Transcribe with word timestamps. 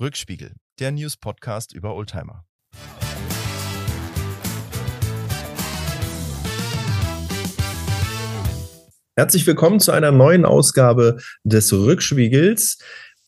Rückspiegel, 0.00 0.56
der 0.80 0.90
News-Podcast 0.90 1.72
über 1.72 1.94
Oldtimer. 1.94 2.44
Herzlich 9.14 9.46
willkommen 9.46 9.78
zu 9.78 9.92
einer 9.92 10.10
neuen 10.10 10.44
Ausgabe 10.44 11.18
des 11.44 11.72
Rückspiegels. 11.72 12.78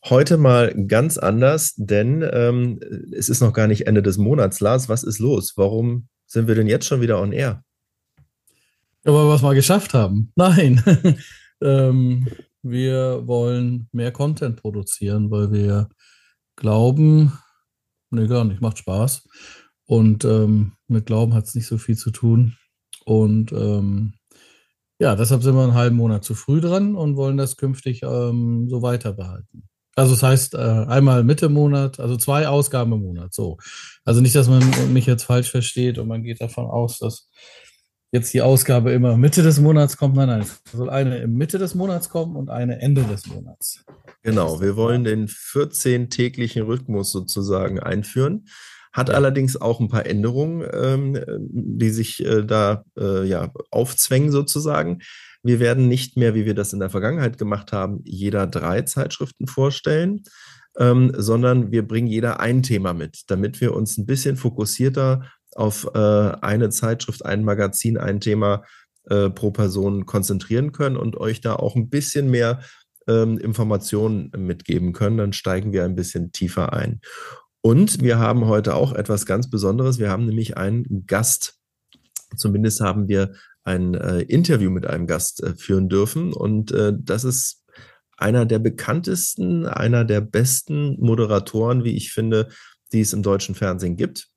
Heute 0.03 0.35
mal 0.35 0.75
ganz 0.87 1.17
anders, 1.17 1.73
denn 1.77 2.21
ähm, 2.33 2.81
es 3.13 3.29
ist 3.29 3.39
noch 3.39 3.53
gar 3.53 3.67
nicht 3.67 3.87
Ende 3.87 4.03
des 4.03 4.17
Monats. 4.17 4.59
Lars, 4.59 4.89
was 4.89 5.03
ist 5.03 5.19
los? 5.19 5.53
Warum 5.55 6.09
sind 6.25 6.49
wir 6.49 6.55
denn 6.55 6.67
jetzt 6.67 6.85
schon 6.85 6.99
wieder 6.99 7.21
on 7.21 7.31
air? 7.31 7.63
Ja, 9.05 9.13
weil 9.13 9.25
wir 9.25 9.35
es 9.35 9.41
mal 9.41 9.55
geschafft 9.55 9.93
haben. 9.93 10.33
Nein. 10.35 10.83
ähm, 11.61 12.27
wir 12.61 13.25
wollen 13.25 13.87
mehr 13.93 14.11
Content 14.11 14.57
produzieren, 14.57 15.31
weil 15.31 15.53
wir 15.53 15.87
Glauben, 16.57 17.31
nee, 18.09 18.27
gar 18.27 18.43
nicht, 18.43 18.61
macht 18.61 18.79
Spaß. 18.79 19.27
Und 19.85 20.25
ähm, 20.25 20.73
mit 20.87 21.05
Glauben 21.05 21.33
hat 21.33 21.45
es 21.45 21.55
nicht 21.55 21.67
so 21.67 21.77
viel 21.77 21.95
zu 21.95 22.11
tun. 22.11 22.57
Und 23.05 23.53
ähm, 23.53 24.13
ja, 24.99 25.15
deshalb 25.15 25.43
sind 25.43 25.55
wir 25.55 25.63
einen 25.63 25.75
halben 25.75 25.95
Monat 25.95 26.25
zu 26.25 26.35
früh 26.35 26.59
dran 26.59 26.95
und 26.95 27.15
wollen 27.15 27.37
das 27.37 27.55
künftig 27.55 28.01
ähm, 28.03 28.67
so 28.69 28.81
weiter 28.81 29.13
behalten. 29.13 29.69
Also 29.95 30.11
das 30.13 30.23
heißt, 30.23 30.53
äh, 30.55 30.57
einmal 30.57 31.23
Mitte 31.23 31.49
Monat, 31.49 31.99
also 31.99 32.17
zwei 32.17 32.47
Ausgaben 32.47 32.93
im 32.93 33.01
Monat, 33.01 33.33
so. 33.33 33.57
Also 34.03 34.21
nicht, 34.21 34.35
dass 34.35 34.47
man 34.47 34.63
mich 34.93 35.05
jetzt 35.05 35.23
falsch 35.23 35.49
versteht 35.49 35.97
und 35.97 36.07
man 36.07 36.23
geht 36.23 36.41
davon 36.41 36.65
aus, 36.65 36.99
dass 36.99 37.29
jetzt 38.11 38.33
die 38.33 38.41
Ausgabe 38.41 38.91
immer 38.91 39.17
Mitte 39.17 39.43
des 39.43 39.59
Monats 39.59 39.97
kommt. 39.97 40.15
Nein, 40.15 40.29
nein, 40.29 40.41
es 40.41 40.61
soll 40.71 40.89
eine 40.89 41.17
im 41.19 41.33
Mitte 41.33 41.57
des 41.57 41.75
Monats 41.75 42.09
kommen 42.09 42.35
und 42.35 42.49
eine 42.49 42.81
Ende 42.81 43.03
des 43.03 43.27
Monats. 43.27 43.85
Genau, 44.23 44.61
wir 44.61 44.75
wollen 44.75 45.03
den 45.03 45.27
14-täglichen 45.27 46.63
Rhythmus 46.63 47.11
sozusagen 47.11 47.79
einführen. 47.79 48.45
Hat 48.93 49.09
ja. 49.09 49.15
allerdings 49.15 49.59
auch 49.59 49.79
ein 49.79 49.89
paar 49.89 50.05
Änderungen, 50.05 50.67
ähm, 50.73 51.19
die 51.49 51.89
sich 51.89 52.25
äh, 52.25 52.43
da 52.43 52.83
äh, 52.97 53.27
ja, 53.27 53.51
aufzwängen 53.69 54.31
sozusagen. 54.31 54.99
Wir 55.43 55.59
werden 55.59 55.87
nicht 55.87 56.17
mehr, 56.17 56.33
wie 56.33 56.45
wir 56.45 56.55
das 56.55 56.73
in 56.73 56.79
der 56.79 56.89
Vergangenheit 56.89 57.37
gemacht 57.37 57.71
haben, 57.71 58.01
jeder 58.03 58.47
drei 58.47 58.81
Zeitschriften 58.81 59.47
vorstellen, 59.47 60.23
ähm, 60.77 61.11
sondern 61.15 61.71
wir 61.71 61.87
bringen 61.87 62.07
jeder 62.07 62.39
ein 62.39 62.63
Thema 62.63 62.93
mit, 62.93 63.21
damit 63.27 63.61
wir 63.61 63.75
uns 63.75 63.97
ein 63.97 64.05
bisschen 64.05 64.35
fokussierter 64.35 65.29
auf 65.57 65.89
äh, 65.93 65.97
eine 65.97 66.69
Zeitschrift, 66.69 67.25
ein 67.25 67.43
Magazin, 67.43 67.97
ein 67.97 68.19
Thema 68.19 68.63
äh, 69.09 69.29
pro 69.29 69.51
Person 69.51 70.05
konzentrieren 70.05 70.71
können 70.71 70.97
und 70.97 71.17
euch 71.17 71.41
da 71.41 71.55
auch 71.55 71.75
ein 71.75 71.89
bisschen 71.89 72.29
mehr 72.29 72.61
ähm, 73.07 73.37
Informationen 73.37 74.31
mitgeben 74.37 74.93
können. 74.93 75.17
Dann 75.17 75.33
steigen 75.33 75.73
wir 75.73 75.83
ein 75.83 75.95
bisschen 75.95 76.31
tiefer 76.31 76.73
ein. 76.73 77.01
Und 77.61 78.01
wir 78.01 78.19
haben 78.19 78.45
heute 78.45 78.75
auch 78.75 78.93
etwas 78.93 79.25
ganz 79.25 79.49
Besonderes. 79.49 79.97
Wir 79.99 80.09
haben 80.09 80.25
nämlich 80.25 80.57
einen 80.57 81.05
Gast. 81.07 81.55
Zumindest 82.35 82.81
haben 82.81 83.07
wir 83.07 83.33
ein 83.63 83.95
äh, 83.95 84.21
Interview 84.21 84.69
mit 84.69 84.85
einem 84.85 85.07
Gast 85.07 85.41
äh, 85.43 85.55
führen 85.55 85.89
dürfen. 85.89 86.33
Und 86.33 86.71
äh, 86.71 86.93
das 86.97 87.23
ist 87.23 87.65
einer 88.17 88.45
der 88.45 88.59
bekanntesten, 88.59 89.65
einer 89.65 90.05
der 90.05 90.21
besten 90.21 90.97
Moderatoren, 90.99 91.83
wie 91.83 91.95
ich 91.95 92.11
finde, 92.11 92.49
die 92.91 93.01
es 93.01 93.13
im 93.13 93.23
deutschen 93.23 93.55
Fernsehen 93.55 93.97
gibt. 93.97 94.29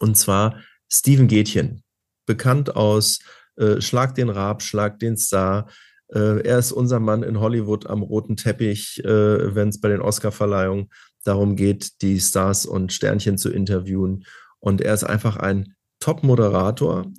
Und 0.00 0.16
zwar 0.16 0.60
Steven 0.90 1.28
Gätchen, 1.28 1.82
bekannt 2.26 2.74
aus 2.74 3.20
äh, 3.56 3.80
Schlag 3.80 4.14
den 4.14 4.30
Rab, 4.30 4.62
Schlag 4.62 4.98
den 4.98 5.16
Star. 5.16 5.68
Äh, 6.08 6.40
er 6.42 6.58
ist 6.58 6.72
unser 6.72 6.98
Mann 6.98 7.22
in 7.22 7.38
Hollywood 7.38 7.86
am 7.86 8.02
roten 8.02 8.36
Teppich, 8.36 9.04
äh, 9.04 9.54
wenn 9.54 9.68
es 9.68 9.80
bei 9.80 9.88
den 9.88 10.00
Oscarverleihungen 10.00 10.88
darum 11.24 11.54
geht, 11.54 12.02
die 12.02 12.18
Stars 12.18 12.66
und 12.66 12.92
Sternchen 12.92 13.36
zu 13.36 13.50
interviewen. 13.50 14.24
Und 14.58 14.80
er 14.80 14.94
ist 14.94 15.04
einfach 15.04 15.36
ein 15.36 15.74
Top-Moderator, 16.00 17.12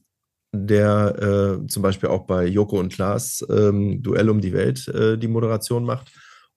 der 0.53 1.61
äh, 1.63 1.67
zum 1.67 1.83
Beispiel 1.83 2.09
auch 2.09 2.25
bei 2.25 2.45
Joko 2.47 2.79
und 2.79 2.91
Klaas 2.91 3.45
ähm, 3.49 4.01
Duell 4.01 4.29
um 4.29 4.41
die 4.41 4.53
Welt 4.53 4.91
die 5.21 5.27
Moderation 5.27 5.85
macht. 5.85 6.11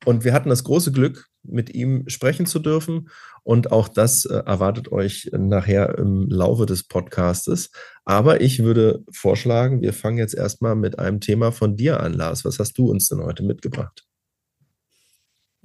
Und 0.05 0.25
wir 0.25 0.33
hatten 0.33 0.51
das 0.51 0.65
große 0.65 0.93
Glück, 0.93 1.29
mit 1.43 1.75
ihm 1.75 2.09
sprechen 2.09 2.47
zu 2.47 2.59
dürfen. 2.59 3.09
Und 3.43 3.73
auch 3.73 3.89
das 3.89 4.25
äh, 4.25 4.35
erwartet 4.35 4.91
euch 4.91 5.31
nachher 5.33 5.99
im 5.99 6.29
Laufe 6.29 6.67
des 6.67 6.85
Podcastes. 6.85 7.71
Aber 8.05 8.41
ich 8.41 8.63
würde 8.63 9.03
vorschlagen, 9.13 9.83
wir 9.83 9.93
fangen 9.93 10.19
jetzt 10.19 10.35
erstmal 10.35 10.77
mit 10.77 10.99
einem 10.99 11.21
Thema 11.21 11.53
von 11.53 11.77
dir 11.77 12.01
an, 12.01 12.15
Lars. 12.15 12.45
Was 12.45 12.59
hast 12.59 12.79
du 12.79 12.91
uns 12.91 13.09
denn 13.09 13.21
heute 13.21 13.43
mitgebracht? 13.43 14.05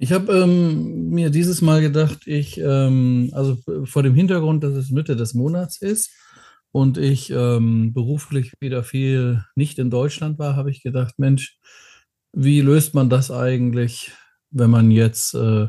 Ich 0.02 0.12
habe 0.12 0.32
ähm, 0.32 1.10
mir 1.10 1.28
dieses 1.28 1.60
Mal 1.60 1.82
gedacht, 1.82 2.26
ich, 2.26 2.58
ähm, 2.58 3.30
also 3.32 3.58
vor 3.84 4.02
dem 4.02 4.14
Hintergrund, 4.14 4.64
dass 4.64 4.72
es 4.72 4.90
Mitte 4.90 5.14
des 5.14 5.34
Monats 5.34 5.82
ist 5.82 6.10
und 6.72 6.96
ich 6.96 7.30
ähm, 7.30 7.92
beruflich 7.92 8.54
wieder 8.60 8.82
viel 8.82 9.44
nicht 9.56 9.78
in 9.78 9.90
Deutschland 9.90 10.38
war, 10.38 10.56
habe 10.56 10.70
ich 10.70 10.82
gedacht, 10.82 11.18
Mensch, 11.18 11.58
wie 12.32 12.62
löst 12.62 12.94
man 12.94 13.10
das 13.10 13.30
eigentlich, 13.30 14.12
wenn 14.50 14.70
man 14.70 14.90
jetzt, 14.90 15.34
äh, 15.34 15.68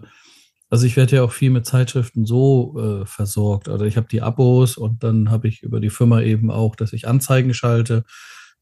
also 0.70 0.86
ich 0.86 0.96
werde 0.96 1.18
ja 1.18 1.24
auch 1.24 1.32
viel 1.32 1.50
mit 1.50 1.66
Zeitschriften 1.66 2.26
so 2.26 3.02
äh, 3.02 3.06
versorgt. 3.06 3.70
Also 3.70 3.86
ich 3.86 3.98
habe 3.98 4.08
die 4.10 4.22
Abos 4.22 4.78
und 4.78 5.04
dann 5.04 5.30
habe 5.30 5.48
ich 5.48 5.64
über 5.64 5.80
die 5.80 5.90
Firma 5.90 6.22
eben 6.22 6.52
auch, 6.52 6.76
dass 6.76 6.94
ich 6.94 7.08
Anzeigen 7.08 7.54
schalte. 7.54 8.04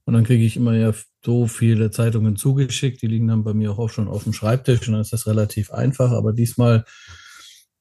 Und 0.05 0.13
dann 0.13 0.23
kriege 0.23 0.43
ich 0.43 0.57
immer 0.57 0.75
ja 0.75 0.91
so 1.23 1.45
viele 1.45 1.91
Zeitungen 1.91 2.35
zugeschickt. 2.35 3.01
Die 3.01 3.07
liegen 3.07 3.27
dann 3.27 3.43
bei 3.43 3.53
mir 3.53 3.77
auch 3.77 3.89
schon 3.89 4.07
auf 4.07 4.23
dem 4.23 4.33
Schreibtisch 4.33 4.87
und 4.87 4.93
dann 4.93 5.01
ist 5.01 5.13
das 5.13 5.27
relativ 5.27 5.71
einfach. 5.71 6.11
Aber 6.11 6.33
diesmal 6.33 6.85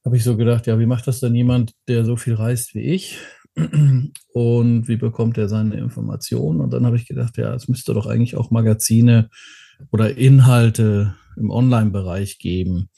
habe 0.05 0.17
ich 0.17 0.25
so 0.25 0.37
gedacht, 0.37 0.67
ja, 0.67 0.79
wie 0.79 0.87
macht 0.87 1.07
das 1.07 1.21
denn 1.21 1.35
jemand, 1.35 1.73
der 1.89 2.05
so 2.05 2.17
viel 2.17 2.35
reist 2.35 2.75
wie 2.75 2.83
ich? 2.83 3.19
Und 4.33 4.89
wie 4.89 4.97
bekommt 4.97 5.39
er 5.39 5.49
seine 5.49 5.77
Informationen? 5.77 6.61
Und 6.61 6.73
dann 6.73 6.87
habe 6.87 6.97
ich 6.97 7.07
gedacht, 7.07 7.37
ja, 7.39 7.55
es 7.55 7.69
müsste 7.69 7.95
doch 7.95 8.07
eigentlich 8.07 8.37
auch 8.37 8.51
Magazine 8.51 9.31
oder 9.91 10.17
Inhalte 10.17 11.15
im 11.37 11.51
Online-Bereich 11.51 12.39
geben. 12.39 12.91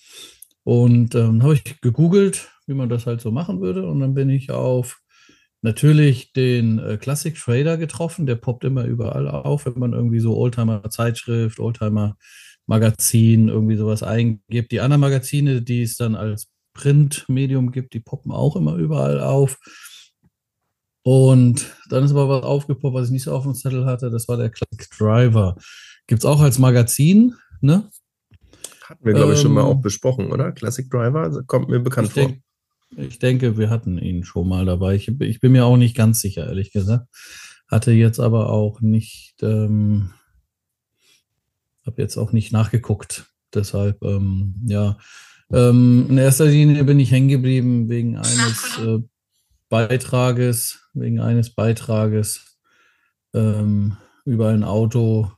Und 0.64 1.14
ähm, 1.14 1.42
habe 1.42 1.54
ich 1.54 1.80
gegoogelt, 1.80 2.50
wie 2.66 2.74
man 2.74 2.88
das 2.88 3.06
halt 3.06 3.20
so 3.20 3.30
machen 3.30 3.60
würde. 3.60 3.86
Und 3.86 4.00
dann 4.00 4.14
bin 4.14 4.30
ich 4.30 4.50
auf 4.50 5.00
natürlich 5.62 6.32
den 6.32 6.78
äh, 6.78 6.96
Classic 6.96 7.34
Trader 7.34 7.76
getroffen. 7.76 8.26
Der 8.26 8.36
poppt 8.36 8.64
immer 8.64 8.84
überall 8.84 9.28
auf, 9.28 9.66
wenn 9.66 9.78
man 9.78 9.92
irgendwie 9.92 10.20
so 10.20 10.36
Oldtimer-Zeitschrift, 10.36 11.60
Oldtimer-Magazin, 11.60 13.48
irgendwie 13.48 13.76
sowas 13.76 14.02
eingibt. 14.02 14.72
Die 14.72 14.80
anderen 14.80 15.00
Magazine, 15.00 15.62
die 15.62 15.82
es 15.82 15.96
dann 15.96 16.14
als 16.14 16.50
Printmedium 16.74 17.72
gibt, 17.72 17.94
die 17.94 18.00
poppen 18.00 18.32
auch 18.32 18.56
immer 18.56 18.76
überall 18.76 19.20
auf. 19.20 19.58
Und 21.02 21.74
dann 21.88 22.04
ist 22.04 22.10
aber 22.10 22.28
was 22.28 22.42
aufgepoppt, 22.42 22.94
was 22.94 23.06
ich 23.06 23.12
nicht 23.12 23.24
so 23.24 23.34
auf 23.34 23.44
dem 23.44 23.54
Zettel 23.54 23.86
hatte. 23.86 24.10
Das 24.10 24.28
war 24.28 24.36
der 24.36 24.50
Classic 24.50 24.88
Driver. 24.98 25.56
Gibt 26.10 26.22
es 26.22 26.26
auch 26.26 26.40
als 26.40 26.58
Magazin, 26.58 27.36
ne? 27.60 27.88
Hatten 28.82 29.04
wir, 29.04 29.14
glaube 29.14 29.34
ich, 29.34 29.40
schon 29.40 29.52
mal 29.52 29.62
auch 29.62 29.76
ähm, 29.76 29.80
besprochen, 29.80 30.32
oder? 30.32 30.50
Classic 30.50 30.90
Driver 30.90 31.44
kommt 31.44 31.68
mir 31.68 31.78
bekannt 31.78 32.08
ich 32.08 32.24
vor. 32.24 32.36
ich 32.96 33.20
denke, 33.20 33.56
wir 33.56 33.70
hatten 33.70 33.96
ihn 33.96 34.24
schon 34.24 34.48
mal 34.48 34.64
dabei. 34.64 34.96
Ich, 34.96 35.06
ich, 35.20 35.38
bin 35.38 35.52
mir 35.52 35.64
auch 35.64 35.76
nicht 35.76 35.96
ganz 35.96 36.20
sicher, 36.20 36.48
ehrlich 36.48 36.72
gesagt. 36.72 37.06
Hatte 37.68 37.92
jetzt 37.92 38.18
aber 38.18 38.48
auch 38.50 38.80
nicht, 38.80 39.36
ähm, 39.42 40.10
habe 41.86 42.02
jetzt 42.02 42.16
auch 42.16 42.32
nicht 42.32 42.50
nachgeguckt. 42.50 43.26
Deshalb, 43.54 44.02
ähm, 44.02 44.56
ja. 44.66 44.98
Ähm, 45.52 46.06
in 46.08 46.18
erster 46.18 46.46
Linie 46.46 46.82
bin 46.82 46.98
ich 46.98 47.12
hängen 47.12 47.28
geblieben 47.28 47.88
wegen 47.88 48.16
eines 48.16 48.80
äh, 48.84 48.98
Beitrages, 49.68 50.88
wegen 50.92 51.20
eines 51.20 51.50
Beitrages 51.50 52.58
ähm, 53.32 53.96
über 54.24 54.48
ein 54.48 54.64
Auto, 54.64 55.30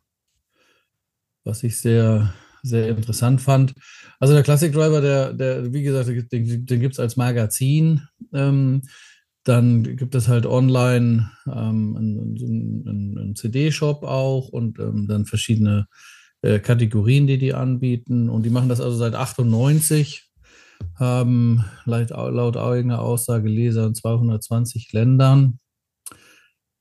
was 1.45 1.63
ich 1.63 1.79
sehr 1.79 2.33
sehr 2.63 2.89
interessant 2.89 3.41
fand. 3.41 3.75
Also 4.21 4.35
der 4.35 4.43
Classic 4.43 4.73
Driver, 4.73 5.01
der, 5.01 5.33
der 5.33 5.73
wie 5.73 5.83
gesagt, 5.83 6.09
den, 6.33 6.67
den 6.67 6.81
gibt 6.81 6.95
es 6.95 7.01
als 7.01 7.17
Magazin. 7.17 8.03
Ähm, 8.33 8.83
dann 9.45 9.83
gibt 9.97 10.15
es 10.15 10.29
halt 10.29 10.47
online 10.47 11.31
ähm, 11.47 11.97
einen, 11.97 12.37
einen, 12.87 13.19
einen 13.19 13.37
CD-Shop 13.37 14.05
auch 14.05 14.49
und 14.49 14.79
ähm, 14.79 15.09
dann 15.09 15.27
verschiedene 15.27 15.89
äh, 16.43 16.61
Kategorien, 16.61 17.27
die 17.27 17.39
die 17.39 17.53
anbieten. 17.53 18.29
Und 18.29 18.45
die 18.45 18.51
machen 18.51 18.69
das 18.69 18.81
also 18.81 18.97
seit 18.97 19.17
98, 19.17 20.31
haben 20.95 21.65
laut, 21.85 22.11
laut 22.11 22.57
eigener 22.57 23.01
Aussage 23.01 23.49
Leser 23.49 23.87
in 23.87 23.95
220 23.97 24.93
Ländern. 24.93 25.59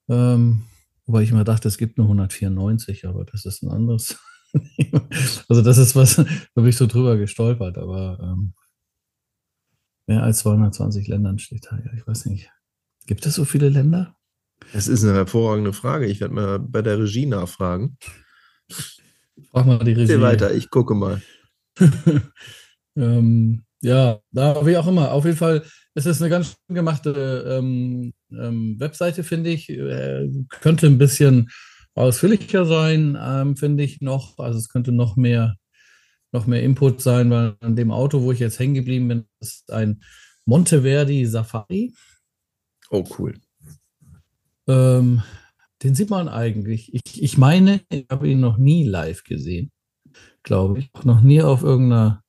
Ähm, 0.08 0.64
wobei 1.08 1.24
ich 1.24 1.32
immer 1.32 1.44
dachte, 1.44 1.68
es 1.68 1.80
gibt 1.80 1.98
nur 1.98 2.06
194, 2.06 3.08
aber 3.08 3.26
das 3.26 3.46
ist 3.46 3.64
ein 3.64 3.72
anderes 3.72 4.20
also 5.50 5.62
das 5.62 5.78
ist 5.78 5.96
was, 5.96 6.16
da 6.16 6.26
bin 6.56 6.68
ich 6.68 6.78
so 6.78 6.88
drüber 6.88 7.18
gestolpert, 7.18 7.78
aber 7.78 8.20
ähm, 8.22 8.54
mehr 10.08 10.24
als 10.24 10.40
220 10.40 11.08
Ländern 11.08 11.40
steht 11.40 11.68
da. 11.70 11.78
Ja, 11.78 11.94
ich 11.96 12.06
weiß 12.06 12.26
nicht. 12.26 12.50
Gibt 13.08 13.26
es 13.26 13.36
so 13.36 13.46
viele 13.46 13.70
Länder? 13.70 14.16
Das 14.74 14.88
ist 14.88 15.04
eine 15.04 15.14
hervorragende 15.14 15.74
Frage. 15.74 16.06
Ich 16.06 16.22
werde 16.22 16.34
mal 16.34 16.60
bei 16.60 16.82
der 16.82 17.00
Regie 17.00 17.26
nachfragen. 17.26 17.98
Frag 19.50 19.66
mal 19.66 19.80
die 19.80 19.94
Regie. 19.94 20.14
Geh 20.14 20.22
weiter, 20.22 20.54
ich 20.54 20.70
gucke 20.70 20.94
mal. 20.94 21.22
ähm, 22.96 23.64
Ja, 23.82 24.20
da 24.32 24.66
wie 24.66 24.78
auch 24.78 24.88
immer. 24.88 25.12
Auf 25.12 25.26
jeden 25.26 25.38
Fall 25.38 25.64
ist 25.96 26.06
es 26.06 26.22
eine 26.22 26.30
ganz 26.30 26.48
schön 26.48 26.76
gemachte 26.76 27.46
ähm, 27.48 28.14
ähm, 28.32 28.80
Webseite, 28.80 29.24
finde 29.24 29.50
ich. 29.50 29.70
Äh, 29.70 30.30
könnte 30.62 30.88
ein 30.88 30.98
bisschen 30.98 31.50
ausführlicher 31.96 32.66
sein, 32.66 33.18
ähm, 33.20 33.56
finde 33.56 33.84
ich 33.84 34.02
noch. 34.02 34.40
Also 34.40 34.60
es 34.60 34.70
könnte 34.70 34.92
noch 34.92 35.16
mehr, 35.16 35.56
noch 36.32 36.48
mehr 36.48 36.64
Input 36.64 37.02
sein, 37.02 37.30
weil 37.30 37.56
an 37.60 37.76
dem 37.76 37.92
Auto, 37.92 38.22
wo 38.22 38.32
ich 38.32 38.40
jetzt 38.40 38.60
hängen 38.60 38.76
geblieben 38.76 39.08
bin, 39.08 39.26
ist 39.40 39.72
ein 39.72 40.04
Monteverdi 40.46 41.26
Safari. 41.26 41.94
Oh, 42.90 43.06
cool. 43.18 43.40
Ähm, 44.68 45.22
den 45.84 45.96
sieht 45.96 46.10
man 46.10 46.28
eigentlich. 46.28 46.94
Ich, 46.94 47.22
ich 47.22 47.38
meine, 47.38 47.82
ich 47.90 48.06
habe 48.10 48.30
ihn 48.30 48.40
noch 48.40 48.58
nie 48.58 48.84
live 48.84 49.24
gesehen. 49.24 49.72
Glaube 50.44 50.80
ich. 50.80 50.90
Noch 51.04 51.22
nie 51.22 51.42
auf 51.42 51.64
irgendeiner, 51.64 52.24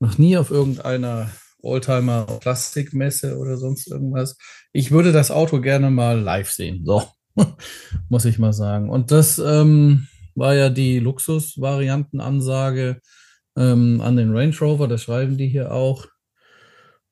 noch 0.00 0.18
nie 0.18 0.36
auf 0.36 0.50
irgendeiner 0.50 1.30
Oldtimer 1.62 2.26
Plastikmesse 2.40 3.38
oder 3.38 3.56
sonst 3.56 3.88
irgendwas. 3.88 4.36
Ich 4.72 4.90
würde 4.90 5.12
das 5.12 5.30
Auto 5.30 5.60
gerne 5.60 5.90
mal 5.90 6.20
live 6.20 6.50
sehen. 6.50 6.84
So, 6.84 7.02
muss 8.08 8.24
ich 8.24 8.38
mal 8.38 8.52
sagen. 8.52 8.90
Und 8.90 9.10
das 9.10 9.38
ähm, 9.38 10.06
war 10.34 10.54
ja 10.54 10.70
die 10.70 10.98
Luxus-Variantenansage 10.98 13.00
ähm, 13.56 14.00
an 14.00 14.16
den 14.16 14.36
Range 14.36 14.56
Rover. 14.60 14.88
Das 14.88 15.02
schreiben 15.02 15.36
die 15.36 15.48
hier 15.48 15.72
auch. 15.72 16.06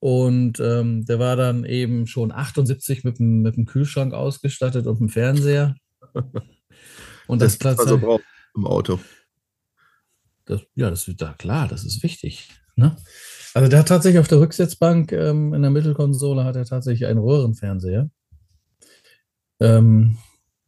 Und 0.00 0.58
ähm, 0.58 1.04
der 1.04 1.20
war 1.20 1.36
dann 1.36 1.64
eben 1.64 2.08
schon 2.08 2.32
78 2.32 3.04
mit 3.04 3.20
dem, 3.20 3.42
mit 3.42 3.56
dem 3.56 3.66
Kühlschrank 3.66 4.14
ausgestattet 4.14 4.86
und 4.86 4.98
dem 4.98 5.08
Fernseher. 5.08 5.76
Und 7.28 7.40
das, 7.40 7.52
das 7.52 7.58
Platz. 7.58 7.78
Also 7.78 7.98
braucht 7.98 8.24
im 8.54 8.66
Auto. 8.66 8.98
Das, 10.44 10.60
ja, 10.74 10.90
das 10.90 11.06
ist 11.06 11.20
da 11.20 11.34
klar, 11.34 11.68
das 11.68 11.84
ist 11.84 12.02
wichtig. 12.02 12.48
Ne? 12.74 12.96
Also 13.54 13.68
der 13.68 13.78
hat 13.78 13.88
tatsächlich 13.88 14.18
auf 14.18 14.28
der 14.28 14.40
Rücksitzbank 14.40 15.12
ähm, 15.12 15.54
in 15.54 15.62
der 15.62 15.70
Mittelkonsole 15.70 16.44
hat 16.44 16.56
er 16.56 16.64
tatsächlich 16.64 17.06
einen 17.06 17.20
Röhrenfernseher. 17.20 18.10
Ähm, 19.62 20.16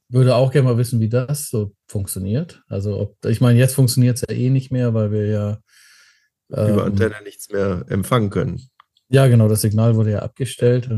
würde 0.09 0.37
auch 0.37 0.53
gerne 0.53 0.69
mal 0.69 0.79
wissen, 0.79 1.01
wie 1.01 1.09
das 1.09 1.49
so 1.49 1.75
funktioniert. 1.89 2.63
Also 2.69 2.99
ob, 3.01 3.25
ich 3.27 3.41
meine, 3.41 3.59
jetzt 3.59 3.75
funktioniert 3.75 4.17
es 4.17 4.25
ja 4.29 4.35
eh 4.35 4.51
nicht 4.51 4.71
mehr, 4.71 4.95
weil 4.95 5.11
wir 5.11 5.27
ja 5.27 5.59
ähm, 6.53 6.75
über 6.75 6.85
Antenne 6.85 7.17
nichts 7.25 7.51
mehr 7.51 7.85
empfangen 7.89 8.31
können. 8.31 8.61
Ja, 9.09 9.27
genau, 9.27 9.49
das 9.49 9.63
Signal 9.63 9.97
wurde 9.97 10.13
ja 10.13 10.19
abgestellt. 10.21 10.89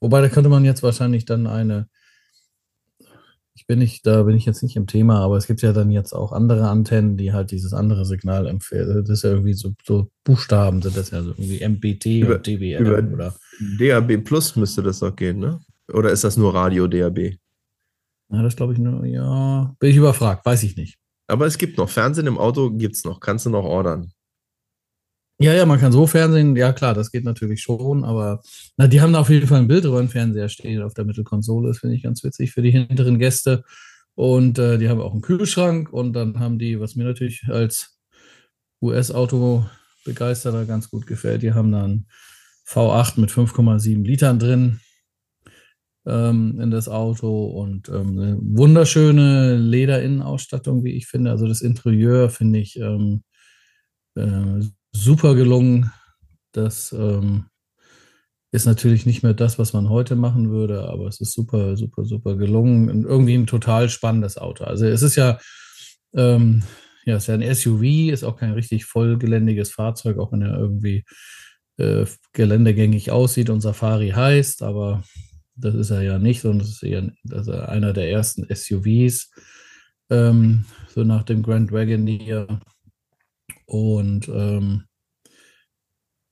Wobei, 0.00 0.20
da 0.20 0.28
könnte 0.28 0.48
man 0.48 0.64
jetzt 0.64 0.82
wahrscheinlich 0.82 1.24
dann 1.24 1.46
eine, 1.46 1.88
ich 3.54 3.66
bin 3.66 3.78
nicht, 3.78 4.06
da 4.06 4.22
bin 4.22 4.36
ich 4.36 4.46
jetzt 4.46 4.62
nicht 4.62 4.76
im 4.76 4.86
Thema, 4.86 5.20
aber 5.20 5.36
es 5.36 5.46
gibt 5.46 5.62
ja 5.62 5.72
dann 5.72 5.90
jetzt 5.90 6.12
auch 6.12 6.32
andere 6.32 6.68
Antennen, 6.68 7.16
die 7.16 7.32
halt 7.32 7.50
dieses 7.50 7.72
andere 7.72 8.04
Signal 8.04 8.46
empfehlen. 8.46 9.04
Das 9.04 9.08
ist 9.08 9.24
ja 9.24 9.30
irgendwie 9.30 9.54
so, 9.54 9.72
so 9.84 10.10
Buchstaben, 10.24 10.82
sind 10.82 10.96
das 10.96 11.10
ja 11.10 11.22
so 11.22 11.30
irgendwie 11.30 11.64
MBT 11.64 12.06
über, 12.06 12.36
und 12.36 12.46
DBM 12.46 12.84
über 12.84 13.12
oder. 13.12 13.34
DAB 13.78 14.18
Plus 14.24 14.56
müsste 14.56 14.82
das 14.82 15.00
doch 15.00 15.14
gehen, 15.14 15.38
ne? 15.38 15.60
Oder 15.92 16.10
ist 16.10 16.24
das 16.24 16.36
nur 16.36 16.54
Radio 16.54 16.86
DAB? 16.86 17.38
Ja, 18.30 18.42
das 18.42 18.56
glaube 18.56 18.74
ich 18.74 18.78
nur, 18.78 19.04
ja. 19.06 19.74
Bin 19.78 19.90
ich 19.90 19.96
überfragt, 19.96 20.44
weiß 20.44 20.62
ich 20.62 20.76
nicht. 20.76 20.98
Aber 21.26 21.46
es 21.46 21.58
gibt 21.58 21.78
noch. 21.78 21.88
Fernsehen 21.88 22.26
im 22.26 22.38
Auto 22.38 22.70
gibt 22.70 22.96
es 22.96 23.04
noch. 23.04 23.20
Kannst 23.20 23.46
du 23.46 23.50
noch 23.50 23.64
ordern. 23.64 24.12
Ja, 25.40 25.54
ja, 25.54 25.66
man 25.66 25.78
kann 25.78 25.92
so 25.92 26.08
Fernsehen, 26.08 26.56
ja 26.56 26.72
klar, 26.72 26.94
das 26.94 27.12
geht 27.12 27.22
natürlich 27.22 27.62
schon, 27.62 28.02
aber 28.02 28.42
na, 28.76 28.88
die 28.88 29.00
haben 29.00 29.12
da 29.12 29.20
auf 29.20 29.30
jeden 29.30 29.46
Fall 29.46 29.58
einen 29.58 29.68
Bildröhrenfernseher 29.68 30.48
stehen 30.48 30.82
auf 30.82 30.94
der 30.94 31.04
Mittelkonsole, 31.04 31.68
das 31.68 31.78
finde 31.78 31.94
ich 31.94 32.02
ganz 32.02 32.24
witzig 32.24 32.50
für 32.50 32.60
die 32.60 32.72
hinteren 32.72 33.20
Gäste. 33.20 33.62
Und 34.16 34.58
äh, 34.58 34.78
die 34.78 34.88
haben 34.88 35.00
auch 35.00 35.12
einen 35.12 35.22
Kühlschrank 35.22 35.92
und 35.92 36.12
dann 36.14 36.40
haben 36.40 36.58
die, 36.58 36.80
was 36.80 36.96
mir 36.96 37.04
natürlich 37.04 37.44
als 37.46 38.00
US-Auto-Begeisterter 38.82 40.64
ganz 40.64 40.90
gut 40.90 41.06
gefällt, 41.06 41.42
die 41.42 41.52
haben 41.52 41.70
dann 41.70 42.06
V8 42.66 43.20
mit 43.20 43.30
5,7 43.30 44.02
Litern 44.02 44.40
drin 44.40 44.80
ähm, 46.08 46.58
in 46.60 46.70
das 46.70 46.88
Auto 46.88 47.46
und 47.46 47.88
ähm, 47.88 48.18
eine 48.18 48.38
wunderschöne 48.40 49.56
Lederinnenausstattung, 49.56 50.82
wie 50.82 50.94
ich 50.94 51.06
finde. 51.06 51.30
Also 51.30 51.46
das 51.46 51.60
Interieur 51.60 52.30
finde 52.30 52.58
ich 52.58 52.76
ähm, 52.78 53.22
äh, 54.16 54.60
super 54.92 55.34
gelungen. 55.34 55.92
Das 56.52 56.92
ähm, 56.92 57.44
ist 58.50 58.64
natürlich 58.64 59.04
nicht 59.04 59.22
mehr 59.22 59.34
das, 59.34 59.58
was 59.58 59.74
man 59.74 59.90
heute 59.90 60.16
machen 60.16 60.50
würde, 60.50 60.88
aber 60.88 61.06
es 61.08 61.20
ist 61.20 61.34
super, 61.34 61.76
super, 61.76 62.06
super 62.06 62.36
gelungen 62.36 62.88
und 62.90 63.04
irgendwie 63.04 63.34
ein 63.34 63.46
total 63.46 63.90
spannendes 63.90 64.38
Auto. 64.38 64.64
Also 64.64 64.86
es 64.86 65.02
ist 65.02 65.16
ja, 65.16 65.38
ähm, 66.14 66.62
ja, 67.04 67.16
es 67.16 67.24
ist 67.24 67.26
ja 67.28 67.34
ein 67.34 67.54
SUV, 67.54 68.10
ist 68.10 68.24
auch 68.24 68.36
kein 68.36 68.52
richtig 68.52 68.86
vollgeländiges 68.86 69.72
Fahrzeug, 69.72 70.18
auch 70.18 70.32
wenn 70.32 70.40
er 70.40 70.58
irgendwie 70.58 71.04
äh, 71.76 72.06
geländegängig 72.32 73.10
aussieht 73.10 73.50
und 73.50 73.60
Safari 73.60 74.10
heißt, 74.10 74.62
aber 74.62 75.02
das 75.58 75.74
ist 75.74 75.90
er 75.90 76.02
ja 76.02 76.18
nicht, 76.18 76.40
sondern 76.40 76.60
das 76.60 76.68
ist 76.68 76.82
eher 76.82 77.10
ist 77.24 77.48
einer 77.50 77.92
der 77.92 78.10
ersten 78.10 78.46
SUVs, 78.54 79.30
ähm, 80.10 80.64
so 80.88 81.04
nach 81.04 81.24
dem 81.24 81.42
Grand 81.42 81.72
Wagoneer 81.72 82.60
und 83.66 84.28
ähm, 84.28 84.84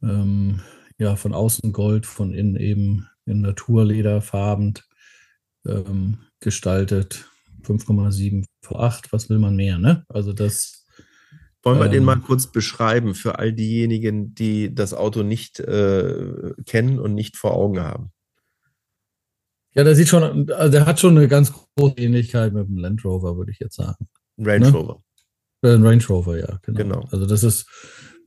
ähm, 0.02 0.60
ja, 0.98 1.16
von 1.16 1.34
außen 1.34 1.72
Gold, 1.72 2.06
von 2.06 2.32
innen 2.32 2.56
eben 2.56 3.08
in 3.26 3.40
Naturlederfarben 3.40 4.74
ähm, 5.66 6.18
gestaltet. 6.40 7.28
5,7 7.62 8.44
V8, 8.64 9.06
was 9.10 9.28
will 9.28 9.38
man 9.38 9.56
mehr, 9.56 9.78
ne? 9.78 10.04
Also 10.08 10.32
das. 10.32 10.86
Wollen 11.62 11.80
wir 11.80 11.88
den 11.88 11.98
ähm, 11.98 12.04
mal 12.04 12.20
kurz 12.20 12.46
beschreiben 12.46 13.16
für 13.16 13.40
all 13.40 13.52
diejenigen, 13.52 14.34
die 14.34 14.72
das 14.72 14.94
Auto 14.94 15.24
nicht 15.24 15.58
äh, 15.58 16.52
kennen 16.64 17.00
und 17.00 17.14
nicht 17.14 17.36
vor 17.36 17.54
Augen 17.54 17.80
haben? 17.80 18.12
Ja, 19.76 19.84
der 19.84 19.94
sieht 19.94 20.08
schon, 20.08 20.50
also 20.50 20.72
der 20.72 20.86
hat 20.86 20.98
schon 20.98 21.18
eine 21.18 21.28
ganz 21.28 21.52
große 21.52 21.98
Ähnlichkeit 21.98 22.54
mit 22.54 22.66
dem 22.66 22.78
Land 22.78 23.04
Rover, 23.04 23.36
würde 23.36 23.52
ich 23.52 23.58
jetzt 23.58 23.76
sagen. 23.76 24.08
Range 24.38 24.70
ne? 24.70 24.72
Rover. 24.72 25.02
Äh, 25.60 25.68
Range 25.68 26.02
Rover, 26.08 26.38
ja, 26.38 26.58
genau. 26.62 26.78
genau. 26.78 27.08
Also 27.10 27.26
das 27.26 27.44
ist, 27.44 27.66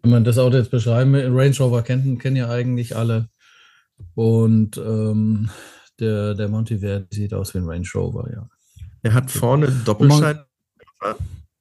wenn 0.04 0.12
man 0.12 0.24
das 0.24 0.38
Auto 0.38 0.58
jetzt 0.58 0.70
beschreiben 0.70 1.12
will, 1.14 1.28
Range 1.32 1.58
Rover 1.58 1.82
kennen, 1.82 2.20
kennen 2.20 2.36
ja 2.36 2.50
eigentlich 2.50 2.96
alle. 2.96 3.30
Und 4.14 4.78
ähm, 4.78 5.50
der, 6.00 6.36
der 6.36 6.50
Monteverdi 6.50 7.08
sieht 7.16 7.34
aus 7.34 7.56
wie 7.56 7.58
ein 7.58 7.66
Range 7.66 7.88
Rover, 7.96 8.30
ja. 8.32 8.48
Er 9.02 9.14
hat 9.14 9.32
vorne 9.32 9.72
Doppelschein. 9.86 10.42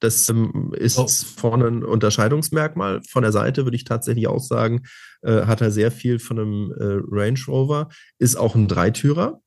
Das 0.00 0.28
ähm, 0.28 0.74
ist 0.76 0.98
oh. 0.98 1.06
vorne 1.08 1.66
ein 1.66 1.82
Unterscheidungsmerkmal. 1.82 3.00
Von 3.08 3.22
der 3.22 3.32
Seite 3.32 3.64
würde 3.64 3.76
ich 3.76 3.84
tatsächlich 3.84 4.28
auch 4.28 4.42
sagen, 4.42 4.82
äh, 5.22 5.46
hat 5.46 5.60
er 5.60 5.70
sehr 5.70 5.90
viel 5.90 6.18
von 6.18 6.38
einem 6.38 6.72
äh, 6.72 7.00
Range 7.10 7.40
Rover. 7.48 7.88
Ist 8.18 8.36
auch 8.36 8.54
ein 8.54 8.68
Dreitürer. 8.68 9.40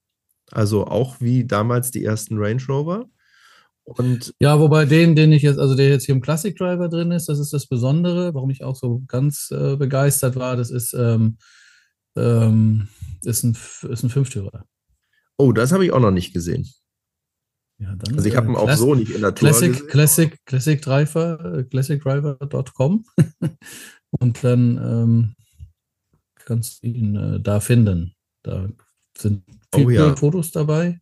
Also 0.51 0.85
auch 0.85 1.21
wie 1.21 1.45
damals 1.45 1.91
die 1.91 2.03
ersten 2.03 2.37
Range 2.37 2.61
Rover. 2.67 3.05
Und 3.83 4.33
ja, 4.39 4.59
wobei 4.59 4.85
den, 4.85 5.15
den 5.15 5.31
ich 5.31 5.41
jetzt, 5.41 5.59
also 5.59 5.75
der 5.75 5.89
jetzt 5.89 6.05
hier 6.05 6.15
im 6.15 6.21
Classic 6.21 6.55
Driver 6.55 6.87
drin 6.87 7.11
ist, 7.11 7.27
das 7.29 7.39
ist 7.39 7.51
das 7.51 7.67
Besondere, 7.67 8.33
warum 8.33 8.49
ich 8.49 8.63
auch 8.63 8.75
so 8.75 9.01
ganz 9.07 9.51
äh, 9.51 9.75
begeistert 9.75 10.35
war. 10.35 10.55
Das 10.55 10.69
ist, 10.69 10.93
ähm, 10.93 11.37
ähm, 12.15 12.87
ist 13.23 13.43
ein, 13.43 13.57
ist 13.89 14.03
ein 14.03 14.09
Fünftürer. 14.09 14.65
Oh, 15.37 15.51
das 15.51 15.71
habe 15.71 15.85
ich 15.85 15.91
auch 15.91 15.99
noch 15.99 16.11
nicht 16.11 16.33
gesehen. 16.33 16.67
Ja, 17.79 17.95
dann, 17.95 18.15
also 18.15 18.27
ich 18.27 18.35
habe 18.35 18.47
ihn 18.47 18.53
äh, 18.53 18.57
auch 18.57 18.71
so 18.73 18.93
nicht 18.93 19.11
in 19.11 19.21
der 19.21 19.33
Tour 19.33 19.49
Classic, 19.49 19.71
gesehen. 19.71 19.87
Classic, 19.87 20.45
Classic 20.45 20.81
Driver, 20.81 21.57
äh, 21.57 21.63
classicdriver.com 21.63 23.05
und 24.19 24.43
dann 24.43 24.77
ähm, 24.77 25.35
kannst 26.35 26.83
du 26.83 26.87
ihn 26.87 27.15
äh, 27.15 27.39
da 27.39 27.59
finden. 27.59 28.13
Da 28.43 28.69
sind 29.17 29.43
viele 29.73 29.87
oh, 29.87 29.89
ja. 29.89 30.15
Fotos 30.15 30.51
dabei 30.51 31.01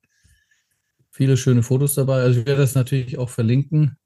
viele 1.19 1.35
schöne 1.35 1.63
Fotos 1.63 1.95
dabei. 1.95 2.21
Also 2.21 2.39
ich 2.39 2.45
werde 2.45 2.61
das 2.61 2.75
natürlich 2.75 3.17
auch 3.17 3.29
verlinken. 3.29 3.97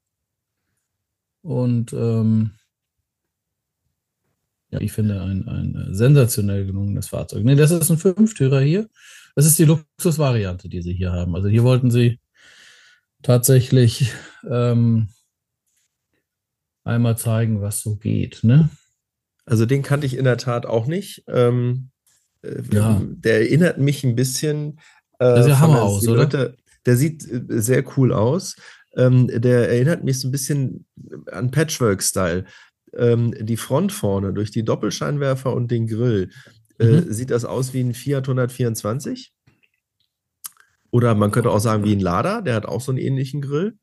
Und 1.42 1.92
ähm, 1.92 2.50
ja, 4.70 4.80
ich 4.80 4.90
finde 4.90 5.22
ein, 5.22 5.46
ein 5.46 5.94
sensationell 5.94 6.66
gelungenes 6.66 7.06
Fahrzeug. 7.06 7.44
Nee, 7.44 7.54
das 7.54 7.70
ist 7.70 7.88
ein 7.88 7.98
Fünftürer 7.98 8.60
hier. 8.62 8.88
Das 9.36 9.46
ist 9.46 9.56
die 9.60 9.64
Luxusvariante, 9.64 10.68
die 10.68 10.82
sie 10.82 10.92
hier 10.92 11.12
haben. 11.12 11.36
Also 11.36 11.46
hier 11.46 11.62
wollten 11.62 11.92
sie 11.92 12.18
tatsächlich 13.22 14.12
ähm, 14.50 15.08
einmal 16.82 17.16
zeigen, 17.16 17.60
was 17.60 17.80
so 17.80 17.94
geht. 17.94 18.42
Ne? 18.42 18.70
Also 19.44 19.66
den 19.66 19.84
kannte 19.84 20.06
ich 20.06 20.16
in 20.16 20.24
der 20.24 20.38
Tat 20.38 20.66
auch 20.66 20.86
nicht. 20.86 21.22
Ähm, 21.28 21.90
äh, 21.92 21.93
ja. 22.70 23.00
Der 23.04 23.40
erinnert 23.40 23.78
mich 23.78 24.04
ein 24.04 24.14
bisschen. 24.14 24.80
Äh, 25.18 25.40
ist 25.40 25.48
ja 25.48 25.60
Hammer 25.60 25.82
aus, 25.82 26.06
oder? 26.08 26.54
Der 26.86 26.96
sieht 26.96 27.24
äh, 27.30 27.60
sehr 27.60 27.84
cool 27.96 28.12
aus. 28.12 28.56
Ähm, 28.96 29.28
der 29.28 29.68
erinnert 29.70 30.04
mich 30.04 30.20
so 30.20 30.28
ein 30.28 30.32
bisschen 30.32 30.86
an 31.30 31.50
Patchwork-Style. 31.50 32.44
Ähm, 32.96 33.34
die 33.40 33.56
Front 33.56 33.92
vorne 33.92 34.32
durch 34.32 34.50
die 34.50 34.64
Doppelscheinwerfer 34.64 35.52
und 35.52 35.70
den 35.70 35.86
Grill. 35.86 36.30
Äh, 36.78 36.86
mhm. 36.86 37.12
Sieht 37.12 37.30
das 37.30 37.44
aus 37.44 37.72
wie 37.72 37.80
ein 37.80 37.94
Fiat 37.94 38.24
124? 38.24 39.32
Oder 40.90 41.14
man 41.14 41.32
könnte 41.32 41.50
auch 41.50 41.58
sagen 41.58 41.84
wie 41.84 41.94
ein 41.94 42.00
Lada, 42.00 42.40
der 42.40 42.54
hat 42.54 42.66
auch 42.66 42.80
so 42.80 42.92
einen 42.92 43.00
ähnlichen 43.00 43.40
Grill. 43.40 43.78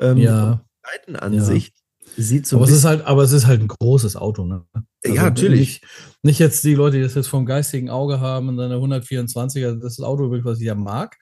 Ähm, 0.00 0.16
ja. 0.16 0.64
Seitenansicht. 0.82 1.79
Sieht 2.16 2.46
so 2.46 2.56
aber, 2.56 2.66
es 2.66 2.72
ist 2.72 2.84
halt, 2.84 3.04
aber 3.04 3.22
es 3.22 3.32
ist 3.32 3.46
halt 3.46 3.60
ein 3.60 3.68
großes 3.68 4.16
Auto, 4.16 4.44
ne? 4.44 4.64
Also 5.04 5.16
ja, 5.16 5.24
natürlich. 5.24 5.80
Nicht, 5.80 5.84
nicht, 6.22 6.38
jetzt 6.38 6.64
die 6.64 6.74
Leute, 6.74 6.98
die 6.98 7.02
das 7.02 7.14
jetzt 7.14 7.28
vom 7.28 7.46
geistigen 7.46 7.88
Auge 7.88 8.20
haben 8.20 8.48
und 8.48 8.56
dann 8.56 8.72
124er, 8.72 9.76
das 9.76 9.92
ist 9.92 9.98
das 9.98 10.06
Auto, 10.06 10.30
was 10.44 10.60
ich 10.60 10.66
ja 10.66 10.74
mag. 10.74 11.16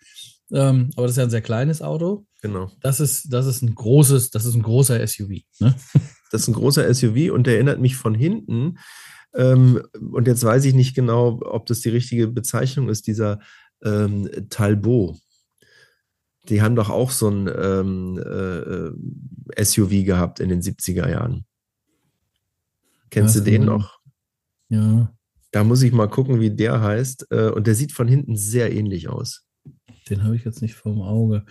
Ähm, 0.51 0.91
aber 0.97 1.07
das 1.07 1.13
ist 1.13 1.19
ja 1.19 1.25
ein 1.25 1.31
sehr 1.31 1.43
kleines 1.43 1.83
Auto. 1.83 2.27
Genau. 2.43 2.71
Das 2.81 3.01
ist, 3.01 3.33
das 3.33 3.47
ist 3.47 3.63
ein 3.63 3.75
großes, 3.75 4.31
das 4.31 4.45
ist 4.45 4.55
ein 4.55 4.63
großer 4.63 5.07
SUV. 5.07 5.43
Ne? 5.61 5.75
Das 6.31 6.43
ist 6.43 6.49
ein 6.49 6.55
großer 6.55 6.93
SUV 6.93 7.33
und 7.33 7.47
der 7.47 7.55
erinnert 7.55 7.81
mich 7.81 7.97
von 7.97 8.15
hinten. 8.15 8.79
Ähm, 9.35 9.83
und 10.13 10.27
jetzt 10.27 10.45
weiß 10.45 10.67
ich 10.67 10.75
nicht 10.75 10.95
genau, 10.95 11.41
ob 11.43 11.65
das 11.65 11.81
die 11.81 11.89
richtige 11.89 12.29
Bezeichnung 12.29 12.91
ist, 12.91 13.07
dieser 13.07 13.41
ähm, 13.83 14.29
Talbot. 14.51 15.17
Die 16.49 16.63
haben 16.63 16.77
doch 16.77 16.89
auch 16.89 17.11
so 17.11 17.29
ein 17.29 17.49
ähm, 17.49 18.19
äh, 18.19 19.65
SUV 19.65 20.05
gehabt 20.05 20.41
in 20.41 20.49
den 20.49 20.63
70er 20.63 21.09
Jahren. 21.09 21.45
Kennst 23.11 23.37
ja, 23.37 23.41
du 23.43 23.51
den 23.51 23.65
noch? 23.65 23.99
Ja. 24.69 25.13
Da 25.51 25.65
muss 25.65 25.83
ich 25.83 25.93
mal 25.93 26.09
gucken, 26.09 26.41
wie 26.41 26.51
der 26.51 26.81
heißt. 26.81 27.27
Äh, 27.31 27.51
und 27.51 27.67
der 27.67 27.75
sieht 27.75 27.93
von 27.93 28.09
hinten 28.09 28.37
sehr 28.37 28.73
ähnlich 28.73 29.09
aus. 29.09 29.47
Den 30.09 30.25
habe 30.25 30.37
ich 30.37 30.45
jetzt 30.45 30.63
nicht 30.63 30.75
vorm 30.75 31.01
Auge. 31.03 31.45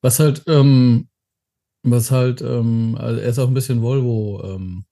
Was 0.00 0.20
halt, 0.20 0.42
ähm, 0.46 1.08
was 1.82 2.10
halt, 2.10 2.40
ähm, 2.40 2.96
also 2.98 3.20
er 3.20 3.28
ist 3.28 3.38
auch 3.38 3.48
ein 3.48 3.54
bisschen 3.54 3.82
Volvo, 3.82 4.42
ähm, 4.44 4.84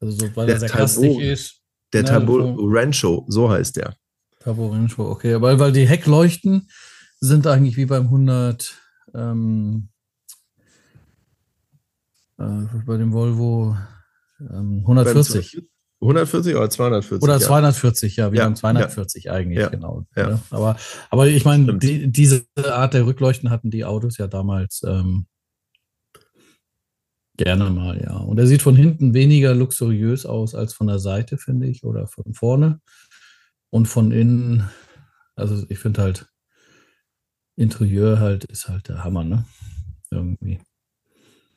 also 0.00 0.18
so, 0.18 0.36
weil 0.36 0.46
der 0.46 0.56
er 0.56 0.60
sehr 0.60 0.68
kastig 0.68 1.18
ist. 1.20 1.60
Der 1.92 2.02
ne, 2.02 2.08
Turbo 2.08 2.56
Rancho, 2.58 3.24
so 3.28 3.50
heißt 3.50 3.76
der. 3.76 3.96
Turbo 4.40 4.68
Rancho, 4.68 5.08
okay, 5.08 5.40
weil, 5.40 5.58
weil 5.58 5.72
die 5.72 5.86
Heckleuchten 5.86 6.68
sind 7.22 7.46
eigentlich 7.46 7.76
wie 7.76 7.86
beim 7.86 8.04
100, 8.04 8.76
ähm, 9.14 9.88
äh, 12.36 12.66
bei 12.84 12.96
dem 12.96 13.12
Volvo 13.12 13.76
ähm, 14.40 14.80
140. 14.80 15.62
140 16.00 16.56
oder 16.56 16.68
240? 16.68 17.22
Oder 17.22 17.38
240, 17.38 18.16
ja, 18.16 18.26
ja 18.26 18.32
wir 18.32 18.38
ja, 18.40 18.44
haben 18.44 18.56
240 18.56 19.24
ja, 19.24 19.32
eigentlich, 19.32 19.70
genau. 19.70 20.04
Ja. 20.16 20.40
Aber, 20.50 20.76
aber 21.10 21.28
ich 21.28 21.44
meine, 21.44 21.78
die, 21.78 22.10
diese 22.10 22.44
Art 22.56 22.94
der 22.94 23.06
Rückleuchten 23.06 23.50
hatten 23.50 23.70
die 23.70 23.84
Autos 23.84 24.18
ja 24.18 24.26
damals 24.26 24.82
ähm, 24.84 25.26
gerne 27.36 27.70
mal, 27.70 28.02
ja. 28.02 28.16
Und 28.16 28.36
er 28.40 28.48
sieht 28.48 28.62
von 28.62 28.74
hinten 28.74 29.14
weniger 29.14 29.54
luxuriös 29.54 30.26
aus 30.26 30.56
als 30.56 30.74
von 30.74 30.88
der 30.88 30.98
Seite, 30.98 31.38
finde 31.38 31.68
ich, 31.68 31.84
oder 31.84 32.08
von 32.08 32.34
vorne. 32.34 32.80
Und 33.70 33.86
von 33.86 34.10
innen, 34.10 34.68
also 35.36 35.64
ich 35.68 35.78
finde 35.78 36.02
halt, 36.02 36.31
Interieur 37.62 38.20
halt 38.20 38.44
ist 38.44 38.68
halt 38.68 38.88
der 38.88 39.04
Hammer, 39.04 39.24
ne? 39.24 39.44
Irgendwie. 40.10 40.60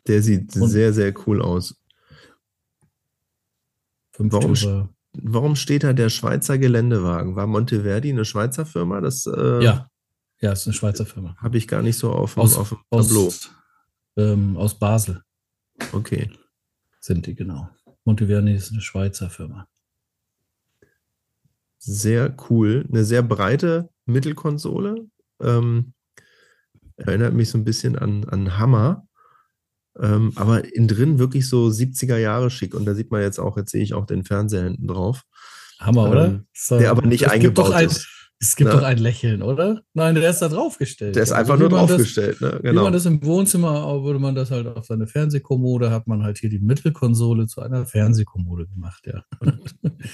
Der 0.07 0.21
sieht 0.21 0.55
Und 0.55 0.69
sehr, 0.69 0.93
sehr 0.93 1.13
cool 1.25 1.41
aus. 1.41 1.75
Warum, 4.17 4.55
warum, 5.13 5.55
steht 5.55 5.83
da 5.83 5.91
der 5.91 6.09
Schweizer 6.09 6.57
Geländewagen? 6.57 7.35
War 7.35 7.47
Monteverdi 7.47 8.11
eine 8.11 8.23
Schweizer 8.23 8.65
Firma? 8.65 9.01
Das, 9.01 9.25
äh, 9.25 9.63
ja, 9.63 9.89
ja, 10.41 10.51
ist 10.51 10.67
eine 10.67 10.73
Schweizer 10.73 11.05
Firma. 11.05 11.35
Habe 11.37 11.57
ich 11.57 11.67
gar 11.67 11.81
nicht 11.81 11.97
so 11.97 12.11
auf, 12.11 12.37
aus, 12.37 12.55
auf 12.55 12.69
dem 12.69 12.77
Tableau. 12.91 13.27
Aus, 13.27 13.49
ähm, 14.15 14.55
aus 14.57 14.77
Basel. 14.77 15.23
Okay. 15.91 16.29
Sind 16.99 17.25
die, 17.25 17.35
genau. 17.35 17.69
Monteverdi 18.03 18.53
ist 18.53 18.71
eine 18.71 18.81
Schweizer 18.81 19.29
Firma. 19.29 19.67
Sehr 21.79 22.35
cool. 22.49 22.85
Eine 22.89 23.03
sehr 23.03 23.23
breite 23.23 23.89
Mittelkonsole. 24.05 25.07
Ähm, 25.41 25.94
erinnert 26.97 27.33
mich 27.33 27.49
so 27.49 27.57
ein 27.57 27.65
bisschen 27.65 27.97
an, 27.97 28.25
an 28.25 28.57
Hammer. 28.57 29.07
Ähm, 29.99 30.33
aber 30.35 30.73
innen 30.75 30.87
drin 30.87 31.19
wirklich 31.19 31.47
so 31.47 31.67
70er 31.67 32.17
Jahre 32.17 32.49
schick. 32.49 32.75
Und 32.75 32.85
da 32.85 32.93
sieht 32.93 33.11
man 33.11 33.21
jetzt 33.21 33.39
auch, 33.39 33.57
jetzt 33.57 33.71
sehe 33.71 33.83
ich 33.83 33.93
auch 33.93 34.05
den 34.05 34.25
Fernseher 34.25 34.63
hinten 34.63 34.87
drauf. 34.87 35.23
Hammer, 35.79 36.09
oder? 36.09 36.25
Ähm, 36.25 36.47
so, 36.53 36.77
der 36.77 36.91
aber 36.91 37.05
nicht 37.05 37.29
eingebaut 37.29 37.71
ein, 37.73 37.87
ist. 37.87 38.07
Es 38.45 38.55
gibt 38.55 38.69
Na? 38.69 38.75
doch 38.75 38.83
ein 38.83 38.99
Lächeln, 38.99 39.41
oder? 39.41 39.81
Nein, 39.95 40.13
der 40.13 40.29
ist 40.29 40.39
da 40.39 40.49
draufgestellt. 40.49 41.15
Der 41.15 41.23
ist 41.23 41.31
einfach 41.31 41.53
also, 41.53 41.67
nur 41.67 41.79
draufgestellt, 41.79 42.41
ne? 42.41 42.59
Genau. 42.61 42.81
Wie 42.81 42.83
man 42.83 42.93
das 42.93 43.07
im 43.07 43.23
Wohnzimmer, 43.25 44.03
würde 44.03 44.19
man 44.19 44.35
das 44.35 44.51
halt 44.51 44.67
auf 44.67 44.85
seine 44.85 45.07
Fernsehkommode, 45.07 45.89
hat 45.89 46.05
man 46.05 46.21
halt 46.21 46.37
hier 46.37 46.51
die 46.51 46.59
Mittelkonsole 46.59 47.47
zu 47.47 47.61
einer 47.61 47.87
Fernsehkommode 47.87 48.67
gemacht, 48.67 49.07
ja. 49.07 49.23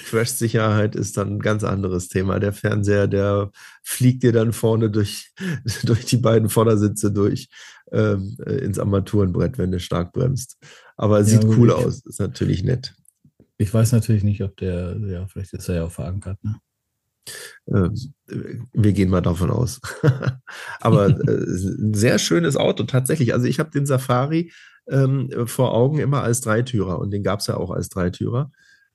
Crash-Sicherheit 0.09 0.95
ist 0.95 1.17
dann 1.17 1.33
ein 1.33 1.39
ganz 1.39 1.65
anderes 1.65 2.07
Thema. 2.07 2.39
Der 2.39 2.53
Fernseher, 2.53 3.09
der 3.09 3.51
fliegt 3.83 4.23
dir 4.23 4.31
dann 4.31 4.53
vorne 4.53 4.89
durch, 4.89 5.33
durch 5.83 6.05
die 6.05 6.17
beiden 6.17 6.47
Vordersitze 6.47 7.11
durch 7.11 7.49
ähm, 7.91 8.37
äh, 8.45 8.59
ins 8.59 8.79
Armaturenbrett, 8.79 9.57
wenn 9.57 9.73
du 9.73 9.79
stark 9.81 10.13
bremst. 10.13 10.57
Aber 10.95 11.25
sieht 11.25 11.43
ja, 11.43 11.49
cool 11.57 11.67
ich, 11.67 11.75
aus, 11.75 12.05
ist 12.05 12.21
natürlich 12.21 12.63
nett. 12.63 12.93
Ich 13.57 13.73
weiß 13.73 13.91
natürlich 13.91 14.23
nicht, 14.23 14.41
ob 14.41 14.55
der, 14.55 14.95
ja, 15.05 15.27
vielleicht 15.27 15.53
ist 15.53 15.67
er 15.67 15.75
ja 15.75 15.83
auch 15.83 15.91
verankert, 15.91 16.41
ne? 16.45 16.61
Ähm, 17.67 17.95
wir 18.73 18.93
gehen 18.93 19.09
mal 19.09 19.21
davon 19.21 19.51
aus. 19.51 19.79
Aber 20.79 21.07
äh, 21.07 21.13
ein 21.13 21.93
sehr 21.93 22.19
schönes 22.19 22.57
Auto, 22.57 22.83
tatsächlich. 22.83 23.33
Also 23.33 23.45
ich 23.45 23.59
habe 23.59 23.71
den 23.71 23.85
Safari 23.85 24.51
ähm, 24.89 25.29
vor 25.45 25.73
Augen 25.73 25.99
immer 25.99 26.23
als 26.23 26.41
Dreitürer 26.41 26.99
und 26.99 27.11
den 27.11 27.23
gab 27.23 27.39
es 27.39 27.47
ja 27.47 27.57
auch 27.57 27.71
als 27.71 27.89
Dreitürer. 27.89 28.51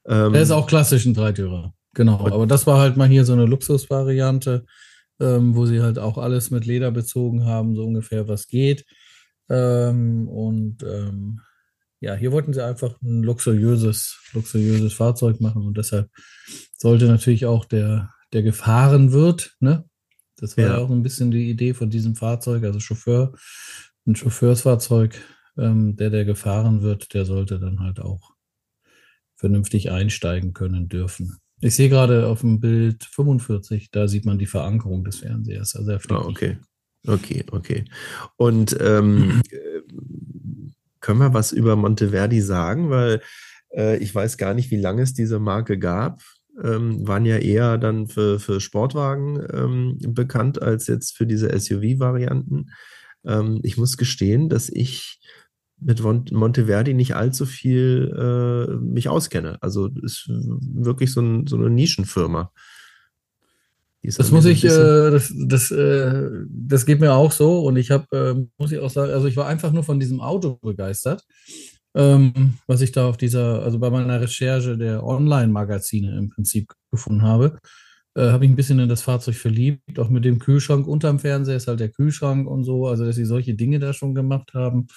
Ähm, 0.06 0.32
Der 0.32 0.42
ist 0.42 0.50
auch 0.50 0.66
klassisch 0.66 1.06
ein 1.06 1.14
Dreitürer, 1.14 1.72
genau. 1.94 2.26
Aber 2.26 2.46
das 2.46 2.66
war 2.66 2.80
halt 2.80 2.96
mal 2.96 3.08
hier 3.08 3.24
so 3.24 3.32
eine 3.32 3.46
Luxusvariante 3.46 4.64
ähm, 5.20 5.54
wo 5.54 5.66
sie 5.66 5.80
halt 5.80 5.98
auch 5.98 6.18
alles 6.18 6.50
mit 6.50 6.66
Leder 6.66 6.90
bezogen 6.90 7.44
haben, 7.44 7.74
so 7.74 7.84
ungefähr 7.84 8.28
was 8.28 8.48
geht. 8.48 8.84
Ähm, 9.48 10.28
und 10.28 10.82
ähm, 10.82 11.40
ja, 12.00 12.14
hier 12.14 12.32
wollten 12.32 12.52
sie 12.52 12.64
einfach 12.64 13.00
ein 13.02 13.22
luxuriöses, 13.22 14.18
luxuriöses 14.32 14.92
Fahrzeug 14.92 15.40
machen 15.40 15.62
und 15.62 15.78
deshalb 15.78 16.10
sollte 16.76 17.06
natürlich 17.06 17.46
auch 17.46 17.64
der, 17.64 18.10
der 18.36 18.42
gefahren 18.42 19.12
wird, 19.12 19.56
ne? 19.60 19.88
Das 20.36 20.58
war 20.58 20.64
ja. 20.64 20.76
auch 20.76 20.90
ein 20.90 21.02
bisschen 21.02 21.30
die 21.30 21.48
Idee 21.48 21.72
von 21.72 21.88
diesem 21.88 22.14
Fahrzeug, 22.14 22.64
also 22.64 22.78
Chauffeur, 22.78 23.32
ein 24.06 24.14
Chauffeursfahrzeug, 24.14 25.18
ähm, 25.56 25.96
der, 25.96 26.10
der 26.10 26.26
gefahren 26.26 26.82
wird, 26.82 27.14
der 27.14 27.24
sollte 27.24 27.58
dann 27.58 27.80
halt 27.80 27.98
auch 27.98 28.34
vernünftig 29.36 29.90
einsteigen 29.90 30.52
können 30.52 30.90
dürfen. 30.90 31.38
Ich 31.62 31.74
sehe 31.74 31.88
gerade 31.88 32.26
auf 32.26 32.42
dem 32.42 32.60
Bild 32.60 33.04
45, 33.04 33.90
da 33.90 34.06
sieht 34.06 34.26
man 34.26 34.38
die 34.38 34.44
Verankerung 34.44 35.02
des 35.02 35.20
Fernsehers. 35.20 35.74
Also 35.74 35.92
er 35.92 36.00
ah, 36.10 36.26
okay. 36.26 36.58
Okay, 37.06 37.46
okay. 37.50 37.84
Und 38.36 38.76
ähm, 38.78 39.40
können 41.00 41.20
wir 41.20 41.32
was 41.32 41.52
über 41.52 41.76
Monteverdi 41.76 42.42
sagen? 42.42 42.90
Weil 42.90 43.22
äh, 43.74 43.96
ich 43.96 44.14
weiß 44.14 44.36
gar 44.36 44.52
nicht, 44.52 44.70
wie 44.70 44.76
lange 44.76 45.00
es 45.00 45.14
diese 45.14 45.38
Marke 45.38 45.78
gab. 45.78 46.20
Ähm, 46.62 47.06
waren 47.06 47.26
ja 47.26 47.36
eher 47.36 47.76
dann 47.76 48.06
für, 48.06 48.38
für 48.38 48.60
Sportwagen 48.60 49.46
ähm, 49.52 49.98
bekannt 50.00 50.62
als 50.62 50.86
jetzt 50.86 51.16
für 51.16 51.26
diese 51.26 51.48
SUV-Varianten. 51.58 52.70
Ähm, 53.26 53.60
ich 53.62 53.76
muss 53.76 53.96
gestehen, 53.96 54.48
dass 54.48 54.70
ich 54.70 55.20
mit 55.78 56.00
Monteverdi 56.00 56.94
nicht 56.94 57.14
allzu 57.14 57.44
viel 57.44 58.10
äh, 58.16 58.74
mich 58.76 59.08
auskenne. 59.08 59.58
Also 59.60 59.88
ist 60.02 60.28
wirklich 60.28 61.12
so, 61.12 61.20
ein, 61.20 61.46
so 61.46 61.56
eine 61.56 61.68
Nischenfirma. 61.68 62.50
Das 64.02 64.30
muss 64.30 64.44
ich, 64.44 64.64
äh, 64.64 65.10
das, 65.10 65.32
das, 65.34 65.70
äh, 65.72 66.30
das 66.48 66.86
geht 66.86 67.00
mir 67.00 67.14
auch 67.14 67.32
so 67.32 67.60
und 67.60 67.76
ich 67.76 67.90
habe, 67.90 68.16
äh, 68.16 68.46
muss 68.56 68.70
ich 68.70 68.78
auch 68.78 68.90
sagen, 68.90 69.12
also 69.12 69.26
ich 69.26 69.36
war 69.36 69.48
einfach 69.48 69.72
nur 69.72 69.82
von 69.82 69.98
diesem 69.98 70.20
Auto 70.20 70.58
begeistert, 70.62 71.24
ähm, 71.96 72.58
was 72.66 72.82
ich 72.82 72.92
da 72.92 73.08
auf 73.08 73.16
dieser, 73.16 73.62
also 73.62 73.78
bei 73.78 73.90
meiner 73.90 74.20
Recherche 74.20 74.76
der 74.76 75.02
Online-Magazine 75.02 76.16
im 76.18 76.28
Prinzip 76.28 76.72
gefunden 76.90 77.22
habe, 77.22 77.58
äh, 78.14 78.30
habe 78.30 78.44
ich 78.44 78.50
ein 78.50 78.56
bisschen 78.56 78.78
in 78.78 78.88
das 78.88 79.02
Fahrzeug 79.02 79.36
verliebt, 79.36 79.98
auch 79.98 80.10
mit 80.10 80.24
dem 80.24 80.38
Kühlschrank 80.38 80.86
unterm 80.86 81.18
Fernseher 81.18 81.56
ist 81.56 81.68
halt 81.68 81.80
der 81.80 81.88
Kühlschrank 81.90 82.46
und 82.48 82.64
so, 82.64 82.86
also 82.86 83.04
dass 83.04 83.16
sie 83.16 83.24
solche 83.24 83.54
Dinge 83.54 83.78
da 83.78 83.94
schon 83.94 84.14
gemacht 84.14 84.52
haben. 84.54 84.88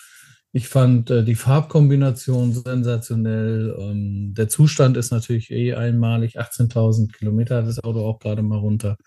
Ich 0.51 0.67
fand 0.67 1.09
äh, 1.11 1.23
die 1.23 1.35
Farbkombination 1.35 2.53
sensationell. 2.53 3.75
Ähm, 3.79 4.33
der 4.33 4.49
Zustand 4.49 4.97
ist 4.97 5.11
natürlich 5.11 5.51
eh 5.51 5.75
einmalig. 5.75 6.39
18.000 6.39 7.13
Kilometer 7.13 7.57
hat 7.57 7.67
das 7.67 7.83
Auto 7.83 8.05
auch 8.05 8.19
gerade 8.19 8.41
mal 8.41 8.57
runter. 8.57 8.97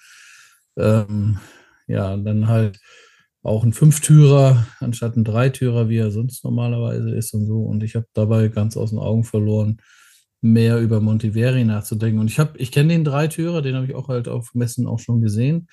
Ähm, 0.76 1.38
ja, 1.88 2.16
dann 2.16 2.48
halt 2.48 2.78
auch 3.42 3.64
ein 3.64 3.72
Fünftürer 3.72 4.66
anstatt 4.80 5.16
ein 5.16 5.24
Dreitürer, 5.24 5.88
wie 5.88 5.98
er 5.98 6.10
sonst 6.10 6.44
normalerweise 6.44 7.10
ist 7.10 7.34
und 7.34 7.46
so. 7.46 7.62
Und 7.62 7.82
ich 7.82 7.96
habe 7.96 8.06
dabei 8.12 8.48
ganz 8.48 8.76
aus 8.76 8.90
den 8.90 8.98
Augen 8.98 9.24
verloren, 9.24 9.78
mehr 10.40 10.80
über 10.80 11.00
Montiveri 11.00 11.64
nachzudenken. 11.64 12.20
Und 12.20 12.28
ich 12.28 12.38
habe, 12.38 12.56
ich 12.58 12.72
kenne 12.72 12.90
den 12.90 13.04
Dreitürer, 13.04 13.62
den 13.62 13.74
habe 13.74 13.86
ich 13.86 13.94
auch 13.94 14.08
halt 14.08 14.28
auf 14.28 14.54
Messen 14.54 14.86
auch 14.86 14.98
schon 14.98 15.20
gesehen. 15.20 15.68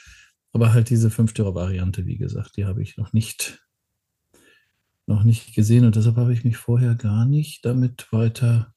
Aber 0.52 0.74
halt 0.74 0.90
diese 0.90 1.12
Fünftürer-Variante, 1.12 2.06
wie 2.06 2.18
gesagt, 2.18 2.58
die 2.58 2.66
habe 2.66 2.82
ich 2.82 2.98
noch 2.98 3.14
nicht 3.14 3.62
noch 5.10 5.24
nicht 5.24 5.56
gesehen 5.56 5.86
und 5.86 5.96
deshalb 5.96 6.18
habe 6.18 6.32
ich 6.32 6.46
mich 6.46 6.56
vorher 6.56 6.94
gar 6.96 7.26
nicht 7.26 7.66
damit 7.66 8.08
weiter 8.14 8.74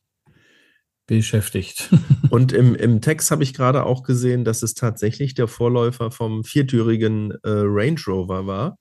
beschäftigt. 1.07 1.91
und 2.31 2.53
im, 2.53 2.75
im 2.75 3.01
Text 3.01 3.31
habe 3.31 3.43
ich 3.43 3.55
gerade 3.55 3.85
auch 3.85 4.03
gesehen, 4.03 4.45
dass 4.45 4.63
es 4.63 4.75
tatsächlich 4.75 5.35
der 5.35 5.49
Vorläufer 5.49 6.11
vom 6.11 6.45
viertürigen 6.45 7.33
äh, 7.43 7.51
Range 7.51 8.01
Rover 8.07 8.47
war. 8.47 8.79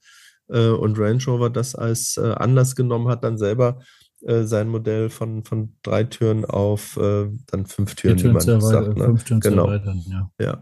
äh, 0.49 0.69
und 0.69 0.99
Range 0.99 1.23
Rover 1.25 1.49
das 1.49 1.75
als 1.75 2.17
äh, 2.17 2.31
Anlass 2.33 2.75
genommen 2.75 3.07
hat, 3.07 3.23
dann 3.23 3.37
selber 3.37 3.79
äh, 4.21 4.43
sein 4.43 4.67
Modell 4.69 5.09
von, 5.09 5.43
von 5.43 5.75
drei 5.81 6.03
Türen 6.03 6.45
auf 6.45 6.97
äh, 6.97 7.27
dann 7.47 7.65
fünf 7.65 7.95
Türen, 7.95 8.17
Türen 8.17 8.31
wie 8.31 8.33
man 8.33 8.41
zu 8.41 8.51
erweitern, 8.51 8.85
sagt. 8.85 8.97
Ne? 8.97 9.05
fünf 9.05 9.23
Türen 9.23 9.41
zu 9.41 9.49
genau. 9.49 9.65
erweitern, 9.65 10.03
ja. 10.07 10.31
Ja. 10.39 10.59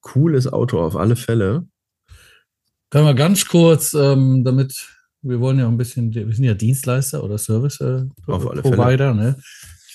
Cooles 0.00 0.46
Auto 0.46 0.80
auf 0.80 0.94
alle 0.94 1.16
Fälle. 1.16 1.66
Können 2.90 3.06
wir 3.06 3.14
ganz 3.14 3.48
kurz, 3.48 3.94
ähm, 3.94 4.44
damit 4.44 4.96
wir 5.22 5.40
wollen 5.40 5.58
ja 5.58 5.66
ein 5.66 5.76
bisschen, 5.76 6.14
wir 6.14 6.32
sind 6.32 6.44
ja 6.44 6.54
Dienstleister 6.54 7.24
oder 7.24 7.36
Service 7.38 7.80
äh, 7.80 8.04
Provider, 8.26 9.12
ne? 9.12 9.36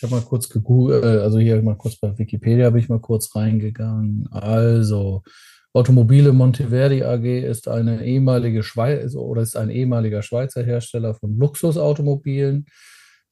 Ich 0.02 0.04
habe 0.04 0.16
mal 0.20 0.26
kurz 0.28 0.50
gegoogelt, 0.50 1.04
äh, 1.04 1.20
also 1.20 1.38
hier 1.38 1.62
mal 1.62 1.78
kurz 1.78 1.96
bei 1.96 2.18
Wikipedia 2.18 2.66
habe 2.66 2.80
ich 2.80 2.90
mal 2.90 3.00
kurz 3.00 3.36
reingegangen. 3.36 4.28
Also 4.32 5.22
Automobile 5.74 6.34
Monteverdi 6.34 7.04
AG 7.04 7.24
ist 7.24 7.68
eine 7.68 8.04
ehemalige 8.04 8.64
Schweiz 8.64 9.14
oder 9.14 9.44
ist 9.44 9.56
ein 9.56 9.70
ehemaliger 9.70 10.24
Schweizer 10.24 10.64
Hersteller 10.64 11.14
von 11.14 11.38
Luxusautomobilen, 11.38 12.66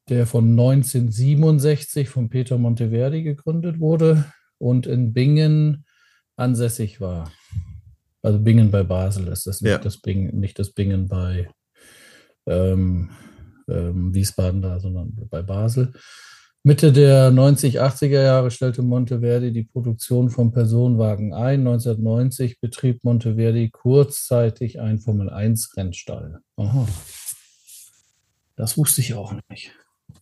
der 0.09 0.27
von 0.27 0.51
1967 0.51 2.07
von 2.07 2.29
Peter 2.29 2.59
Monteverdi 2.59 3.23
gegründet 3.23 3.79
wurde 3.79 4.25
und 4.59 4.85
in 4.85 5.11
Bingen 5.11 5.85
ansässig 6.35 7.01
war. 7.01 7.31
Also 8.21 8.37
Bingen 8.37 8.69
bei 8.69 8.83
Basel 8.83 9.27
ist 9.29 9.47
das 9.47 9.61
nicht, 9.61 9.71
Ja. 9.71 9.79
das, 9.79 9.99
Bingen, 9.99 10.39
nicht 10.39 10.59
das 10.59 10.69
Bingen 10.69 11.07
bei 11.07 11.49
ähm, 12.45 13.09
ähm, 13.67 14.13
Wiesbaden 14.13 14.61
da, 14.61 14.79
sondern 14.79 15.15
bei 15.31 15.41
Basel. 15.41 15.93
Mitte 16.63 16.91
der 16.91 17.31
90, 17.31 17.81
80er 17.81 18.21
Jahre 18.21 18.51
stellte 18.51 18.81
Monteverdi 18.81 19.53
die 19.53 19.63
Produktion 19.63 20.29
von 20.29 20.51
Personenwagen 20.51 21.33
ein. 21.33 21.61
1990 21.61 22.59
betrieb 22.59 23.03
Monteverdi 23.03 23.69
kurzzeitig 23.69 24.79
einen 24.81 24.99
Formel-1-Rennstall. 24.99 26.39
Aha. 26.57 26.87
Das 28.57 28.77
wusste 28.77 28.99
ich 28.99 29.13
auch 29.13 29.33
nicht. 29.49 29.71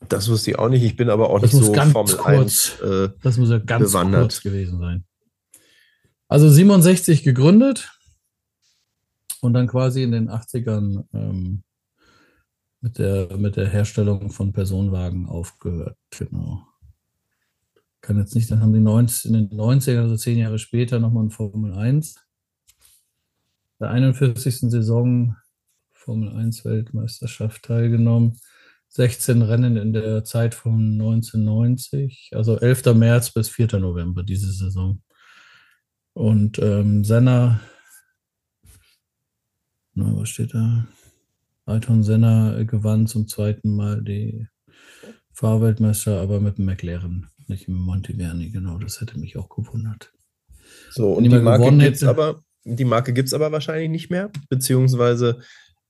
Das 0.09 0.29
wusste 0.29 0.51
ich 0.51 0.59
auch 0.59 0.69
nicht. 0.69 0.83
Ich 0.83 0.95
bin 0.95 1.09
aber 1.09 1.31
auch 1.31 1.39
Das 1.41 1.53
nicht 1.53 1.65
so 1.65 1.71
ganz 1.71 1.91
Formel 1.91 2.15
kurz. 2.17 2.79
1. 2.81 2.81
Äh, 2.81 3.09
Das 3.23 3.37
muss 3.37 3.49
ja 3.49 3.57
ganz 3.57 3.91
Bewandert. 3.91 4.21
kurz 4.21 4.41
gewesen 4.41 4.79
sein. 4.79 5.05
Also 6.27 6.49
67 6.49 7.23
gegründet 7.23 7.89
und 9.41 9.53
dann 9.53 9.65
quasi 9.67 10.03
in 10.03 10.11
den 10.11 10.29
80ern 10.29 11.05
ähm, 11.13 11.63
mit, 12.81 12.97
der, 12.99 13.37
mit 13.37 13.55
der 13.55 13.67
Herstellung 13.67 14.29
von 14.31 14.53
Personenwagen 14.53 15.27
aufgehört. 15.27 15.97
Genau. 16.11 16.65
Kann 18.01 18.17
jetzt 18.17 18.35
nicht, 18.35 18.49
dann 18.51 18.61
haben 18.61 18.73
die 18.73 18.79
90, 18.79 19.25
in 19.25 19.33
den 19.33 19.49
90ern, 19.49 20.01
also 20.01 20.15
zehn 20.15 20.37
Jahre 20.37 20.59
später, 20.59 20.99
nochmal 20.99 21.25
ein 21.25 21.31
Formel 21.31 21.73
1. 21.73 22.15
Der 23.79 23.89
41. 23.89 24.59
Saison 24.71 25.35
Formel 25.91 26.29
1 26.29 26.63
Weltmeisterschaft 26.63 27.63
teilgenommen. 27.63 28.39
16 28.89 29.41
Rennen 29.41 29.77
in 29.77 29.93
der 29.93 30.23
Zeit 30.23 30.55
von 30.55 30.93
1990, 30.93 32.31
also 32.33 32.57
11. 32.57 32.95
März 32.95 33.31
bis 33.31 33.49
4. 33.49 33.79
November 33.79 34.23
diese 34.23 34.51
Saison. 34.51 35.01
Und 36.13 36.57
ähm, 36.59 37.03
Senna, 37.03 37.59
na, 39.93 40.15
was 40.15 40.29
steht 40.29 40.53
da? 40.53 40.87
Ayrton 41.67 42.01
Senna 42.03 42.63
gewann 42.63 43.07
zum 43.07 43.27
zweiten 43.27 43.75
Mal 43.75 44.01
die 44.01 44.47
Fahrweltmeister, 45.33 46.19
aber 46.21 46.39
mit 46.39 46.57
dem 46.57 46.65
McLaren, 46.65 47.27
nicht 47.47 47.67
mit 47.67 47.77
Monteverni, 47.77 48.49
genau, 48.49 48.77
das 48.79 49.01
hätte 49.01 49.19
mich 49.19 49.37
auch 49.37 49.49
gewundert. 49.49 50.11
so, 50.89 51.11
und 51.13 51.23
die 51.23 51.29
die 51.29 51.39
Marke 51.39 51.77
gibt's 51.77 52.01
hätte- 52.01 52.09
aber, 52.09 52.43
die 52.63 52.85
Marke 52.85 53.13
gibt 53.13 53.27
es 53.27 53.33
aber 53.33 53.51
wahrscheinlich 53.51 53.89
nicht 53.89 54.09
mehr, 54.09 54.31
beziehungsweise 54.49 55.39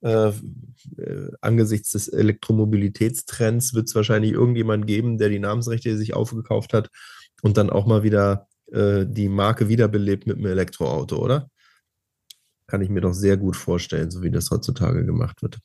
äh, 0.01 0.27
äh, 0.29 1.31
angesichts 1.41 1.91
des 1.91 2.07
Elektromobilitätstrends 2.07 3.73
wird 3.73 3.87
es 3.87 3.95
wahrscheinlich 3.95 4.31
irgendjemand 4.31 4.85
geben, 4.85 5.17
der 5.17 5.29
die 5.29 5.39
Namensrechte 5.39 5.97
sich 5.97 6.13
aufgekauft 6.13 6.73
hat 6.73 6.89
und 7.41 7.57
dann 7.57 7.69
auch 7.69 7.85
mal 7.85 8.03
wieder 8.03 8.47
äh, 8.71 9.05
die 9.07 9.29
Marke 9.29 9.69
wiederbelebt 9.69 10.27
mit 10.27 10.37
einem 10.37 10.47
Elektroauto, 10.47 11.17
oder? 11.17 11.49
Kann 12.67 12.81
ich 12.81 12.89
mir 12.89 13.01
doch 13.01 13.13
sehr 13.13 13.37
gut 13.37 13.55
vorstellen, 13.55 14.11
so 14.11 14.21
wie 14.21 14.31
das 14.31 14.51
heutzutage 14.51 15.05
gemacht 15.05 15.41
wird. 15.41 15.59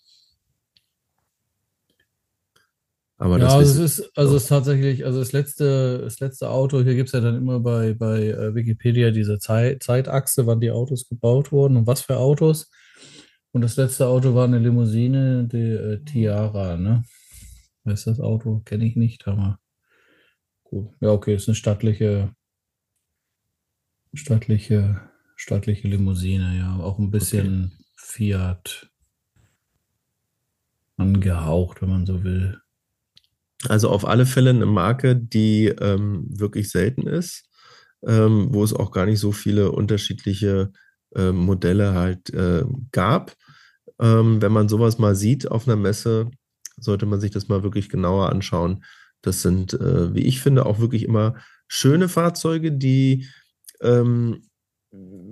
Aber 3.23 3.39
ja, 3.39 3.45
das 3.45 3.55
also 3.55 3.85
es 3.85 3.99
ist, 3.99 4.19
also 4.19 4.35
es 4.37 4.43
ist 4.43 4.49
tatsächlich, 4.49 5.05
also 5.07 5.21
das 5.21 5.31
letzte, 5.31 6.01
das 6.03 6.19
letzte 6.19 6.51
Auto, 6.51 6.83
hier 6.83 6.97
gibt 6.97 7.09
es 7.09 7.13
ja 7.13 7.21
dann 7.21 7.37
immer 7.37 7.61
bei, 7.61 7.95
bei 7.95 8.31
äh, 8.31 8.53
Wikipedia 8.53 9.13
diese 9.13 9.39
Zeit, 9.39 9.81
Zeitachse, 9.81 10.47
wann 10.49 10.59
die 10.59 10.73
Autos 10.73 11.09
gebaut 11.09 11.53
wurden 11.53 11.77
und 11.77 11.87
was 11.87 12.01
für 12.01 12.17
Autos. 12.17 12.69
Und 13.53 13.61
das 13.61 13.77
letzte 13.77 14.09
Auto 14.09 14.35
war 14.35 14.47
eine 14.47 14.59
Limousine, 14.59 15.47
die 15.47 15.71
äh, 15.71 16.05
Tiara, 16.05 16.77
ne? 16.77 17.05
Weißt 17.85 18.07
du 18.07 18.11
das 18.11 18.19
Auto? 18.19 18.61
Kenne 18.65 18.87
ich 18.87 18.97
nicht, 18.97 19.29
aber 19.29 19.61
gut. 20.65 20.89
Ja, 21.01 21.11
okay, 21.11 21.37
ist 21.37 21.49
eine 21.49 21.55
stattliche, 21.55 22.35
stattliche, 24.15 25.01
stattliche 25.43 25.89
Limousine, 25.89 26.57
ja. 26.57 26.77
Auch 26.77 27.01
ein 27.01 27.11
bisschen 27.11 27.73
Fiat 27.97 28.89
angehaucht, 30.97 31.83
wenn 31.83 31.89
man 31.89 32.07
so 32.07 32.23
will. 32.23 32.61
Also 33.69 33.91
auf 33.91 34.05
alle 34.07 34.25
Fälle 34.25 34.51
eine 34.51 34.67
Marke, 34.67 35.17
die 35.17 35.67
ähm, 35.67 36.27
wirklich 36.29 36.71
selten 36.71 37.09
ist, 37.09 37.49
ähm, 38.07 38.49
wo 38.51 38.63
es 38.63 38.73
auch 38.73 38.93
gar 38.93 39.07
nicht 39.07 39.19
so 39.19 39.33
viele 39.33 39.73
unterschiedliche 39.73 40.73
ähm, 41.17 41.37
Modelle 41.37 41.95
halt 41.95 42.31
äh, 42.31 42.65
gab. 42.93 43.35
Ähm, 44.01 44.41
wenn 44.41 44.53
man 44.53 44.69
sowas 44.69 44.99
mal 44.99 45.17
sieht 45.17 45.51
auf 45.51 45.67
einer 45.67 45.77
Messe, 45.77 46.31
sollte 46.77 47.07
man 47.07 47.21
sich 47.21 47.33
das 47.33 47.49
mal 47.49 47.65
wirklich 47.65 47.89
genauer 47.89 48.31
anschauen. 48.31 48.85
Das 49.23 49.43
sind, 49.43 49.75
äh, 49.75 50.15
wie 50.15 50.23
ich 50.23 50.41
finde, 50.41 50.67
auch 50.67 50.79
wirklich 50.79 51.03
immer 51.03 51.35
schöne 51.67 52.09
Fahrzeuge, 52.09 52.71
die 52.73 53.27
ähm, 53.81 54.43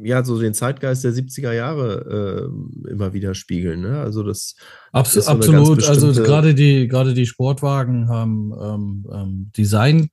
ja 0.02 0.24
so 0.24 0.40
den 0.40 0.54
Zeitgeist 0.54 1.04
der 1.04 1.12
70er 1.12 1.52
Jahre 1.52 2.50
äh, 2.86 2.90
immer 2.90 3.12
wieder 3.12 3.34
spiegeln. 3.34 3.82
Ne? 3.82 4.00
Also 4.00 4.22
das 4.22 4.56
Abs 4.92 5.16
ist 5.16 5.26
so 5.26 5.32
absolut. 5.32 5.84
Also 5.84 6.12
gerade 6.12 6.54
die, 6.54 6.88
gerade 6.88 7.14
die 7.14 7.26
Sportwagen 7.26 8.08
haben 8.08 8.52
ähm, 8.60 9.06
ähm, 9.12 9.52
Design, 9.56 10.08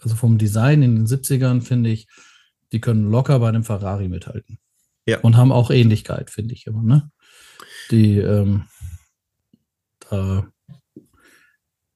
also 0.00 0.16
vom 0.16 0.38
Design 0.38 0.82
in 0.82 0.96
den 0.96 1.06
70ern, 1.06 1.60
finde 1.60 1.90
ich, 1.90 2.08
die 2.72 2.80
können 2.80 3.10
locker 3.10 3.38
bei 3.38 3.48
einem 3.48 3.64
Ferrari 3.64 4.08
mithalten. 4.08 4.58
Ja. 5.06 5.20
Und 5.20 5.36
haben 5.36 5.52
auch 5.52 5.70
Ähnlichkeit, 5.70 6.30
finde 6.30 6.54
ich 6.54 6.66
immer, 6.66 6.82
ne? 6.82 7.10
Die, 7.90 8.18
ähm, 8.18 8.64
da 10.10 10.48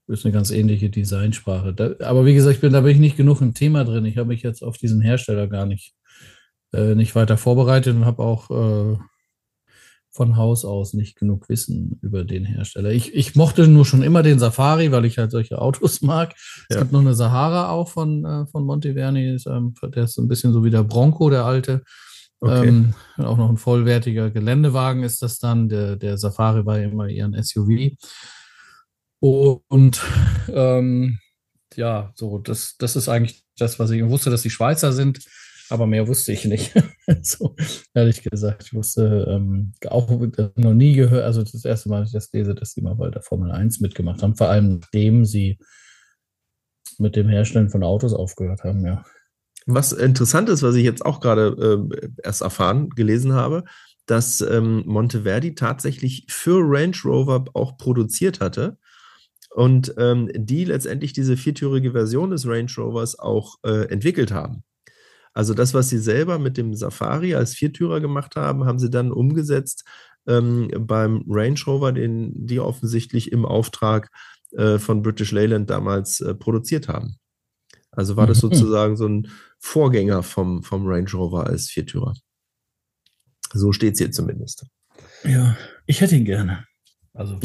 ist 0.06 0.24
eine 0.24 0.32
ganz 0.32 0.50
ähnliche 0.50 0.90
Designsprache. 0.90 1.72
Da, 1.72 1.94
aber 2.00 2.24
wie 2.24 2.34
gesagt, 2.34 2.56
ich 2.56 2.60
bin, 2.60 2.72
da 2.72 2.80
bin 2.82 2.92
ich 2.92 2.98
nicht 2.98 3.16
genug 3.16 3.40
im 3.40 3.54
Thema 3.54 3.84
drin. 3.84 4.04
Ich 4.04 4.16
habe 4.16 4.28
mich 4.28 4.42
jetzt 4.42 4.62
auf 4.62 4.76
diesen 4.76 5.00
Hersteller 5.00 5.48
gar 5.48 5.66
nicht, 5.66 5.94
äh, 6.72 6.94
nicht 6.94 7.14
weiter 7.14 7.36
vorbereitet 7.36 7.94
und 7.96 8.04
habe 8.04 8.22
auch 8.22 8.50
äh, 8.50 8.98
von 10.12 10.36
Haus 10.36 10.64
aus 10.64 10.92
nicht 10.92 11.16
genug 11.16 11.48
Wissen 11.48 11.98
über 12.02 12.24
den 12.24 12.44
Hersteller. 12.44 12.90
Ich, 12.90 13.14
ich 13.14 13.36
mochte 13.36 13.68
nur 13.68 13.86
schon 13.86 14.02
immer 14.02 14.22
den 14.24 14.40
Safari, 14.40 14.90
weil 14.90 15.04
ich 15.04 15.18
halt 15.18 15.30
solche 15.30 15.60
Autos 15.60 16.02
mag. 16.02 16.34
Es 16.68 16.74
Ja. 16.76 16.80
gibt 16.80 16.92
noch 16.92 17.00
eine 17.00 17.14
Sahara 17.14 17.70
auch 17.70 17.88
von, 17.88 18.24
äh, 18.24 18.46
von 18.46 18.64
Monteverni, 18.64 19.36
ähm, 19.46 19.74
der 19.82 20.04
ist 20.04 20.14
so 20.14 20.22
ein 20.22 20.28
bisschen 20.28 20.52
so 20.52 20.64
wie 20.64 20.70
der 20.70 20.82
Bronco, 20.82 21.30
der 21.30 21.44
alte. 21.44 21.82
Okay. 22.42 22.68
Ähm, 22.68 22.94
auch 23.18 23.36
noch 23.36 23.50
ein 23.50 23.58
vollwertiger 23.58 24.30
Geländewagen 24.30 25.02
ist 25.02 25.20
das 25.22 25.38
dann. 25.38 25.68
Der, 25.68 25.96
der 25.96 26.16
Safari 26.16 26.64
war 26.64 26.78
ja 26.78 26.88
immer 26.88 27.06
eher 27.06 27.26
ein 27.26 27.34
SUV. 27.42 27.90
Und 29.20 30.00
ähm, 30.48 31.18
ja, 31.76 32.10
so, 32.14 32.38
das, 32.38 32.76
das 32.78 32.96
ist 32.96 33.08
eigentlich 33.08 33.44
das, 33.58 33.78
was 33.78 33.90
ich 33.90 34.02
wusste, 34.06 34.30
dass 34.30 34.40
die 34.42 34.50
Schweizer 34.50 34.92
sind, 34.92 35.20
aber 35.70 35.86
mehr 35.86 36.08
wusste 36.08 36.32
ich 36.32 36.44
nicht. 36.44 36.72
so, 37.22 37.54
ehrlich 37.94 38.22
gesagt, 38.22 38.64
ich 38.64 38.74
wusste 38.74 39.26
ähm, 39.28 39.72
auch 39.88 40.08
noch 40.10 40.74
nie 40.74 40.94
gehört, 40.94 41.24
also 41.24 41.42
das 41.42 41.64
erste 41.64 41.88
Mal, 41.88 42.00
dass 42.00 42.08
ich 42.08 42.14
das 42.14 42.32
lese, 42.32 42.54
dass 42.54 42.74
die 42.74 42.82
mal 42.82 42.94
bei 42.94 43.10
der 43.10 43.22
Formel 43.22 43.50
1 43.50 43.80
mitgemacht 43.80 44.22
haben, 44.22 44.36
vor 44.36 44.48
allem 44.48 44.80
nachdem 44.80 45.24
sie 45.24 45.58
mit 46.98 47.16
dem 47.16 47.28
Herstellen 47.28 47.70
von 47.70 47.82
Autos 47.82 48.12
aufgehört 48.12 48.64
haben, 48.64 48.84
ja. 48.84 49.04
Was 49.66 49.92
interessant 49.92 50.48
ist, 50.48 50.62
was 50.62 50.74
ich 50.74 50.84
jetzt 50.84 51.04
auch 51.04 51.20
gerade 51.20 51.88
äh, 51.92 52.08
erst 52.24 52.42
erfahren, 52.42 52.90
gelesen 52.90 53.34
habe, 53.34 53.64
dass 54.06 54.40
ähm, 54.40 54.82
Monteverdi 54.86 55.54
tatsächlich 55.54 56.26
für 56.28 56.60
Range 56.60 56.96
Rover 57.04 57.44
auch 57.54 57.76
produziert 57.76 58.40
hatte 58.40 58.78
und 59.50 59.94
ähm, 59.98 60.30
die 60.34 60.64
letztendlich 60.64 61.12
diese 61.12 61.36
viertürige 61.36 61.92
Version 61.92 62.30
des 62.30 62.46
Range 62.46 62.70
Rovers 62.76 63.18
auch 63.18 63.56
äh, 63.62 63.88
entwickelt 63.88 64.32
haben. 64.32 64.64
Also 65.40 65.54
das, 65.54 65.72
was 65.72 65.88
sie 65.88 65.96
selber 65.96 66.38
mit 66.38 66.58
dem 66.58 66.74
Safari 66.74 67.34
als 67.34 67.54
Viertürer 67.54 68.02
gemacht 68.02 68.36
haben, 68.36 68.66
haben 68.66 68.78
sie 68.78 68.90
dann 68.90 69.10
umgesetzt 69.10 69.86
ähm, 70.26 70.70
beim 70.80 71.24
Range 71.26 71.58
Rover, 71.66 71.92
den 71.92 72.46
die 72.46 72.60
offensichtlich 72.60 73.32
im 73.32 73.46
Auftrag 73.46 74.10
äh, 74.52 74.78
von 74.78 75.00
British 75.00 75.32
Leyland 75.32 75.70
damals 75.70 76.20
äh, 76.20 76.34
produziert 76.34 76.88
haben. 76.88 77.16
Also 77.90 78.18
war 78.18 78.26
das 78.26 78.36
Mhm. 78.42 78.52
sozusagen 78.52 78.96
so 78.98 79.08
ein 79.08 79.28
Vorgänger 79.58 80.22
vom, 80.22 80.62
vom 80.62 80.86
Range 80.86 81.10
Rover 81.14 81.46
als 81.46 81.70
Viertürer. 81.70 82.12
So 83.54 83.72
steht 83.72 83.94
es 83.94 83.98
hier 84.00 84.12
zumindest. 84.12 84.66
Ja, 85.24 85.56
ich 85.86 86.02
hätte 86.02 86.16
ihn 86.16 86.26
gerne. 86.26 86.66
Also. 87.14 87.40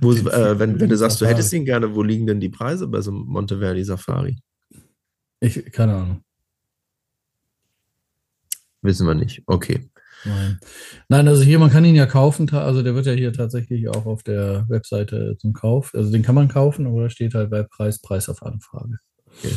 wo, 0.00 0.12
äh, 0.12 0.58
wenn, 0.58 0.80
wenn 0.80 0.88
du 0.88 0.96
sagst, 0.96 1.18
Safari. 1.18 1.34
du 1.34 1.38
hättest 1.38 1.52
ihn 1.52 1.64
gerne, 1.64 1.94
wo 1.94 2.02
liegen 2.02 2.26
denn 2.26 2.40
die 2.40 2.48
Preise 2.48 2.88
bei 2.88 3.00
so 3.00 3.12
einem 3.12 3.20
Monteverdi 3.26 3.84
Safari? 3.84 4.40
Ich, 5.38 5.70
keine 5.70 5.94
Ahnung. 5.94 6.24
Wissen 8.82 9.06
wir 9.06 9.14
nicht. 9.14 9.42
Okay. 9.46 9.90
Nein. 10.24 10.58
Nein, 11.08 11.28
also 11.28 11.42
hier, 11.42 11.58
man 11.58 11.70
kann 11.70 11.84
ihn 11.84 11.94
ja 11.94 12.06
kaufen, 12.06 12.48
also 12.50 12.82
der 12.82 12.94
wird 12.94 13.06
ja 13.06 13.12
hier 13.12 13.32
tatsächlich 13.32 13.88
auch 13.88 14.06
auf 14.06 14.22
der 14.22 14.66
Webseite 14.68 15.36
zum 15.38 15.52
Kauf. 15.52 15.94
Also 15.94 16.10
den 16.12 16.22
kann 16.22 16.34
man 16.34 16.48
kaufen, 16.48 16.86
aber 16.86 17.02
da 17.02 17.10
steht 17.10 17.34
halt 17.34 17.50
bei 17.50 17.62
Preis, 17.62 18.00
Preis 18.00 18.28
auf 18.28 18.42
Anfrage. 18.42 18.98
Okay. 19.26 19.54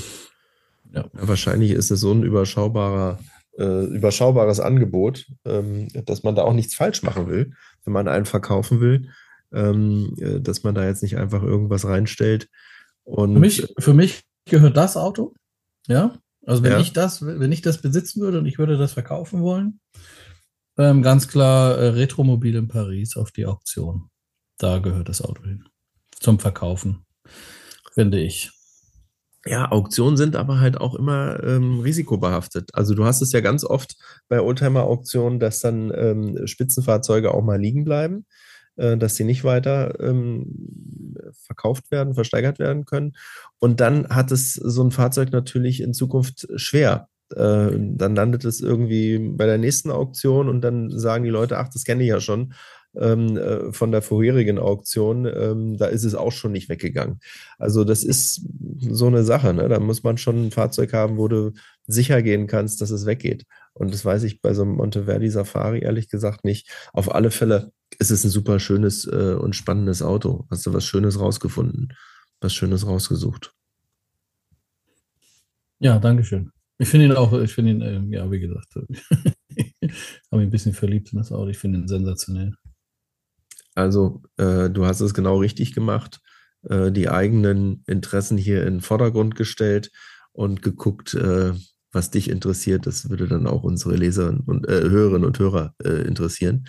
Ja. 0.93 1.01
ja. 1.01 1.09
wahrscheinlich 1.13 1.71
ist 1.71 1.91
es 1.91 1.99
so 1.99 2.13
ein 2.13 2.23
überschaubarer, 2.23 3.19
äh, 3.57 3.86
überschaubares 3.86 4.59
Angebot, 4.59 5.25
ähm, 5.45 5.88
dass 6.05 6.23
man 6.23 6.36
da 6.36 6.43
auch 6.43 6.53
nichts 6.53 6.75
falsch 6.75 7.03
machen 7.03 7.27
will, 7.27 7.51
wenn 7.83 7.93
man 7.93 8.07
einen 8.07 8.25
verkaufen 8.25 8.79
will, 8.79 9.09
ähm, 9.51 10.15
äh, 10.19 10.39
dass 10.39 10.63
man 10.63 10.75
da 10.75 10.86
jetzt 10.86 11.03
nicht 11.03 11.17
einfach 11.17 11.43
irgendwas 11.43 11.86
reinstellt. 11.86 12.47
Und 13.03 13.33
für 13.33 13.39
mich, 13.39 13.73
für 13.79 13.93
mich 13.93 14.23
gehört 14.45 14.77
das 14.77 14.95
Auto, 14.95 15.33
ja. 15.88 16.15
Also 16.45 16.63
wenn 16.63 16.73
ja. 16.73 16.79
ich 16.79 16.93
das, 16.93 17.25
wenn 17.25 17.51
ich 17.51 17.62
das 17.62 17.79
besitzen 17.79 18.21
würde 18.21 18.39
und 18.39 18.45
ich 18.45 18.58
würde 18.58 18.77
das 18.77 18.93
verkaufen 18.93 19.41
wollen, 19.41 19.79
ähm, 20.77 21.01
ganz 21.01 21.27
klar 21.27 21.77
äh, 21.77 21.88
Retromobil 21.89 22.56
in 22.56 22.67
Paris 22.67 23.15
auf 23.15 23.32
die 23.32 23.45
Auktion. 23.45 24.10
Da 24.58 24.79
gehört 24.79 25.10
das 25.10 25.21
Auto 25.21 25.43
hin. 25.43 25.65
Zum 26.19 26.39
Verkaufen, 26.39 27.06
finde 27.93 28.19
ich. 28.19 28.51
Ja, 29.45 29.69
Auktionen 29.71 30.15
sind 30.15 30.38
aber 30.38 30.62
halt 30.62 30.79
auch 30.79 30.95
immer 30.95 31.43
ähm, 31.43 31.82
risikobehaftet. 31.82 32.69
Also 32.73 32.95
du 32.95 33.03
hast 33.03 33.21
es 33.21 33.34
ja 33.34 33.41
ganz 33.41 33.65
oft 33.65 33.97
bei 34.29 34.39
Oldtimer-Auktionen, 34.39 35.39
dass 35.39 35.60
dann 35.60 35.91
ähm, 35.93 36.47
Spitzenfahrzeuge 36.47 37.34
auch 37.34 37.43
mal 37.43 37.60
liegen 37.60 37.84
bleiben, 37.84 38.25
dass 38.75 39.15
sie 39.15 39.23
nicht 39.23 39.43
weiter 39.43 39.99
ähm, 39.99 41.19
verkauft 41.33 41.91
werden, 41.91 42.13
versteigert 42.13 42.59
werden 42.59 42.86
können. 42.86 43.13
Und 43.59 43.79
dann 43.79 44.09
hat 44.09 44.31
es 44.31 44.53
so 44.53 44.83
ein 44.83 44.91
Fahrzeug 44.91 45.31
natürlich 45.31 45.81
in 45.81 45.93
Zukunft 45.93 46.47
schwer, 46.55 47.07
äh, 47.36 47.71
dann 47.71 48.15
landet 48.15 48.45
es 48.45 48.62
irgendwie 48.62 49.19
bei 49.19 49.45
der 49.45 49.57
nächsten 49.57 49.91
Auktion 49.91 50.49
und 50.49 50.62
dann 50.62 50.89
sagen 50.89 51.23
die 51.23 51.29
Leute, 51.29 51.57
ach, 51.57 51.69
das 51.69 51.83
kenne 51.83 52.03
ich 52.03 52.09
ja 52.09 52.19
schon 52.19 52.53
ähm, 52.95 53.38
äh, 53.38 53.73
von 53.73 53.91
der 53.91 54.01
vorherigen 54.01 54.59
Auktion, 54.59 55.25
ähm, 55.25 55.77
da 55.77 55.88
ist 55.88 56.03
es 56.03 56.15
auch 56.15 56.31
schon 56.31 56.51
nicht 56.51 56.69
weggegangen. 56.69 57.19
Also 57.57 57.83
das 57.83 58.03
ist 58.03 58.47
so 58.79 59.07
eine 59.07 59.23
Sache, 59.23 59.53
ne? 59.53 59.67
da 59.67 59.79
muss 59.79 60.03
man 60.03 60.17
schon 60.17 60.47
ein 60.47 60.51
Fahrzeug 60.51 60.93
haben, 60.93 61.17
wo 61.17 61.27
du 61.27 61.53
sicher 61.88 62.21
gehen 62.21 62.47
kannst, 62.47 62.81
dass 62.81 62.91
es 62.91 63.05
weggeht. 63.05 63.45
Und 63.73 63.93
das 63.93 64.05
weiß 64.05 64.23
ich 64.23 64.41
bei 64.41 64.53
so 64.53 64.62
einem 64.62 64.75
Monteverdi 64.75 65.29
Safari 65.29 65.79
ehrlich 65.79 66.09
gesagt 66.09 66.45
nicht. 66.45 66.69
Auf 66.93 67.13
alle 67.13 67.31
Fälle 67.31 67.71
ist 67.99 68.12
es 68.12 68.23
ein 68.23 68.29
super 68.29 68.60
schönes 68.60 69.06
äh, 69.06 69.36
und 69.39 69.56
spannendes 69.56 70.01
Auto. 70.01 70.47
Hast 70.49 70.65
du 70.65 70.73
was 70.73 70.86
Schönes 70.86 71.19
rausgefunden, 71.19 71.93
was 72.41 72.53
Schönes 72.53 72.86
rausgesucht. 72.86 73.53
Ja, 75.79 75.99
danke 75.99 76.23
schön. 76.23 76.51
Ich 76.77 76.89
finde 76.89 77.08
ihn 77.08 77.12
auch, 77.13 77.34
ich 77.34 77.53
finde 77.53 77.71
ihn, 77.71 77.82
äh, 77.82 78.15
ja, 78.15 78.29
wie 78.32 78.39
gesagt, 78.39 78.73
habe 78.75 78.88
mich 80.32 80.47
ein 80.47 80.49
bisschen 80.49 80.73
verliebt 80.73 81.12
in 81.12 81.19
das 81.19 81.32
Auto. 81.32 81.49
Ich 81.49 81.58
finde 81.58 81.79
ihn 81.79 81.88
sensationell. 81.88 82.53
Also, 83.75 84.21
äh, 84.38 84.69
du 84.69 84.86
hast 84.86 85.01
es 85.01 85.13
genau 85.13 85.38
richtig 85.38 85.73
gemacht, 85.73 86.19
äh, 86.63 86.91
die 86.91 87.10
eigenen 87.10 87.84
Interessen 87.88 88.38
hier 88.38 88.65
in 88.65 88.75
den 88.75 88.82
Vordergrund 88.82 89.36
gestellt 89.36 89.91
und 90.32 90.62
geguckt, 90.62 91.13
äh, 91.13 91.53
was 91.91 92.12
dich 92.12 92.29
interessiert. 92.29 92.86
Das 92.88 93.10
würde 93.10 93.27
dann 93.27 93.47
auch 93.47 93.63
unsere 93.63 93.95
Leser 93.95 94.38
und 94.45 94.67
äh, 94.67 94.89
Hörerinnen 94.89 95.25
und 95.25 95.39
Hörer 95.39 95.75
äh, 95.84 96.08
interessieren. 96.08 96.65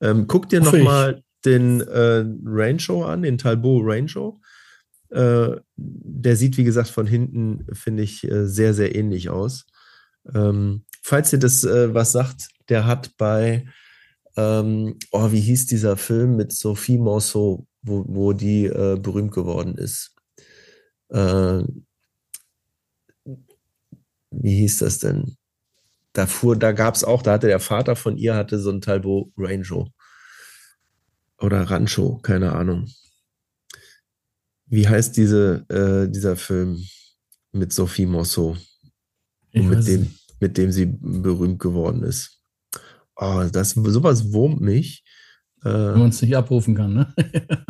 Ähm, 0.00 0.26
guck 0.26 0.48
dir 0.48 0.60
nochmal 0.60 1.22
den 1.44 1.80
äh, 1.80 2.24
Range 2.44 2.80
Show 2.80 3.04
an, 3.04 3.22
den 3.22 3.38
Talbot 3.38 3.82
Range 3.84 4.08
Show. 4.08 4.40
Äh, 5.10 5.56
der 5.76 6.36
sieht, 6.36 6.56
wie 6.56 6.64
gesagt, 6.64 6.88
von 6.88 7.06
hinten, 7.06 7.66
finde 7.72 8.02
ich, 8.02 8.24
äh, 8.24 8.46
sehr, 8.46 8.74
sehr 8.74 8.94
ähnlich 8.94 9.30
aus. 9.30 9.66
Ähm, 10.34 10.84
falls 11.02 11.32
ihr 11.32 11.38
das 11.38 11.64
äh, 11.64 11.94
was 11.94 12.12
sagt, 12.12 12.48
der 12.68 12.86
hat 12.86 13.16
bei, 13.16 13.66
ähm, 14.36 14.98
oh, 15.12 15.30
wie 15.30 15.40
hieß 15.40 15.66
dieser 15.66 15.96
Film 15.96 16.36
mit 16.36 16.52
Sophie 16.52 16.98
Morceau, 16.98 17.66
wo, 17.82 18.04
wo 18.08 18.32
die 18.32 18.66
äh, 18.66 18.98
berühmt 19.00 19.32
geworden 19.32 19.76
ist? 19.76 20.14
Äh, 21.08 21.62
wie 24.32 24.56
hieß 24.56 24.78
das 24.78 24.98
denn? 24.98 25.36
Da 26.16 26.26
fuhr, 26.26 26.56
da 26.56 26.72
gab 26.72 26.94
es 26.94 27.04
auch, 27.04 27.20
da 27.20 27.32
hatte 27.32 27.46
der 27.46 27.60
Vater 27.60 27.94
von 27.94 28.16
ihr 28.16 28.34
hatte 28.34 28.58
so 28.58 28.70
ein 28.70 28.80
Talbot 28.80 29.30
Rancho 29.36 29.92
oder 31.38 31.60
Rancho, 31.70 32.16
keine 32.22 32.52
Ahnung. 32.52 32.88
Wie 34.64 34.88
heißt 34.88 35.14
diese, 35.14 35.66
äh, 35.68 36.10
dieser 36.10 36.36
Film 36.36 36.82
mit 37.52 37.74
Sophie 37.74 38.06
Mosso? 38.06 38.56
Mit 39.52 39.86
dem, 39.86 40.14
mit 40.40 40.56
dem 40.56 40.72
sie 40.72 40.86
berühmt 40.86 41.58
geworden 41.58 42.02
ist. 42.02 42.40
Oh, 43.16 43.44
das, 43.52 43.72
sowas 43.72 44.32
wurmt 44.32 44.62
mich. 44.62 45.04
Äh, 45.64 45.68
Wenn 45.68 45.98
man 45.98 46.08
es 46.08 46.22
nicht 46.22 46.34
abrufen 46.34 46.74
kann, 46.74 46.94
ne? 46.94 47.14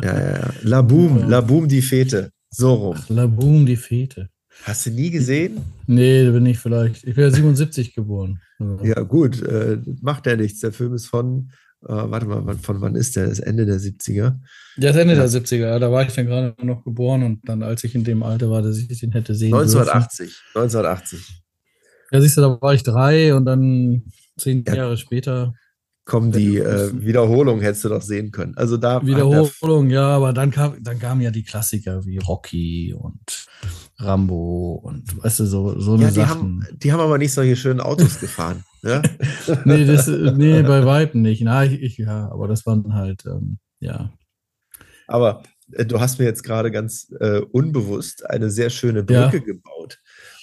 ja, 0.01 0.19
ja, 0.19 0.37
ja. 0.39 0.53
La 0.61 0.81
Boom, 0.81 1.17
La 1.29 1.41
Boom, 1.41 1.67
die 1.67 1.81
Fete. 1.81 2.31
So 2.49 2.73
rum. 2.75 2.95
Ach, 2.97 3.09
La 3.09 3.27
Boom, 3.27 3.65
die 3.65 3.75
Fete. 3.75 4.29
Hast 4.63 4.85
du 4.85 4.91
nie 4.91 5.09
gesehen? 5.09 5.59
Nee, 5.85 6.25
da 6.25 6.31
bin 6.31 6.45
ich 6.45 6.59
vielleicht. 6.59 7.03
Ich 7.05 7.15
bin 7.15 7.23
ja 7.23 7.31
77 7.31 7.95
geboren. 7.95 8.41
Ja, 8.83 9.01
gut, 9.01 9.41
äh, 9.41 9.77
macht 10.01 10.25
ja 10.25 10.35
nichts. 10.35 10.59
Der 10.59 10.71
Film 10.71 10.93
ist 10.93 11.07
von 11.07 11.51
äh, 11.83 11.89
warte 11.89 12.25
mal, 12.25 12.57
von 12.57 12.81
wann 12.81 12.95
ist 12.95 13.15
der? 13.15 13.27
Das 13.27 13.39
Ende 13.39 13.65
der 13.65 13.79
70er? 13.79 14.15
Ja, 14.15 14.37
das 14.77 14.95
Ende 14.95 15.13
ja. 15.13 15.19
der 15.19 15.29
70er. 15.29 15.79
Da 15.79 15.91
war 15.91 16.05
ich 16.05 16.13
dann 16.13 16.25
gerade 16.25 16.55
noch 16.65 16.83
geboren 16.83 17.23
und 17.23 17.47
dann, 17.47 17.61
als 17.61 17.83
ich 17.83 17.93
in 17.93 18.03
dem 18.03 18.23
Alter 18.23 18.49
war, 18.49 18.61
dass 18.61 18.77
ich 18.77 18.99
den 18.99 19.11
hätte 19.11 19.35
sehen 19.35 19.53
1980. 19.53 20.27
Dürfen. 20.27 20.61
1980. 20.61 21.43
Ja, 22.11 22.21
siehst 22.21 22.37
du, 22.37 22.41
da 22.41 22.61
war 22.61 22.73
ich 22.73 22.83
drei 22.83 23.35
und 23.35 23.45
dann 23.45 24.03
zehn 24.37 24.63
ja. 24.67 24.75
Jahre 24.75 24.97
später 24.97 25.53
kommen 26.07 26.31
die 26.31 26.57
äh, 26.57 26.89
Wiederholungen, 26.93 27.61
hättest 27.61 27.83
du 27.83 27.89
doch 27.89 28.01
sehen 28.01 28.31
können. 28.31 28.55
Also 28.55 28.77
da 28.77 29.05
Wiederholung, 29.05 29.89
ja, 29.89 30.07
aber 30.07 30.31
dann 30.31 30.51
kam, 30.51 30.81
dann 30.81 30.99
kamen 30.99 31.21
ja 31.21 31.31
die 31.31 31.43
Klassiker 31.43 32.05
wie 32.05 32.17
Rocky 32.17 32.95
und 32.97 33.45
Rambo 33.99 34.81
und 34.83 35.21
weißt 35.21 35.41
du, 35.41 35.45
so, 35.45 35.79
so 35.79 35.97
ja, 35.97 36.07
die 36.07 36.13
Sachen. 36.13 36.63
Haben, 36.65 36.67
die 36.77 36.93
haben 36.93 37.01
aber 37.01 37.17
nicht 37.17 37.33
solche 37.33 37.57
schönen 37.57 37.81
Autos 37.81 38.19
gefahren. 38.21 38.63
ja? 38.83 39.01
nee, 39.65 39.85
das, 39.85 40.07
nee, 40.07 40.61
bei 40.63 40.85
Weitem 40.85 41.21
nicht. 41.21 41.41
Na, 41.43 41.65
ich, 41.65 41.81
ich, 41.81 41.97
ja, 41.97 42.31
aber 42.31 42.47
das 42.47 42.65
waren 42.65 42.93
halt, 42.93 43.25
ähm, 43.25 43.57
ja. 43.81 44.13
Aber 45.07 45.43
äh, 45.73 45.85
du 45.85 45.99
hast 45.99 46.19
mir 46.19 46.25
jetzt 46.25 46.43
gerade 46.43 46.71
ganz 46.71 47.13
äh, 47.19 47.41
unbewusst 47.51 48.27
eine 48.29 48.49
sehr 48.49 48.69
schöne 48.69 49.03
Brücke 49.03 49.37
ja. 49.37 49.43
gebaut. 49.43 49.99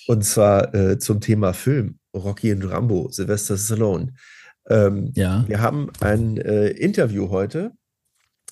Und 0.07 0.25
zwar 0.25 0.75
äh, 0.75 0.99
zum 0.99 1.23
Thema 1.23 1.55
Film. 1.55 1.99
Rocky 2.15 2.53
und 2.53 2.65
Rambo, 2.65 3.09
Sylvester 3.11 3.57
Stallone. 3.57 4.13
Ähm, 4.69 5.13
ja. 5.15 5.45
Wir 5.47 5.61
haben 5.61 5.91
ein 6.01 6.37
äh, 6.39 6.69
Interview 6.69 7.31
heute 7.31 7.73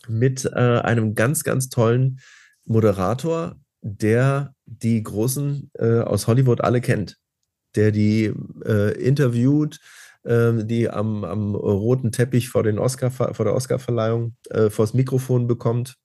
mit 0.09 0.45
äh, 0.45 0.59
einem 0.59 1.15
ganz, 1.15 1.45
ganz 1.45 1.69
tollen 1.69 2.21
Moderator, 2.65 3.57
der 3.81 4.55
die 4.67 5.03
Großen 5.03 5.71
äh, 5.75 6.01
aus 6.01 6.27
Hollywood 6.27 6.61
alle 6.61 6.81
kennt, 6.81 7.19
der 7.75 7.91
die 7.91 8.33
äh, 8.65 8.93
interviewt, 9.01 9.81
ähm, 10.25 10.69
die 10.69 10.89
am, 10.89 11.25
am, 11.25 11.55
roten 11.55 12.13
Teppich 12.13 12.49
vor, 12.49 12.63
den 12.63 12.79
Oscar, 12.79 13.11
vor 13.11 13.45
der 13.45 13.55
Oscarverleihung 13.55 14.37
äh, 14.51 14.71
vors 14.71 14.95
Mikrofon 14.95 15.47
bekommt. 15.47 15.97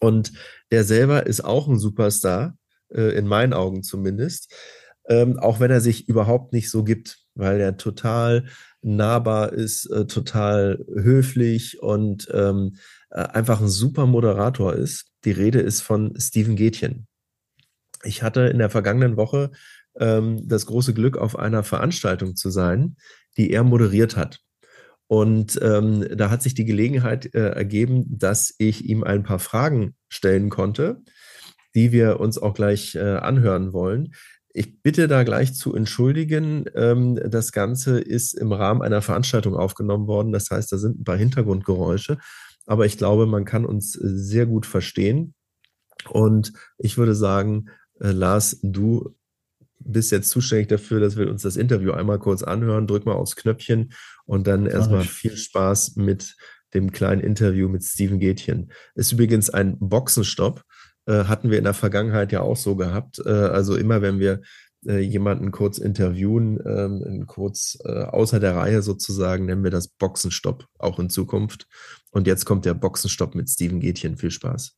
Und 0.00 0.32
der 0.70 0.84
selber 0.84 1.26
ist 1.26 1.44
auch 1.44 1.68
ein 1.68 1.78
Superstar, 1.78 2.56
äh, 2.94 3.16
in 3.16 3.26
meinen 3.26 3.52
Augen 3.52 3.82
zumindest, 3.82 4.52
ähm, 5.08 5.38
auch 5.38 5.60
wenn 5.60 5.70
er 5.70 5.80
sich 5.80 6.08
überhaupt 6.08 6.52
nicht 6.52 6.70
so 6.70 6.84
gibt, 6.84 7.18
weil 7.34 7.60
er 7.60 7.76
total 7.76 8.46
nahbar 8.84 9.52
ist, 9.52 9.86
äh, 9.86 10.06
total 10.06 10.84
höflich 10.94 11.82
und 11.82 12.28
ähm, 12.32 12.76
äh, 13.10 13.20
einfach 13.20 13.60
ein 13.60 13.68
super 13.68 14.06
Moderator 14.06 14.74
ist. 14.74 15.06
Die 15.24 15.32
Rede 15.32 15.60
ist 15.60 15.80
von 15.80 16.14
Steven 16.18 16.56
Gätchen. 16.56 17.06
Ich 18.04 18.22
hatte 18.22 18.42
in 18.42 18.58
der 18.58 18.70
vergangenen 18.70 19.16
Woche 19.16 19.50
ähm, 19.98 20.46
das 20.46 20.66
große 20.66 20.94
Glück, 20.94 21.16
auf 21.16 21.38
einer 21.38 21.62
Veranstaltung 21.62 22.36
zu 22.36 22.50
sein, 22.50 22.96
die 23.36 23.50
er 23.50 23.64
moderiert 23.64 24.16
hat. 24.16 24.40
Und 25.06 25.58
ähm, 25.62 26.06
da 26.16 26.30
hat 26.30 26.42
sich 26.42 26.54
die 26.54 26.64
Gelegenheit 26.64 27.34
äh, 27.34 27.50
ergeben, 27.50 28.04
dass 28.06 28.54
ich 28.58 28.84
ihm 28.84 29.04
ein 29.04 29.22
paar 29.22 29.38
Fragen 29.38 29.94
stellen 30.08 30.50
konnte, 30.50 31.02
die 31.74 31.92
wir 31.92 32.20
uns 32.20 32.38
auch 32.38 32.54
gleich 32.54 32.94
äh, 32.94 33.16
anhören 33.16 33.72
wollen. 33.72 34.14
Ich 34.56 34.80
bitte 34.82 35.08
da 35.08 35.24
gleich 35.24 35.52
zu 35.54 35.74
entschuldigen. 35.74 36.66
Ähm, 36.76 37.16
das 37.16 37.50
Ganze 37.50 37.98
ist 37.98 38.34
im 38.34 38.52
Rahmen 38.52 38.82
einer 38.82 39.02
Veranstaltung 39.02 39.56
aufgenommen 39.56 40.06
worden. 40.06 40.30
Das 40.30 40.48
heißt, 40.50 40.70
da 40.70 40.78
sind 40.78 41.00
ein 41.00 41.04
paar 41.04 41.16
Hintergrundgeräusche. 41.16 42.18
Aber 42.64 42.86
ich 42.86 42.96
glaube, 42.96 43.26
man 43.26 43.44
kann 43.44 43.66
uns 43.66 43.96
äh, 43.96 44.00
sehr 44.04 44.46
gut 44.46 44.64
verstehen. 44.64 45.34
Und 46.08 46.52
ich 46.78 46.96
würde 46.96 47.16
sagen, 47.16 47.66
äh, 48.00 48.12
Lars, 48.12 48.60
du 48.62 49.16
bist 49.80 50.12
jetzt 50.12 50.30
zuständig 50.30 50.68
dafür, 50.68 51.00
dass 51.00 51.16
wir 51.16 51.28
uns 51.28 51.42
das 51.42 51.56
Interview 51.56 51.90
einmal 51.90 52.20
kurz 52.20 52.44
anhören. 52.44 52.86
Drück 52.86 53.06
mal 53.06 53.14
aufs 53.14 53.34
Knöpfchen 53.34 53.92
und 54.24 54.46
dann 54.46 54.66
erstmal 54.66 55.02
viel 55.02 55.36
Spaß 55.36 55.96
mit 55.96 56.36
dem 56.74 56.92
kleinen 56.92 57.20
Interview 57.20 57.68
mit 57.68 57.82
Steven 57.82 58.20
Gätchen. 58.20 58.70
Ist 58.94 59.12
übrigens 59.12 59.50
ein 59.50 59.78
Boxenstopp. 59.80 60.64
Äh, 61.06 61.24
hatten 61.24 61.50
wir 61.50 61.58
in 61.58 61.64
der 61.64 61.74
Vergangenheit 61.74 62.32
ja 62.32 62.40
auch 62.40 62.56
so 62.56 62.76
gehabt. 62.76 63.20
Äh, 63.24 63.30
also 63.30 63.76
immer, 63.76 64.02
wenn 64.02 64.18
wir 64.18 64.40
äh, 64.86 64.98
jemanden 64.98 65.50
kurz 65.50 65.78
interviewen, 65.78 66.58
ähm, 66.66 67.26
kurz 67.26 67.78
äh, 67.84 68.04
außer 68.04 68.40
der 68.40 68.56
Reihe 68.56 68.82
sozusagen, 68.82 69.46
nennen 69.46 69.64
wir 69.64 69.70
das 69.70 69.88
Boxenstopp 69.88 70.66
auch 70.78 70.98
in 70.98 71.10
Zukunft. 71.10 71.66
Und 72.10 72.26
jetzt 72.26 72.44
kommt 72.44 72.64
der 72.64 72.74
Boxenstopp 72.74 73.34
mit 73.34 73.48
Steven 73.48 73.80
Gätchen. 73.80 74.16
Viel 74.16 74.30
Spaß. 74.30 74.76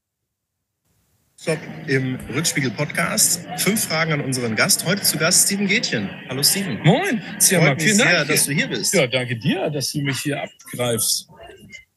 Stop 1.38 1.58
im 1.86 2.18
Rückspiegel 2.34 2.70
Podcast. 2.70 3.40
Fünf 3.58 3.84
Fragen 3.84 4.12
an 4.12 4.20
unseren 4.22 4.56
Gast. 4.56 4.86
Heute 4.86 5.02
zu 5.02 5.18
Gast 5.18 5.46
Steven 5.46 5.66
Gätchen. 5.66 6.08
Hallo 6.30 6.42
Steven. 6.42 6.78
Moin. 6.82 7.20
Freut 7.38 7.82
vielen 7.82 7.98
Dank, 7.98 8.10
sehr, 8.10 8.24
dass 8.24 8.46
du 8.46 8.52
hier 8.52 8.68
bist. 8.68 8.94
Ja, 8.94 9.06
danke 9.06 9.36
dir, 9.36 9.68
dass 9.68 9.92
du 9.92 10.00
mich 10.00 10.18
hier 10.20 10.42
abgreifst. 10.42 11.28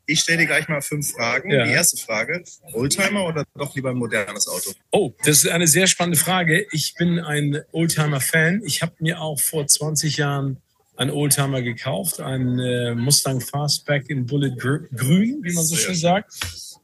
Ich 0.10 0.22
stelle 0.22 0.40
dir 0.40 0.48
gleich 0.48 0.68
mal 0.68 0.82
fünf 0.82 1.12
Fragen. 1.12 1.52
Ja. 1.52 1.66
Die 1.66 1.72
erste 1.72 1.98
Frage: 1.98 2.44
Oldtimer 2.74 3.26
oder 3.26 3.44
doch 3.56 3.76
lieber 3.76 3.92
ein 3.92 3.98
modernes 3.98 4.48
Auto? 4.48 4.72
Oh, 4.92 5.14
das 5.24 5.44
ist 5.44 5.50
eine 5.50 5.68
sehr 5.68 5.88
spannende 5.88 6.18
Frage. 6.18 6.66
Ich 6.72 6.96
bin 6.96 7.20
ein 7.20 7.62
Oldtimer-Fan. 7.72 8.62
Ich 8.66 8.82
habe 8.82 8.94
mir 9.00 9.22
auch 9.22 9.40
vor 9.40 9.68
20 9.68 10.18
Jahren 10.18 10.58
einen 10.96 11.12
Oldtimer 11.12 11.62
gekauft, 11.62 12.20
einen 12.20 12.60
äh, 12.60 12.96
Mustang 12.96 13.40
Fastback 13.40 14.10
in 14.10 14.26
Bullet 14.26 14.56
Grün, 14.58 15.40
wie 15.44 15.54
man 15.54 15.64
so 15.64 15.76
schön 15.76 15.96
sagt 15.96 16.34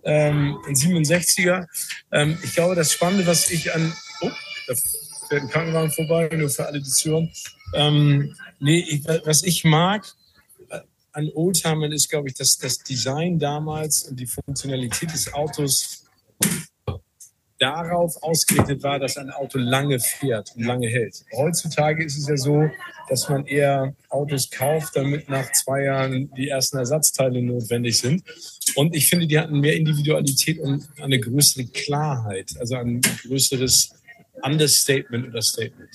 ähm, 0.05 0.57
ein 0.67 0.75
67er. 0.75 1.65
Ähm, 2.11 2.37
ich 2.43 2.53
glaube, 2.53 2.75
das 2.75 2.93
Spannende, 2.93 3.25
was 3.27 3.49
ich 3.51 3.73
an. 3.73 3.93
Oh, 4.21 4.29
da 4.67 4.75
fährt 5.27 5.41
ein 5.43 5.49
Krankenwagen 5.49 5.91
vorbei, 5.91 6.29
nur 6.33 6.49
für 6.49 6.65
alle, 6.65 6.79
die 6.79 6.89
zuhören. 6.89 7.31
Ähm, 7.73 8.35
nee, 8.59 8.85
ich, 8.87 9.05
was 9.25 9.43
ich 9.43 9.63
mag 9.65 10.05
an 11.15 11.31
Oldtimern 11.33 11.91
ist, 11.93 12.09
glaube 12.09 12.27
ich, 12.27 12.33
dass 12.35 12.57
das 12.57 12.79
Design 12.79 13.39
damals 13.39 14.03
und 14.03 14.19
die 14.19 14.25
Funktionalität 14.25 15.13
des 15.13 15.33
Autos 15.33 16.03
darauf 17.57 18.21
ausgerichtet 18.21 18.83
war, 18.83 18.99
dass 18.99 19.15
ein 19.15 19.29
Auto 19.29 19.57
lange 19.57 19.99
fährt 19.99 20.53
und 20.55 20.63
lange 20.63 20.87
hält. 20.87 21.23
Heutzutage 21.33 22.03
ist 22.03 22.17
es 22.17 22.27
ja 22.27 22.35
so, 22.35 22.69
dass 23.07 23.29
man 23.29 23.45
eher 23.45 23.95
Autos 24.09 24.49
kauft, 24.49 24.97
damit 24.97 25.29
nach 25.29 25.49
zwei 25.53 25.83
Jahren 25.83 26.29
die 26.35 26.49
ersten 26.49 26.77
Ersatzteile 26.77 27.41
notwendig 27.41 27.97
sind. 27.97 28.23
Und 28.75 28.93
ich 28.93 29.07
finde, 29.07 29.27
die 29.27 29.39
hatten 29.39 29.61
mehr 29.61 29.77
Individualität 29.77 30.59
und 30.59 30.85
eine 30.99 31.19
größere 31.19 31.65
Klarheit, 31.67 32.51
also 32.59 32.75
ein 32.75 32.99
größeres 32.99 33.94
Understatement 34.43 35.27
oder 35.27 35.41
Statement. 35.41 35.89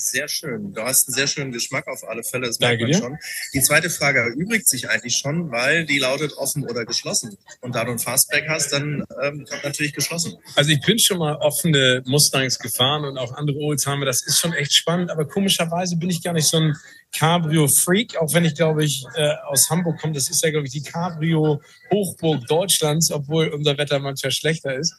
Sehr 0.00 0.28
schön. 0.28 0.72
Du 0.72 0.82
hast 0.82 1.08
einen 1.08 1.16
sehr 1.16 1.26
schönen 1.26 1.50
Geschmack 1.50 1.88
auf 1.88 2.08
alle 2.08 2.22
Fälle. 2.22 2.46
Das 2.46 2.60
merkt 2.60 2.80
man 2.80 2.94
schon. 2.94 3.18
Die 3.52 3.60
zweite 3.60 3.90
Frage 3.90 4.20
erübrigt 4.20 4.68
sich 4.68 4.88
eigentlich 4.88 5.16
schon, 5.16 5.50
weil 5.50 5.86
die 5.86 5.98
lautet 5.98 6.34
offen 6.34 6.62
oder 6.62 6.86
geschlossen. 6.86 7.36
Und 7.62 7.74
da 7.74 7.84
du 7.84 7.90
ein 7.90 7.98
Fastback 7.98 8.48
hast, 8.48 8.72
dann 8.72 9.04
ähm, 9.20 9.44
kommt 9.44 9.64
natürlich 9.64 9.92
geschlossen. 9.92 10.38
Also 10.54 10.70
ich 10.70 10.80
bin 10.82 11.00
schon 11.00 11.18
mal 11.18 11.34
offene 11.38 12.04
Mustangs 12.06 12.60
gefahren 12.60 13.04
und 13.06 13.18
auch 13.18 13.32
andere 13.32 13.58
Oldtimer. 13.58 14.04
Das 14.04 14.24
ist 14.24 14.38
schon 14.38 14.52
echt 14.52 14.72
spannend. 14.72 15.10
Aber 15.10 15.26
komischerweise 15.26 15.96
bin 15.96 16.10
ich 16.10 16.22
gar 16.22 16.32
nicht 16.32 16.46
so 16.46 16.58
ein 16.58 16.76
Cabrio-Freak, 17.16 18.18
auch 18.18 18.32
wenn 18.34 18.44
ich, 18.44 18.54
glaube 18.54 18.84
ich, 18.84 19.04
äh, 19.14 19.34
aus 19.46 19.68
Hamburg 19.68 19.98
komme. 20.00 20.12
Das 20.12 20.30
ist 20.30 20.44
ja, 20.44 20.50
glaube 20.50 20.66
ich, 20.66 20.72
die 20.72 20.82
Cabrio-Hochburg 20.82 22.46
Deutschlands, 22.46 23.10
obwohl 23.10 23.48
unser 23.48 23.76
Wetter 23.76 23.98
manchmal 23.98 24.30
schlechter 24.30 24.76
ist. 24.76 24.94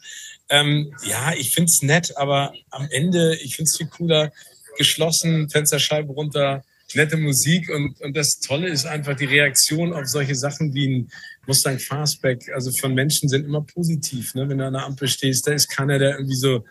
Ähm, 0.50 0.94
ja, 1.04 1.32
ich 1.32 1.54
finde 1.54 1.70
es 1.70 1.80
nett, 1.82 2.16
aber 2.16 2.52
am 2.70 2.88
Ende, 2.90 3.36
ich 3.36 3.56
finde 3.56 3.68
es 3.68 3.76
viel 3.76 3.86
cooler, 3.86 4.32
geschlossen, 4.76 5.48
Fensterscheibe 5.48 6.12
runter, 6.12 6.62
nette 6.94 7.16
Musik 7.16 7.70
und, 7.70 8.00
und 8.00 8.16
das 8.16 8.40
Tolle 8.40 8.68
ist 8.68 8.84
einfach 8.84 9.14
die 9.16 9.26
Reaktion 9.26 9.92
auf 9.92 10.06
solche 10.06 10.34
Sachen 10.34 10.74
wie 10.74 10.88
ein 10.88 11.10
Mustang 11.46 11.78
Fastback. 11.78 12.50
Also 12.52 12.72
von 12.72 12.94
Menschen 12.94 13.28
sind 13.28 13.44
immer 13.44 13.62
positiv. 13.62 14.34
Ne? 14.34 14.48
Wenn 14.48 14.58
du 14.58 14.66
an 14.66 14.72
der 14.72 14.84
Ampel 14.84 15.08
stehst, 15.08 15.46
da 15.46 15.52
ist 15.52 15.68
keiner, 15.68 15.98
der 15.98 16.16
irgendwie 16.16 16.36
so 16.36 16.64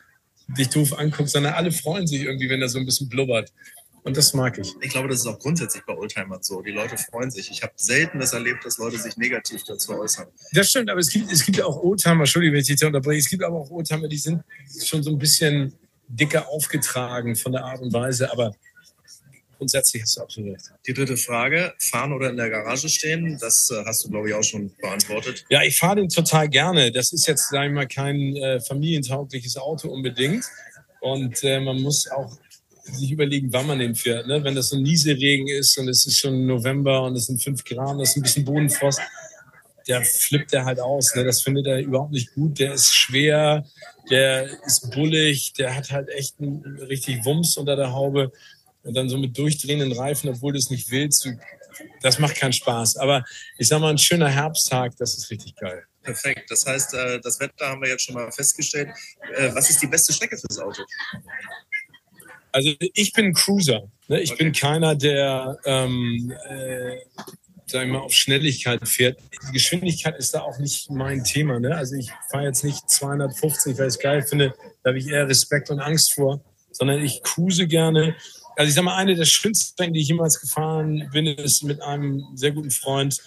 dich 0.58 0.70
doof 0.70 0.98
anguckt, 0.98 1.30
sondern 1.30 1.54
alle 1.54 1.72
freuen 1.72 2.08
sich 2.08 2.24
irgendwie, 2.24 2.50
wenn 2.50 2.62
er 2.62 2.70
so 2.70 2.80
ein 2.80 2.86
bisschen 2.86 3.08
blubbert. 3.08 3.52
Und 4.04 4.18
das 4.18 4.34
mag 4.34 4.58
ich. 4.58 4.76
Ich 4.82 4.90
glaube, 4.90 5.08
das 5.08 5.20
ist 5.20 5.28
auch 5.28 5.40
grundsätzlich 5.40 5.84
bei 5.86 5.96
Oldtimern 5.96 6.42
so. 6.42 6.62
Die 6.62 6.72
Leute 6.72 6.98
freuen 6.98 7.32
sich. 7.32 7.52
Ich 7.52 7.62
habe 7.64 7.74
selten 7.76 8.20
das 8.20 8.34
erlebt, 8.34 8.66
dass 8.66 8.78
Leute 8.78 8.98
sich 8.98 9.18
negativ 9.18 9.64
dazu 9.64 9.98
äußern. 9.98 10.28
Das 10.54 10.70
stimmt, 10.70 10.90
aber 10.90 11.00
es 11.00 11.10
gibt, 11.10 11.32
es 11.32 11.46
gibt 11.46 11.62
auch 11.62 11.82
Oldtimer, 11.82 12.22
Entschuldigung, 12.22 12.54
wenn 12.54 12.62
ich 12.62 12.68
dich 12.68 12.84
unterbreche, 12.84 13.20
es 13.20 13.30
gibt 13.30 13.44
aber 13.44 13.58
auch 13.58 13.70
Oldtimer, 13.70 14.08
die 14.08 14.18
sind 14.18 14.44
schon 14.84 15.04
so 15.04 15.12
ein 15.12 15.18
bisschen 15.18 15.74
dicker 16.08 16.48
aufgetragen 16.50 17.36
von 17.36 17.52
der 17.52 17.64
Art 17.64 17.82
und 17.82 17.94
Weise, 17.94 18.32
aber 18.32 18.54
grundsätzlich 19.60 20.02
hast 20.02 20.18
du 20.18 20.22
absolut 20.22 20.54
recht. 20.54 20.72
Die 20.88 20.94
dritte 20.94 21.18
Frage, 21.18 21.74
fahren 21.80 22.14
oder 22.14 22.30
in 22.30 22.38
der 22.38 22.50
Garage 22.50 22.90
stehen, 22.90 23.38
das 23.40 23.70
äh, 23.70 23.84
hast 23.86 24.06
du, 24.06 24.10
glaube 24.10 24.30
ich, 24.30 24.34
auch 24.34 24.44
schon 24.44 24.72
beantwortet. 24.78 25.46
Ja, 25.50 25.62
ich 25.64 25.78
fahre 25.78 25.98
den 25.98 26.10
total 26.10 26.50
gerne. 26.50 26.92
Das 26.92 27.12
ist 27.12 27.28
jetzt, 27.28 27.50
sagen 27.50 27.74
wir 27.74 27.82
mal, 27.82 27.88
kein 27.88 28.36
äh, 28.38 28.60
familientaugliches 28.62 29.58
Auto 29.58 29.90
unbedingt. 29.90 30.46
Und 31.02 31.44
äh, 31.44 31.60
man 31.60 31.82
muss 31.82 32.10
auch 32.10 32.38
sich 32.94 33.12
überlegen, 33.12 33.52
wann 33.52 33.68
man 33.68 33.80
den 33.80 33.96
fährt. 33.96 34.28
Ne? 34.28 34.44
Wenn 34.44 34.56
das 34.56 34.70
so 34.70 34.78
ein 34.78 34.84
Nieselregen 34.84 35.48
ist 35.48 35.78
und 35.78 35.88
es 35.88 36.06
ist 36.06 36.20
schon 36.20 36.46
November 36.46 37.04
und 37.04 37.16
es 37.16 37.28
sind 37.28 37.42
fünf 37.42 37.64
Grad, 37.64 38.00
das 38.00 38.10
ist 38.10 38.18
ein 38.18 38.24
bisschen 38.24 38.46
Bodenfrost, 38.46 39.02
der 39.88 40.04
flippt 40.04 40.54
der 40.54 40.66
halt 40.66 40.80
aus. 40.80 41.16
Ne? 41.16 41.24
Das 41.24 41.42
findet 41.42 41.68
er 41.68 41.80
überhaupt 41.80 42.12
nicht 42.12 42.34
gut. 42.34 42.60
Der 42.60 42.74
ist 42.74 42.94
schwer, 42.96 43.66
der 44.10 44.50
ist 44.66 44.92
bullig, 44.92 45.54
der 45.54 45.76
hat 45.76 45.92
halt 45.92 46.10
echt 46.10 46.40
einen 46.40 46.78
richtig 46.88 47.26
Wumms 47.26 47.58
unter 47.58 47.76
der 47.76 47.94
Haube. 47.94 48.32
Und 48.84 48.94
dann 48.94 49.10
so 49.10 49.18
mit 49.18 49.38
durchdrehenden 49.38 49.92
Reifen, 49.92 50.30
obwohl 50.30 50.54
du 50.54 50.60
es 50.60 50.70
nicht 50.70 50.90
willst, 50.90 51.28
das 52.02 52.20
macht 52.20 52.36
keinen 52.36 52.54
Spaß. 52.54 52.98
Aber 52.98 53.26
ich 53.58 53.68
sag 53.68 53.80
mal, 53.80 53.90
ein 53.90 53.98
schöner 53.98 54.30
Herbsttag, 54.30 54.96
das 54.98 55.18
ist 55.18 55.30
richtig 55.30 55.56
geil. 55.56 55.84
Perfekt. 56.02 56.50
Das 56.50 56.66
heißt, 56.66 56.94
äh, 56.94 57.20
das 57.20 57.40
Wetter 57.40 57.68
haben 57.68 57.82
wir 57.82 57.90
jetzt 57.90 58.04
schon 58.04 58.16
mal 58.16 58.32
festgestellt. 58.32 58.90
Äh, 59.36 59.54
was 59.54 59.70
ist 59.70 59.82
die 59.82 59.88
beste 59.88 60.14
Strecke 60.14 60.38
fürs 60.38 60.60
Auto? 60.60 60.82
Also 62.52 62.74
ich 62.80 63.14
bin 63.14 63.34
Cruiser. 63.34 63.84
Ne? 64.08 64.22
Ich 64.22 64.32
okay. 64.32 64.44
bin 64.44 64.54
keiner, 64.54 64.96
der 64.96 65.58
ähm, 65.66 66.34
äh, 66.48 66.98
sagen 67.70 67.92
wir 67.92 68.00
mal, 68.00 68.06
auf 68.06 68.14
Schnelligkeit 68.14 68.88
fährt. 68.88 69.20
Die 69.48 69.54
Geschwindigkeit 69.54 70.18
ist 70.18 70.34
da 70.34 70.42
auch 70.42 70.58
nicht 70.60 70.90
mein 70.90 71.24
Thema. 71.24 71.60
Ne? 71.60 71.76
Also 71.76 71.96
ich 71.96 72.12
fahre 72.30 72.46
jetzt 72.46 72.64
nicht 72.64 72.90
250, 72.90 73.78
weil 73.78 73.88
ich 73.88 73.96
es 73.96 74.00
geil 74.00 74.22
finde. 74.22 74.54
Da 74.84 74.90
habe 74.90 75.00
ich 75.00 75.08
eher 75.08 75.28
Respekt 75.28 75.70
und 75.70 75.80
Angst 75.80 76.14
vor, 76.14 76.44
sondern 76.72 77.02
ich 77.04 77.22
cruise 77.24 77.68
gerne. 77.68 78.16
Also 78.56 78.70
ich 78.70 78.76
sage 78.76 78.86
mal, 78.86 78.98
eine 78.98 79.16
der 79.16 79.26
schönsten 79.26 79.74
Strecken, 79.74 79.94
die 79.94 80.02
ich 80.02 80.08
jemals 80.08 80.40
gefahren 80.40 81.10
bin, 81.14 81.28
ist 81.28 81.64
mit 81.64 81.82
einem 81.82 82.26
sehr 82.36 82.52
guten 82.52 82.72
Freund, 82.72 83.18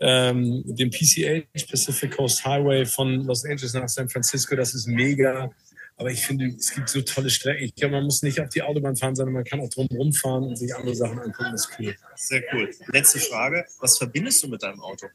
ähm, 0.00 0.62
dem 0.64 0.90
PCH, 0.90 1.48
Pacific 1.68 2.16
Coast 2.16 2.44
Highway 2.44 2.86
von 2.86 3.26
Los 3.26 3.44
Angeles 3.44 3.74
nach 3.74 3.88
San 3.88 4.08
Francisco. 4.08 4.54
Das 4.54 4.74
ist 4.74 4.86
mega. 4.86 5.50
Aber 5.98 6.12
ich 6.12 6.24
finde, 6.24 6.46
es 6.46 6.72
gibt 6.72 6.88
so 6.88 7.02
tolle 7.02 7.28
Strecken. 7.28 7.64
Ich 7.64 7.74
glaube, 7.74 7.96
man 7.96 8.04
muss 8.04 8.22
nicht 8.22 8.40
auf 8.40 8.48
die 8.50 8.62
Autobahn 8.62 8.94
fahren, 8.94 9.16
sondern 9.16 9.34
man 9.34 9.44
kann 9.44 9.60
auch 9.60 9.68
drumherum 9.68 10.12
fahren 10.12 10.44
und 10.44 10.56
sich 10.56 10.74
andere 10.74 10.94
Sachen 10.94 11.18
angucken. 11.18 11.50
Das 11.50 11.66
ist 11.66 11.76
cool. 11.78 11.96
Sehr 12.14 12.42
cool. 12.52 12.70
Letzte 12.92 13.18
Frage. 13.18 13.66
Was 13.80 13.98
verbindest 13.98 14.44
du 14.44 14.48
mit 14.48 14.62
deinem 14.62 14.80
Auto? 14.80 15.08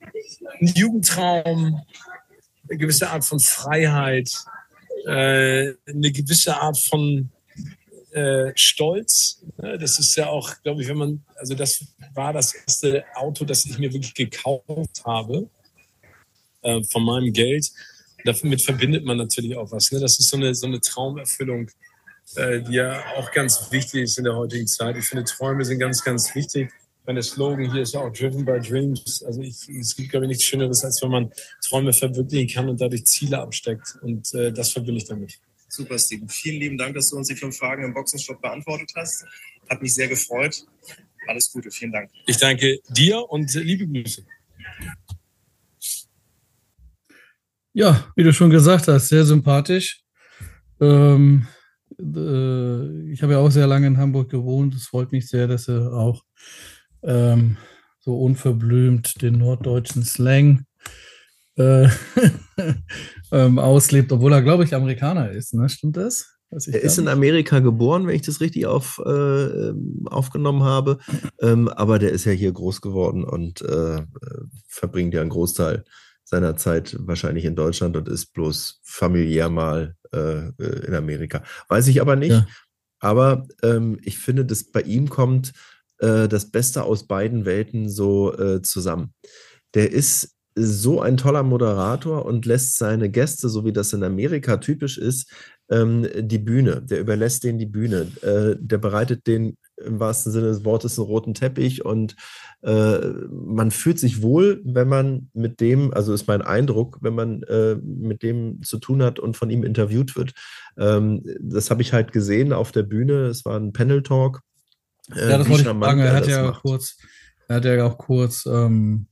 Ein 0.00 0.68
Jugendtraum, 0.74 1.82
eine 2.68 2.78
gewisse 2.78 3.10
Art 3.10 3.26
von 3.26 3.38
Freiheit, 3.38 4.30
äh, 5.06 5.74
eine 5.86 6.12
gewisse 6.12 6.56
Art 6.56 6.78
von 6.78 7.28
äh, 8.12 8.52
Stolz. 8.54 9.42
Das 9.58 9.98
ist 9.98 10.16
ja 10.16 10.28
auch, 10.28 10.62
glaube 10.62 10.80
ich, 10.80 10.88
wenn 10.88 10.96
man, 10.96 11.24
also 11.34 11.54
das 11.54 11.84
war 12.14 12.32
das 12.32 12.54
erste 12.54 13.04
Auto, 13.14 13.44
das 13.44 13.66
ich 13.66 13.78
mir 13.78 13.92
wirklich 13.92 14.14
gekauft 14.14 15.04
habe 15.04 15.50
äh, 16.62 16.82
von 16.84 17.04
meinem 17.04 17.34
Geld 17.34 17.70
damit 18.26 18.62
verbindet 18.62 19.04
man 19.04 19.16
natürlich 19.16 19.56
auch 19.56 19.70
was. 19.72 19.90
Ne? 19.92 20.00
Das 20.00 20.18
ist 20.18 20.28
so 20.28 20.36
eine, 20.36 20.54
so 20.54 20.66
eine 20.66 20.80
Traumerfüllung, 20.80 21.70
äh, 22.36 22.60
die 22.60 22.74
ja 22.74 23.02
auch 23.16 23.30
ganz 23.32 23.70
wichtig 23.70 24.02
ist 24.02 24.18
in 24.18 24.24
der 24.24 24.36
heutigen 24.36 24.66
Zeit. 24.66 24.96
Ich 24.96 25.06
finde, 25.06 25.24
Träume 25.24 25.64
sind 25.64 25.78
ganz, 25.78 26.02
ganz 26.02 26.34
wichtig. 26.34 26.70
Meine 27.06 27.22
Slogan 27.22 27.70
hier 27.70 27.82
ist 27.82 27.94
ja 27.94 28.00
auch 28.00 28.12
Driven 28.12 28.44
by 28.44 28.58
Dreams. 28.60 29.22
Also 29.24 29.40
ich, 29.40 29.68
es 29.68 29.94
gibt, 29.94 30.10
glaube 30.10 30.26
ich, 30.26 30.28
nichts 30.28 30.44
Schöneres, 30.44 30.84
als 30.84 31.00
wenn 31.02 31.10
man 31.10 31.32
Träume 31.66 31.92
verwirklichen 31.92 32.48
kann 32.48 32.68
und 32.68 32.80
dadurch 32.80 33.06
Ziele 33.06 33.38
absteckt. 33.38 33.96
Und 34.02 34.34
äh, 34.34 34.52
das 34.52 34.72
verbinde 34.72 34.98
ich 34.98 35.06
damit. 35.06 35.38
Super, 35.68 35.98
Steven. 35.98 36.28
Vielen 36.28 36.60
lieben 36.60 36.78
Dank, 36.78 36.94
dass 36.94 37.10
du 37.10 37.16
uns 37.16 37.28
die 37.28 37.36
fünf 37.36 37.56
Fragen 37.56 37.84
im 37.84 37.94
Boxenstopp 37.94 38.40
beantwortet 38.40 38.90
hast. 38.96 39.24
Hat 39.68 39.82
mich 39.82 39.94
sehr 39.94 40.08
gefreut. 40.08 40.64
Alles 41.28 41.52
Gute. 41.52 41.70
Vielen 41.70 41.92
Dank. 41.92 42.10
Ich 42.26 42.38
danke 42.38 42.80
dir 42.88 43.28
und 43.30 43.52
liebe 43.54 43.86
Grüße. 43.86 44.24
Ja, 47.78 48.06
wie 48.16 48.22
du 48.22 48.32
schon 48.32 48.48
gesagt 48.48 48.88
hast, 48.88 49.08
sehr 49.08 49.26
sympathisch. 49.26 50.00
Ähm, 50.80 51.46
äh, 52.00 53.12
ich 53.12 53.22
habe 53.22 53.34
ja 53.34 53.38
auch 53.38 53.50
sehr 53.50 53.66
lange 53.66 53.86
in 53.86 53.98
Hamburg 53.98 54.30
gewohnt. 54.30 54.74
Es 54.74 54.86
freut 54.86 55.12
mich 55.12 55.28
sehr, 55.28 55.46
dass 55.46 55.68
er 55.68 55.92
auch 55.92 56.22
ähm, 57.02 57.58
so 58.00 58.18
unverblümt 58.18 59.20
den 59.20 59.36
norddeutschen 59.36 60.04
Slang 60.04 60.64
äh, 61.56 61.88
ähm, 63.32 63.58
auslebt, 63.58 64.10
obwohl 64.10 64.32
er, 64.32 64.40
glaube 64.40 64.64
ich, 64.64 64.74
Amerikaner 64.74 65.30
ist. 65.32 65.52
Ne? 65.52 65.68
Stimmt 65.68 65.98
das? 65.98 66.32
er 66.50 66.80
ist 66.80 66.96
in 66.96 67.08
Amerika 67.08 67.58
geboren, 67.58 68.06
wenn 68.06 68.16
ich 68.16 68.22
das 68.22 68.40
richtig 68.40 68.64
auf, 68.64 69.02
äh, 69.04 69.72
aufgenommen 70.06 70.62
habe. 70.62 70.96
Ähm, 71.42 71.68
aber 71.68 71.98
der 71.98 72.12
ist 72.12 72.24
ja 72.24 72.32
hier 72.32 72.52
groß 72.52 72.80
geworden 72.80 73.22
und 73.22 73.60
äh, 73.60 74.00
verbringt 74.66 75.12
ja 75.12 75.20
einen 75.20 75.28
Großteil 75.28 75.84
seiner 76.26 76.56
Zeit 76.56 76.96
wahrscheinlich 76.98 77.44
in 77.44 77.54
Deutschland 77.54 77.96
und 77.96 78.08
ist 78.08 78.32
bloß 78.32 78.80
familiär 78.82 79.48
mal 79.48 79.94
äh, 80.12 80.48
in 80.86 80.94
Amerika. 80.94 81.42
Weiß 81.68 81.86
ich 81.86 82.00
aber 82.00 82.16
nicht. 82.16 82.32
Ja. 82.32 82.46
Aber 82.98 83.46
ähm, 83.62 83.98
ich 84.02 84.18
finde, 84.18 84.44
dass 84.44 84.64
bei 84.64 84.82
ihm 84.82 85.08
kommt 85.08 85.52
äh, 85.98 86.26
das 86.26 86.50
Beste 86.50 86.82
aus 86.82 87.06
beiden 87.06 87.44
Welten 87.44 87.88
so 87.88 88.36
äh, 88.36 88.60
zusammen. 88.60 89.14
Der 89.74 89.92
ist 89.92 90.34
so 90.56 91.00
ein 91.00 91.16
toller 91.16 91.42
Moderator 91.42 92.24
und 92.24 92.44
lässt 92.44 92.76
seine 92.76 93.08
Gäste, 93.08 93.48
so 93.48 93.64
wie 93.64 93.72
das 93.72 93.92
in 93.92 94.02
Amerika 94.02 94.56
typisch 94.56 94.98
ist, 94.98 95.30
ähm, 95.70 96.08
die 96.16 96.38
Bühne. 96.38 96.82
Der 96.82 97.00
überlässt 97.00 97.44
denen 97.44 97.58
die 97.58 97.66
Bühne. 97.66 98.10
Äh, 98.22 98.56
der 98.58 98.78
bereitet 98.78 99.26
den 99.26 99.56
im 99.84 100.00
wahrsten 100.00 100.32
Sinne 100.32 100.48
des 100.48 100.64
Wortes 100.64 100.98
einen 100.98 101.06
roten 101.06 101.34
Teppich 101.34 101.84
und 101.84 102.16
äh, 102.62 102.98
man 103.30 103.70
fühlt 103.70 103.98
sich 103.98 104.22
wohl, 104.22 104.60
wenn 104.64 104.88
man 104.88 105.30
mit 105.34 105.60
dem, 105.60 105.92
also 105.92 106.12
ist 106.12 106.26
mein 106.26 106.42
Eindruck, 106.42 106.98
wenn 107.02 107.14
man 107.14 107.42
äh, 107.44 107.76
mit 107.76 108.22
dem 108.22 108.62
zu 108.62 108.78
tun 108.78 109.02
hat 109.02 109.18
und 109.18 109.36
von 109.36 109.50
ihm 109.50 109.64
interviewt 109.64 110.16
wird. 110.16 110.32
Ähm, 110.78 111.22
das 111.40 111.70
habe 111.70 111.82
ich 111.82 111.92
halt 111.92 112.12
gesehen 112.12 112.52
auf 112.52 112.72
der 112.72 112.82
Bühne. 112.82 113.26
Es 113.26 113.44
war 113.44 113.58
ein 113.58 113.72
Panel-Talk. 113.72 114.40
Äh, 115.14 115.30
ja, 115.30 115.38
das 115.38 115.48
wollte 115.48 115.62
ich 115.62 115.68
sagen. 115.68 116.00
Er 116.00 116.14
hat 116.14 116.26
ja 116.26 116.42
macht. 116.44 116.62
kurz, 116.62 116.96
er 117.48 117.56
hat 117.56 117.64
ja 117.64 117.86
auch 117.86 117.98
kurz 117.98 118.46
ähm, 118.46 119.08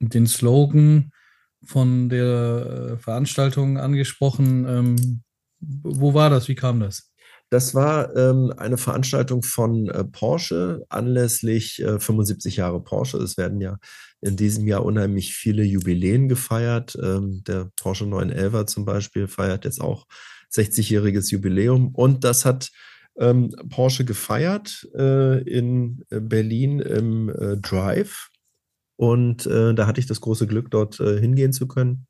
den 0.00 0.26
Slogan 0.26 1.12
von 1.64 2.08
der 2.08 2.94
äh, 2.94 2.96
Veranstaltung 2.98 3.78
angesprochen. 3.78 4.66
Ähm, 4.66 5.22
wo 5.60 6.14
war 6.14 6.30
das? 6.30 6.48
Wie 6.48 6.54
kam 6.54 6.80
das? 6.80 7.07
Das 7.50 7.74
war 7.74 8.14
ähm, 8.14 8.52
eine 8.56 8.76
Veranstaltung 8.76 9.42
von 9.42 9.88
äh, 9.88 10.04
Porsche 10.04 10.84
anlässlich 10.90 11.82
äh, 11.82 11.98
75 11.98 12.56
Jahre 12.56 12.82
Porsche. 12.82 13.18
Es 13.18 13.38
werden 13.38 13.60
ja 13.60 13.78
in 14.20 14.36
diesem 14.36 14.66
Jahr 14.66 14.84
unheimlich 14.84 15.34
viele 15.34 15.62
Jubiläen 15.62 16.28
gefeiert. 16.28 16.98
Ähm, 17.02 17.42
der 17.46 17.70
Porsche 17.80 18.06
911 18.06 18.66
zum 18.66 18.84
Beispiel 18.84 19.28
feiert 19.28 19.64
jetzt 19.64 19.80
auch 19.80 20.06
60-jähriges 20.52 21.30
Jubiläum. 21.30 21.88
Und 21.94 22.24
das 22.24 22.44
hat 22.44 22.70
ähm, 23.18 23.50
Porsche 23.70 24.04
gefeiert 24.04 24.86
äh, 24.94 25.42
in 25.42 26.04
Berlin 26.10 26.80
im 26.80 27.30
äh, 27.30 27.56
Drive. 27.56 28.28
Und 28.96 29.46
äh, 29.46 29.74
da 29.74 29.86
hatte 29.86 30.00
ich 30.00 30.06
das 30.06 30.20
große 30.20 30.46
Glück, 30.46 30.70
dort 30.70 31.00
äh, 31.00 31.18
hingehen 31.18 31.52
zu 31.52 31.66
können. 31.66 32.06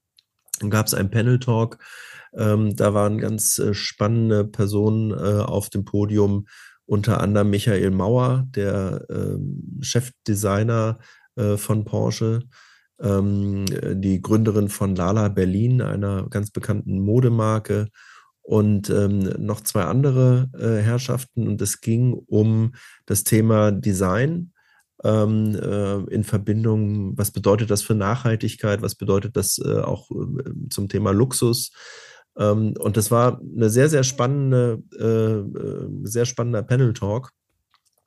Dann 0.58 0.70
gab 0.70 0.86
es 0.86 0.94
einen 0.94 1.10
Panel-Talk. 1.10 1.78
Ähm, 2.34 2.76
da 2.76 2.94
waren 2.94 3.18
ganz 3.18 3.58
äh, 3.58 3.74
spannende 3.74 4.44
Personen 4.44 5.12
äh, 5.12 5.42
auf 5.42 5.70
dem 5.70 5.84
Podium, 5.84 6.46
unter 6.84 7.20
anderem 7.20 7.50
Michael 7.50 7.90
Mauer, 7.90 8.46
der 8.54 9.06
ähm, 9.10 9.78
Chefdesigner 9.80 10.98
äh, 11.36 11.56
von 11.56 11.84
Porsche, 11.84 12.40
ähm, 13.00 13.66
die 13.66 14.20
Gründerin 14.20 14.68
von 14.68 14.96
Lala 14.96 15.28
Berlin, 15.28 15.82
einer 15.82 16.28
ganz 16.28 16.50
bekannten 16.50 17.00
Modemarke 17.00 17.88
und 18.42 18.88
ähm, 18.88 19.18
noch 19.38 19.60
zwei 19.60 19.84
andere 19.84 20.50
äh, 20.58 20.82
Herrschaften. 20.82 21.46
Und 21.46 21.60
es 21.60 21.80
ging 21.80 22.14
um 22.14 22.74
das 23.04 23.22
Thema 23.22 23.70
Design 23.70 24.52
ähm, 25.04 25.54
äh, 25.54 26.12
in 26.12 26.24
Verbindung, 26.24 27.16
was 27.16 27.30
bedeutet 27.30 27.70
das 27.70 27.82
für 27.82 27.94
Nachhaltigkeit, 27.94 28.82
was 28.82 28.94
bedeutet 28.94 29.36
das 29.36 29.58
äh, 29.58 29.80
auch 29.80 30.10
äh, 30.10 30.68
zum 30.70 30.88
Thema 30.88 31.12
Luxus. 31.12 31.72
Ähm, 32.38 32.74
und 32.78 32.96
das 32.96 33.10
war 33.10 33.40
eine 33.40 33.70
sehr, 33.70 33.88
sehr 33.88 34.04
spannende, 34.04 34.82
äh, 34.98 35.04
äh, 35.04 35.88
sehr 36.04 36.24
spannender 36.24 36.62
Panel-Talk. 36.62 37.30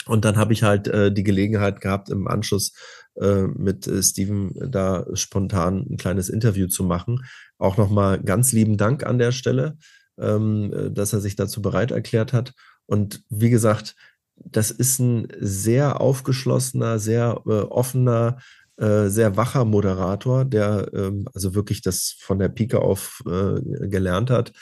Und 0.08 0.26
dann 0.26 0.36
habe 0.36 0.54
ich 0.54 0.64
halt 0.64 0.88
äh, 0.88 1.14
die 1.14 1.24
Gelegenheit 1.24 1.80
gehabt, 1.80 2.10
im 2.10 2.28
Anschluss 2.28 2.74
mit 3.14 3.92
Steven 4.02 4.54
da 4.72 5.06
spontan 5.16 5.86
ein 5.90 5.98
kleines 5.98 6.30
Interview 6.30 6.68
zu 6.68 6.86
machen. 6.86 7.26
Auch 7.58 7.76
nochmal 7.76 8.22
ganz 8.24 8.54
lieben 8.54 8.78
Dank 8.78 9.06
an 9.06 9.18
der 9.18 9.34
Stelle, 9.34 9.76
ähm, 10.18 10.94
dass 10.94 11.12
er 11.12 11.20
sich 11.20 11.36
dazu 11.36 11.62
bereit 11.62 11.92
erklärt 11.92 12.32
hat. 12.32 12.54
Und 12.86 13.22
wie 13.30 13.50
gesagt, 13.50 13.98
das 14.46 14.72
ist 14.72 15.00
ein 15.00 15.28
sehr 15.40 16.02
aufgeschlossener, 16.02 17.00
sehr 17.00 17.42
äh, 17.46 17.62
offener, 17.62 18.38
äh, 18.78 19.08
sehr 19.08 19.38
wacher 19.38 19.66
Moderator, 19.66 20.46
der 20.46 20.90
ähm, 20.94 21.28
also 21.34 21.54
wirklich 21.54 21.82
das 21.82 22.16
von 22.20 22.40
der 22.40 22.50
Pike 22.50 22.82
auf 22.82 23.22
äh, 23.28 23.62
gelernt 23.88 24.30
hat 24.30 24.54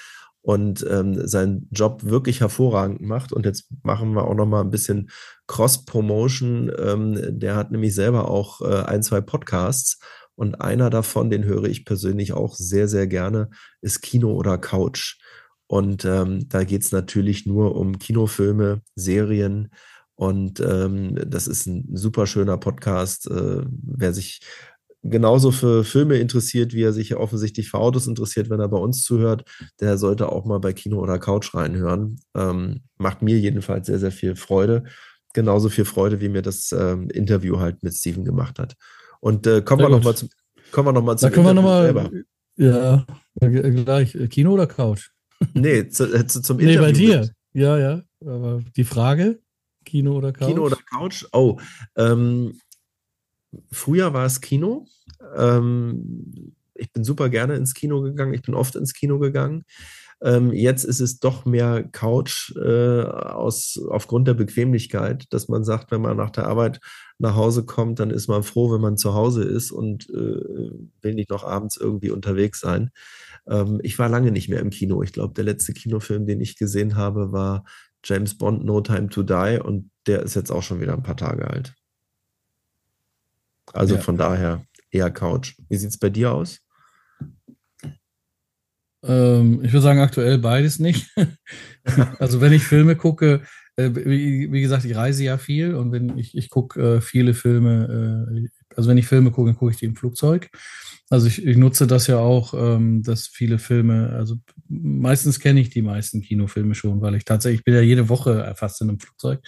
und 0.41 0.85
ähm, 0.89 1.27
seinen 1.27 1.67
Job 1.71 2.03
wirklich 2.03 2.41
hervorragend 2.41 3.01
macht. 3.01 3.33
Und 3.33 3.45
jetzt 3.45 3.67
machen 3.83 4.13
wir 4.13 4.25
auch 4.25 4.35
noch 4.35 4.45
mal 4.45 4.61
ein 4.61 4.71
bisschen 4.71 5.09
Cross-Promotion. 5.47 6.71
Ähm, 6.77 7.39
der 7.39 7.55
hat 7.55 7.71
nämlich 7.71 7.93
selber 7.93 8.29
auch 8.29 8.61
äh, 8.61 8.83
ein, 8.83 9.03
zwei 9.03 9.21
Podcasts. 9.21 9.99
Und 10.35 10.61
einer 10.61 10.89
davon, 10.89 11.29
den 11.29 11.43
höre 11.43 11.65
ich 11.65 11.83
persönlich 11.83 12.31
auch 12.31 12.55
sehr, 12.55 12.87
sehr 12.87 13.07
gerne, 13.07 13.49
ist 13.81 14.01
Kino 14.01 14.31
oder 14.33 14.57
Couch. 14.57 15.18
Und 15.69 16.03
ähm, 16.03 16.49
da 16.49 16.63
geht 16.63 16.81
es 16.81 16.91
natürlich 16.91 17.45
nur 17.45 17.75
um 17.75 17.99
Kinofilme, 17.99 18.81
Serien. 18.95 19.69
Und 20.15 20.59
ähm, 20.61 21.15
das 21.27 21.47
ist 21.47 21.67
ein 21.67 21.95
super 21.95 22.25
schöner 22.25 22.57
Podcast. 22.57 23.29
Äh, 23.29 23.61
wer 23.69 24.11
sich 24.11 24.41
genauso 25.03 25.51
für 25.51 25.83
Filme 25.83 26.17
interessiert, 26.17 26.73
wie 26.73 26.81
er 26.81 26.91
sich 26.91 27.15
offensichtlich 27.15 27.69
für 27.69 27.77
Autos 27.77 28.07
interessiert, 28.07 28.49
wenn 28.49 28.59
er 28.59 28.67
bei 28.67 28.79
uns 28.79 29.03
zuhört, 29.03 29.43
der 29.79 29.99
sollte 29.99 30.31
auch 30.31 30.43
mal 30.43 30.59
bei 30.59 30.73
Kino 30.73 30.99
oder 30.99 31.19
Couch 31.19 31.53
reinhören. 31.53 32.19
Ähm, 32.35 32.81
macht 32.97 33.21
mir 33.21 33.37
jedenfalls 33.37 33.85
sehr, 33.85 33.99
sehr 33.99 34.11
viel 34.11 34.35
Freude. 34.35 34.85
Genauso 35.33 35.69
viel 35.69 35.85
Freude, 35.85 36.19
wie 36.19 36.29
mir 36.29 36.41
das 36.41 36.71
ähm, 36.71 37.11
Interview 37.11 37.59
halt 37.59 37.83
mit 37.83 37.93
Steven 37.93 38.25
gemacht 38.25 38.57
hat. 38.57 38.73
Und 39.19 39.45
äh, 39.45 39.61
kommen, 39.61 39.83
wir 39.83 39.89
noch 39.89 40.03
mal 40.03 40.15
zum, 40.15 40.29
kommen 40.71 40.87
wir 40.87 40.93
nochmal 40.93 41.19
zum 41.19 41.29
da 41.29 41.35
können 41.35 41.47
Interview 41.47 41.69
wir 41.69 41.93
noch 41.93 42.01
mal, 42.01 42.15
selber. 42.57 43.05
Ja, 43.41 43.83
gleich. 43.85 44.17
Kino 44.31 44.53
oder 44.53 44.65
Couch? 44.65 45.11
Nee, 45.53 45.87
zu, 45.89 46.13
äh, 46.13 46.27
zu, 46.27 46.41
zum 46.41 46.59
Interview. 46.59 46.79
Nee, 46.79 46.85
bei 46.85 46.91
dir. 46.91 47.29
Ja, 47.53 47.77
ja. 47.77 48.01
Aber 48.21 48.61
die 48.75 48.83
Frage, 48.83 49.39
Kino 49.85 50.17
oder 50.17 50.33
Couch? 50.33 50.47
Kino 50.47 50.65
oder 50.65 50.77
Couch? 50.91 51.25
Oh, 51.31 51.59
ähm, 51.95 52.59
früher 53.71 54.13
war 54.13 54.25
es 54.25 54.41
Kino. 54.41 54.85
Ähm, 55.35 56.55
ich 56.75 56.91
bin 56.91 57.03
super 57.03 57.29
gerne 57.29 57.55
ins 57.55 57.73
Kino 57.73 58.01
gegangen. 58.01 58.33
Ich 58.33 58.41
bin 58.41 58.55
oft 58.55 58.75
ins 58.75 58.93
Kino 58.93 59.19
gegangen. 59.19 59.65
Ähm, 60.21 60.51
jetzt 60.51 60.83
ist 60.83 60.99
es 60.99 61.19
doch 61.19 61.45
mehr 61.45 61.83
Couch 61.83 62.53
äh, 62.57 63.03
aus, 63.03 63.79
aufgrund 63.89 64.27
der 64.27 64.33
Bequemlichkeit, 64.33 65.25
dass 65.29 65.47
man 65.47 65.63
sagt, 65.63 65.91
wenn 65.91 66.01
man 66.01 66.17
nach 66.17 66.29
der 66.29 66.47
Arbeit 66.47 66.81
nach 67.19 67.35
Hause 67.35 67.65
kommt, 67.65 67.99
dann 67.99 68.09
ist 68.09 68.27
man 68.27 68.43
froh, 68.43 68.71
wenn 68.73 68.81
man 68.81 68.97
zu 68.97 69.13
Hause 69.13 69.43
ist 69.43 69.71
und 69.71 70.09
äh, 70.09 70.71
will 71.01 71.13
nicht 71.13 71.29
noch 71.29 71.45
abends 71.45 71.77
irgendwie 71.77 72.11
unterwegs 72.11 72.59
sein. 72.59 72.91
Ähm, 73.49 73.79
ich 73.83 73.97
war 73.99 74.09
lange 74.09 74.31
nicht 74.31 74.49
mehr 74.49 74.59
im 74.59 74.69
Kino. 74.69 75.01
Ich 75.01 75.13
glaube, 75.13 75.33
der 75.33 75.43
letzte 75.43 75.73
Kinofilm, 75.73 76.25
den 76.25 76.41
ich 76.41 76.57
gesehen 76.57 76.95
habe, 76.95 77.31
war 77.31 77.65
James 78.03 78.37
Bond 78.37 78.63
No 78.63 78.81
Time 78.81 79.09
to 79.09 79.23
Die 79.23 79.59
und 79.61 79.91
der 80.07 80.23
ist 80.23 80.35
jetzt 80.35 80.51
auch 80.51 80.63
schon 80.63 80.79
wieder 80.79 80.93
ein 80.93 81.03
paar 81.03 81.17
Tage 81.17 81.47
alt. 81.49 81.75
Also 83.73 83.95
ja. 83.95 84.01
von 84.01 84.17
daher 84.17 84.63
eher 84.91 85.11
Couch. 85.11 85.55
Wie 85.69 85.77
sieht 85.77 85.89
es 85.89 85.97
bei 85.97 86.09
dir 86.09 86.33
aus? 86.33 86.59
Ähm, 89.03 89.61
ich 89.63 89.71
würde 89.71 89.81
sagen, 89.81 89.99
aktuell 89.99 90.39
beides 90.39 90.79
nicht. 90.79 91.09
also 92.19 92.41
wenn 92.41 92.53
ich 92.53 92.63
Filme 92.63 92.95
gucke, 92.95 93.43
äh, 93.75 93.91
wie, 93.93 94.51
wie, 94.51 94.61
gesagt, 94.61 94.85
ich 94.85 94.95
reise 94.95 95.23
ja 95.23 95.37
viel 95.37 95.75
und 95.75 95.91
wenn 95.91 96.17
ich, 96.17 96.35
ich 96.35 96.49
gucke 96.49 96.97
äh, 96.97 97.01
viele 97.01 97.33
Filme, 97.33 98.27
äh, 98.29 98.47
also 98.79 98.89
wenn 98.89 98.97
ich 98.97 99.07
Filme 99.07 99.29
gucke, 99.31 99.49
dann 99.49 99.57
gucke 99.57 99.71
ich 99.71 99.77
die 99.77 99.85
im 99.85 99.97
Flugzeug. 99.97 100.49
Also 101.09 101.27
ich, 101.27 101.45
ich 101.45 101.57
nutze 101.57 101.85
das 101.85 102.07
ja 102.07 102.17
auch, 102.17 102.53
ähm, 102.53 103.03
dass 103.03 103.27
viele 103.27 103.59
Filme, 103.59 104.11
also 104.11 104.37
meistens 104.69 105.41
kenne 105.41 105.59
ich 105.59 105.69
die 105.69 105.81
meisten 105.81 106.21
Kinofilme 106.21 106.75
schon, 106.75 107.01
weil 107.01 107.15
ich 107.15 107.25
tatsächlich 107.25 107.59
ich 107.59 107.65
bin 107.65 107.73
ja 107.73 107.81
jede 107.81 108.07
Woche 108.07 108.53
fast 108.55 108.79
in 108.79 108.87
einem 108.87 108.99
Flugzeug, 108.99 109.41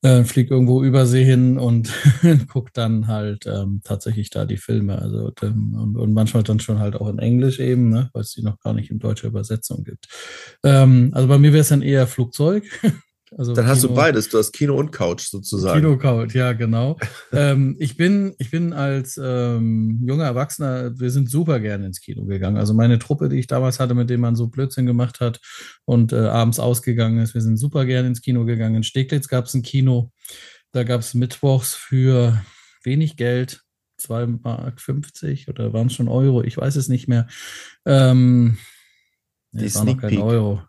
äh, 0.00 0.24
fliege 0.24 0.54
irgendwo 0.54 0.82
übersee 0.82 1.24
hin 1.24 1.58
und 1.58 1.92
gucke 2.48 2.70
dann 2.72 3.06
halt 3.06 3.44
ähm, 3.46 3.82
tatsächlich 3.84 4.30
da 4.30 4.46
die 4.46 4.56
Filme. 4.56 4.98
Also 4.98 5.30
ähm, 5.42 5.74
und, 5.74 5.96
und, 5.98 6.14
manchmal 6.14 6.42
dann 6.42 6.58
schon 6.58 6.78
halt 6.78 6.96
auch 6.96 7.08
in 7.08 7.18
Englisch 7.18 7.60
eben, 7.60 7.90
ne, 7.90 8.08
weil 8.14 8.22
es 8.22 8.32
die 8.32 8.42
noch 8.42 8.58
gar 8.60 8.72
nicht 8.72 8.90
in 8.90 8.98
deutscher 8.98 9.28
Übersetzung 9.28 9.84
gibt. 9.84 10.08
Ähm, 10.64 11.10
also 11.12 11.28
bei 11.28 11.36
mir 11.36 11.52
wäre 11.52 11.60
es 11.60 11.68
dann 11.68 11.82
eher 11.82 12.06
Flugzeug. 12.06 12.64
Also 13.36 13.54
Dann 13.54 13.64
Kino, 13.64 13.74
hast 13.74 13.84
du 13.84 13.94
beides, 13.94 14.28
du 14.28 14.38
hast 14.38 14.52
Kino 14.52 14.76
und 14.76 14.92
Couch 14.92 15.28
sozusagen. 15.28 15.80
Kino, 15.80 15.96
Couch, 15.96 16.34
ja, 16.34 16.52
genau. 16.52 16.98
ähm, 17.32 17.76
ich, 17.78 17.96
bin, 17.96 18.34
ich 18.38 18.50
bin 18.50 18.72
als 18.72 19.18
ähm, 19.22 20.00
junger 20.04 20.24
Erwachsener, 20.24 20.98
wir 20.98 21.10
sind 21.10 21.30
super 21.30 21.60
gerne 21.60 21.86
ins 21.86 22.00
Kino 22.00 22.24
gegangen. 22.24 22.56
Also 22.56 22.74
meine 22.74 22.98
Truppe, 22.98 23.28
die 23.28 23.38
ich 23.38 23.46
damals 23.46 23.80
hatte, 23.80 23.94
mit 23.94 24.10
dem 24.10 24.20
man 24.20 24.36
so 24.36 24.48
Blödsinn 24.48 24.86
gemacht 24.86 25.20
hat 25.20 25.40
und 25.84 26.12
äh, 26.12 26.16
abends 26.16 26.58
ausgegangen 26.58 27.18
ist, 27.20 27.34
wir 27.34 27.40
sind 27.40 27.56
super 27.56 27.86
gerne 27.86 28.08
ins 28.08 28.20
Kino 28.20 28.44
gegangen. 28.44 28.76
In 28.76 28.82
Steglitz 28.82 29.28
gab 29.28 29.46
es 29.46 29.54
ein 29.54 29.62
Kino, 29.62 30.12
da 30.72 30.84
gab 30.84 31.00
es 31.00 31.14
mittwochs 31.14 31.74
für 31.74 32.42
wenig 32.84 33.16
Geld, 33.16 33.62
2,50 34.00 34.38
Mark 34.42 35.48
oder 35.48 35.72
waren 35.72 35.86
es 35.86 35.94
schon 35.94 36.08
Euro, 36.08 36.42
ich 36.42 36.56
weiß 36.56 36.76
es 36.76 36.88
nicht 36.88 37.08
mehr. 37.08 37.28
Ähm, 37.86 38.58
die 39.52 39.64
nee, 39.64 39.74
war 39.74 39.84
noch 39.84 39.98
kein 39.98 40.18
Euro. 40.18 40.62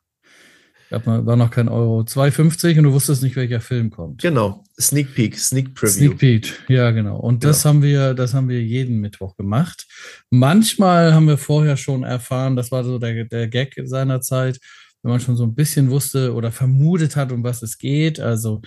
Gab 0.94 1.08
mal, 1.08 1.26
war 1.26 1.36
noch 1.36 1.50
kein 1.50 1.70
Euro. 1.70 2.02
2,50 2.02 2.78
und 2.78 2.84
du 2.84 2.94
wusstest 2.94 3.24
nicht, 3.24 3.36
welcher 3.36 3.62
Film 3.62 3.90
kommt. 3.90 4.22
Genau. 4.22 4.64
Sneak 4.80 5.16
Peek, 5.16 5.40
Sneak 5.40 5.74
Preview. 5.74 5.92
Sneak 5.92 6.18
Peek, 6.20 6.64
ja, 6.68 6.92
genau. 6.92 7.18
Und 7.18 7.40
genau. 7.40 7.50
das 7.50 7.66
haben 7.66 7.82
wir, 7.82 8.14
das 8.14 8.36
haben 8.36 8.48
wir 8.48 8.62
jeden 8.62 9.00
Mittwoch 9.00 9.36
gemacht. 9.36 9.88
Manchmal 10.30 11.16
haben 11.16 11.28
wir 11.28 11.40
vorher 11.40 11.78
schon 11.78 12.04
erfahren, 12.04 12.56
das 12.56 12.72
war 12.72 12.84
so 12.84 13.00
der, 13.00 13.26
der 13.26 13.48
Gag 13.48 13.74
seiner 13.86 14.22
Zeit, 14.22 14.60
wenn 15.02 15.10
man 15.10 15.20
schon 15.20 15.36
so 15.36 15.46
ein 15.46 15.56
bisschen 15.56 15.90
wusste 15.90 16.36
oder 16.36 16.52
vermutet 16.52 17.16
hat, 17.16 17.32
um 17.32 17.44
was 17.44 17.64
es 17.64 17.80
geht. 17.80 18.20
Also 18.20 18.62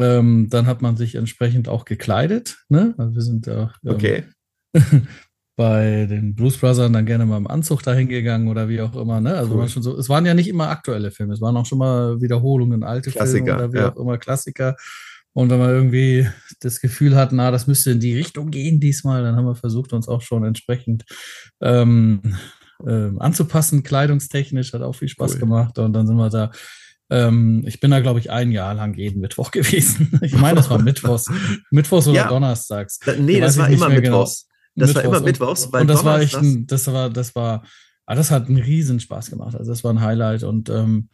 ähm, 0.00 0.48
dann 0.50 0.66
hat 0.66 0.82
man 0.82 0.96
sich 0.96 1.14
entsprechend 1.14 1.68
auch 1.68 1.84
gekleidet. 1.84 2.56
Ne? 2.70 2.92
Also 2.98 3.14
wir 3.14 3.22
sind 3.22 3.46
da. 3.46 3.72
Ähm, 3.84 3.94
okay. 3.94 4.24
bei 5.62 6.06
den 6.06 6.34
Blues 6.34 6.56
Brothers 6.58 6.90
dann 6.90 7.06
gerne 7.06 7.24
mal 7.24 7.36
im 7.36 7.46
Anzug 7.46 7.84
dahin 7.84 8.08
gegangen 8.08 8.48
oder 8.48 8.68
wie 8.68 8.80
auch 8.80 8.96
immer. 8.96 9.20
Ne? 9.20 9.36
Also 9.36 9.54
cool. 9.54 9.68
schon 9.68 9.84
so, 9.84 9.96
es 9.96 10.08
waren 10.08 10.26
ja 10.26 10.34
nicht 10.34 10.48
immer 10.48 10.70
aktuelle 10.70 11.12
Filme, 11.12 11.34
es 11.34 11.40
waren 11.40 11.56
auch 11.56 11.66
schon 11.66 11.78
mal 11.78 12.20
Wiederholungen, 12.20 12.82
alte 12.82 13.12
Klassiker, 13.12 13.44
Filme 13.44 13.58
oder 13.58 13.72
wie 13.72 13.76
ja. 13.76 13.92
auch 13.92 13.96
immer 13.96 14.18
Klassiker. 14.18 14.74
Und 15.34 15.50
wenn 15.50 15.60
wir 15.60 15.68
irgendwie 15.68 16.28
das 16.58 16.80
Gefühl 16.80 17.14
hatten, 17.14 17.36
na, 17.36 17.52
das 17.52 17.68
müsste 17.68 17.92
in 17.92 18.00
die 18.00 18.16
Richtung 18.16 18.50
gehen 18.50 18.80
diesmal, 18.80 19.22
dann 19.22 19.36
haben 19.36 19.46
wir 19.46 19.54
versucht, 19.54 19.92
uns 19.92 20.08
auch 20.08 20.20
schon 20.20 20.44
entsprechend 20.44 21.04
ähm, 21.60 22.20
äh, 22.84 23.10
anzupassen, 23.20 23.84
kleidungstechnisch, 23.84 24.72
hat 24.72 24.82
auch 24.82 24.96
viel 24.96 25.08
Spaß 25.08 25.34
cool. 25.34 25.38
gemacht. 25.38 25.78
Und 25.78 25.92
dann 25.92 26.08
sind 26.08 26.16
wir 26.16 26.28
da 26.28 26.50
ähm, 27.08 27.62
ich 27.66 27.78
bin 27.78 27.92
da, 27.92 28.00
glaube 28.00 28.18
ich, 28.20 28.30
ein 28.30 28.50
Jahr 28.50 28.74
lang 28.74 28.94
jeden 28.94 29.20
Mittwoch 29.20 29.50
gewesen. 29.52 30.18
Ich 30.22 30.36
meine, 30.36 30.56
das 30.56 30.70
war 30.70 30.82
Mittwochs. 30.82 31.30
Mittwochs 31.70 32.08
oder 32.08 32.16
ja. 32.16 32.28
Donnerstags. 32.28 32.98
Da, 32.98 33.14
nee, 33.14 33.38
das 33.38 33.58
war 33.58 33.68
immer 33.68 33.90
genau. 33.90 34.00
Mittwochs. 34.00 34.48
Das 34.74 34.88
Mittwochs. 34.88 35.04
war 35.04 35.16
immer 35.16 35.26
Mittwochs. 35.26 35.66
Und, 35.66 35.80
und 35.80 35.86
das 35.88 36.04
war 36.04 36.20
echt, 36.20 36.36
ein, 36.36 36.66
das 36.66 36.86
war, 36.86 37.10
das 37.10 37.34
war, 37.34 37.64
ah, 38.06 38.14
das 38.14 38.30
hat 38.30 38.48
einen 38.48 38.58
riesen 38.58 39.00
Spaß 39.00 39.30
gemacht. 39.30 39.54
Also 39.54 39.70
das 39.70 39.84
war 39.84 39.92
ein 39.92 40.00
Highlight 40.00 40.42
und 40.44 40.68
ähm, 40.70 41.08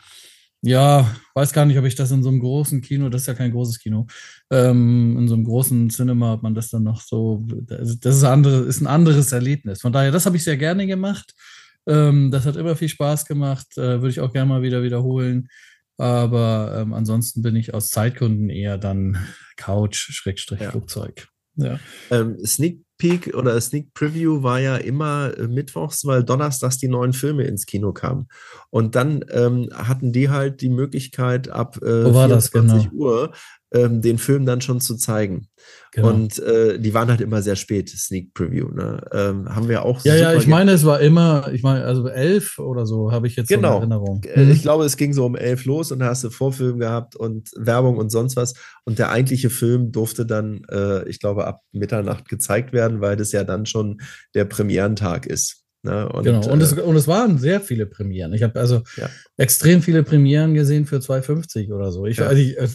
ja, 0.60 1.08
weiß 1.34 1.52
gar 1.52 1.66
nicht, 1.66 1.78
ob 1.78 1.84
ich 1.84 1.94
das 1.94 2.10
in 2.10 2.22
so 2.22 2.30
einem 2.30 2.40
großen 2.40 2.80
Kino, 2.80 3.08
das 3.08 3.22
ist 3.22 3.26
ja 3.28 3.34
kein 3.34 3.52
großes 3.52 3.78
Kino, 3.78 4.06
ähm, 4.50 5.16
in 5.16 5.28
so 5.28 5.34
einem 5.34 5.44
großen 5.44 5.88
Cinema, 5.90 6.34
ob 6.34 6.42
man 6.42 6.54
das 6.54 6.70
dann 6.70 6.82
noch 6.82 7.00
so, 7.00 7.46
das 7.46 7.94
ist, 7.94 8.24
andere, 8.24 8.62
ist 8.62 8.80
ein 8.80 8.88
anderes 8.88 9.30
Erlebnis. 9.30 9.80
Von 9.80 9.92
daher, 9.92 10.10
das 10.10 10.26
habe 10.26 10.36
ich 10.36 10.44
sehr 10.44 10.56
gerne 10.56 10.86
gemacht. 10.86 11.32
Ähm, 11.86 12.30
das 12.32 12.44
hat 12.44 12.56
immer 12.56 12.74
viel 12.74 12.88
Spaß 12.88 13.26
gemacht, 13.26 13.78
äh, 13.78 14.00
würde 14.00 14.10
ich 14.10 14.20
auch 14.20 14.32
gerne 14.32 14.48
mal 14.48 14.62
wieder 14.62 14.82
wiederholen. 14.82 15.48
Aber 15.96 16.76
ähm, 16.80 16.92
ansonsten 16.92 17.42
bin 17.42 17.56
ich 17.56 17.74
aus 17.74 17.90
Zeitgründen 17.90 18.50
eher 18.50 18.78
dann 18.78 19.16
Couch-Flugzeug. 19.56 21.28
Ja. 21.56 21.80
Ähm, 22.10 22.36
Sneak 22.44 22.84
Peek 22.98 23.34
oder 23.34 23.60
Sneak 23.60 23.94
Preview 23.94 24.42
war 24.42 24.58
ja 24.58 24.76
immer 24.76 25.32
äh, 25.38 25.46
mittwochs, 25.46 26.04
weil 26.04 26.24
donnerstags 26.24 26.78
die 26.78 26.88
neuen 26.88 27.12
Filme 27.12 27.44
ins 27.44 27.64
Kino 27.64 27.92
kamen. 27.92 28.28
Und 28.70 28.96
dann 28.96 29.24
ähm, 29.30 29.68
hatten 29.72 30.12
die 30.12 30.28
halt 30.28 30.60
die 30.60 30.68
Möglichkeit, 30.68 31.48
ab 31.48 31.76
äh, 31.82 32.04
24 32.04 32.90
genau? 32.90 32.96
Uhr 32.96 33.32
ähm, 33.72 34.00
den 34.00 34.18
Film 34.18 34.46
dann 34.46 34.60
schon 34.60 34.80
zu 34.80 34.96
zeigen. 34.96 35.48
Genau. 35.92 36.08
Und 36.08 36.38
äh, 36.38 36.78
die 36.78 36.94
waren 36.94 37.08
halt 37.08 37.20
immer 37.20 37.42
sehr 37.42 37.56
spät, 37.56 37.90
Sneak 37.90 38.32
Preview. 38.34 38.68
Ne? 38.68 39.00
Ähm, 39.12 39.54
haben 39.54 39.68
wir 39.68 39.84
auch. 39.84 40.04
Ja, 40.04 40.14
ja, 40.14 40.34
ich 40.34 40.46
meine, 40.46 40.72
es 40.72 40.84
war 40.84 41.00
immer, 41.00 41.50
ich 41.52 41.62
meine, 41.62 41.84
also 41.84 42.08
elf 42.08 42.58
oder 42.58 42.86
so 42.86 43.12
habe 43.12 43.26
ich 43.26 43.36
jetzt 43.36 43.48
genau. 43.48 43.70
so 43.70 43.76
in 43.76 43.90
Erinnerung. 43.90 44.24
Äh, 44.24 44.44
mhm. 44.44 44.50
Ich 44.52 44.62
glaube, 44.62 44.84
es 44.84 44.96
ging 44.96 45.12
so 45.12 45.26
um 45.26 45.36
elf 45.36 45.64
los 45.64 45.92
und 45.92 45.98
da 45.98 46.06
hast 46.06 46.24
du 46.24 46.30
Vorfilm 46.30 46.78
gehabt 46.78 47.16
und 47.16 47.50
Werbung 47.56 47.96
und 47.96 48.10
sonst 48.10 48.36
was. 48.36 48.54
Und 48.84 48.98
der 48.98 49.10
eigentliche 49.10 49.50
Film 49.50 49.92
durfte 49.92 50.24
dann, 50.24 50.62
äh, 50.70 51.08
ich 51.08 51.20
glaube, 51.20 51.46
ab 51.46 51.62
Mitternacht 51.72 52.28
gezeigt 52.28 52.72
werden, 52.72 53.00
weil 53.00 53.16
das 53.16 53.32
ja 53.32 53.44
dann 53.44 53.66
schon 53.66 54.00
der 54.34 54.44
Premierentag 54.44 55.26
ist. 55.26 55.64
Ne? 55.82 56.08
Und, 56.08 56.24
genau, 56.24 56.50
und, 56.50 56.60
äh, 56.60 56.64
es, 56.64 56.72
und 56.72 56.96
es 56.96 57.06
waren 57.06 57.38
sehr 57.38 57.60
viele 57.60 57.86
Premieren. 57.86 58.32
Ich 58.32 58.42
habe 58.42 58.58
also 58.58 58.82
ja. 58.96 59.08
extrem 59.36 59.80
viele 59.80 60.02
Premieren 60.02 60.54
gesehen 60.54 60.86
für 60.86 60.96
2,50 60.96 61.72
oder 61.72 61.92
so. 61.92 62.06
Ich, 62.06 62.18
ja. 62.18 62.26
also 62.26 62.40
ich, 62.40 62.58
äh, 62.58 62.68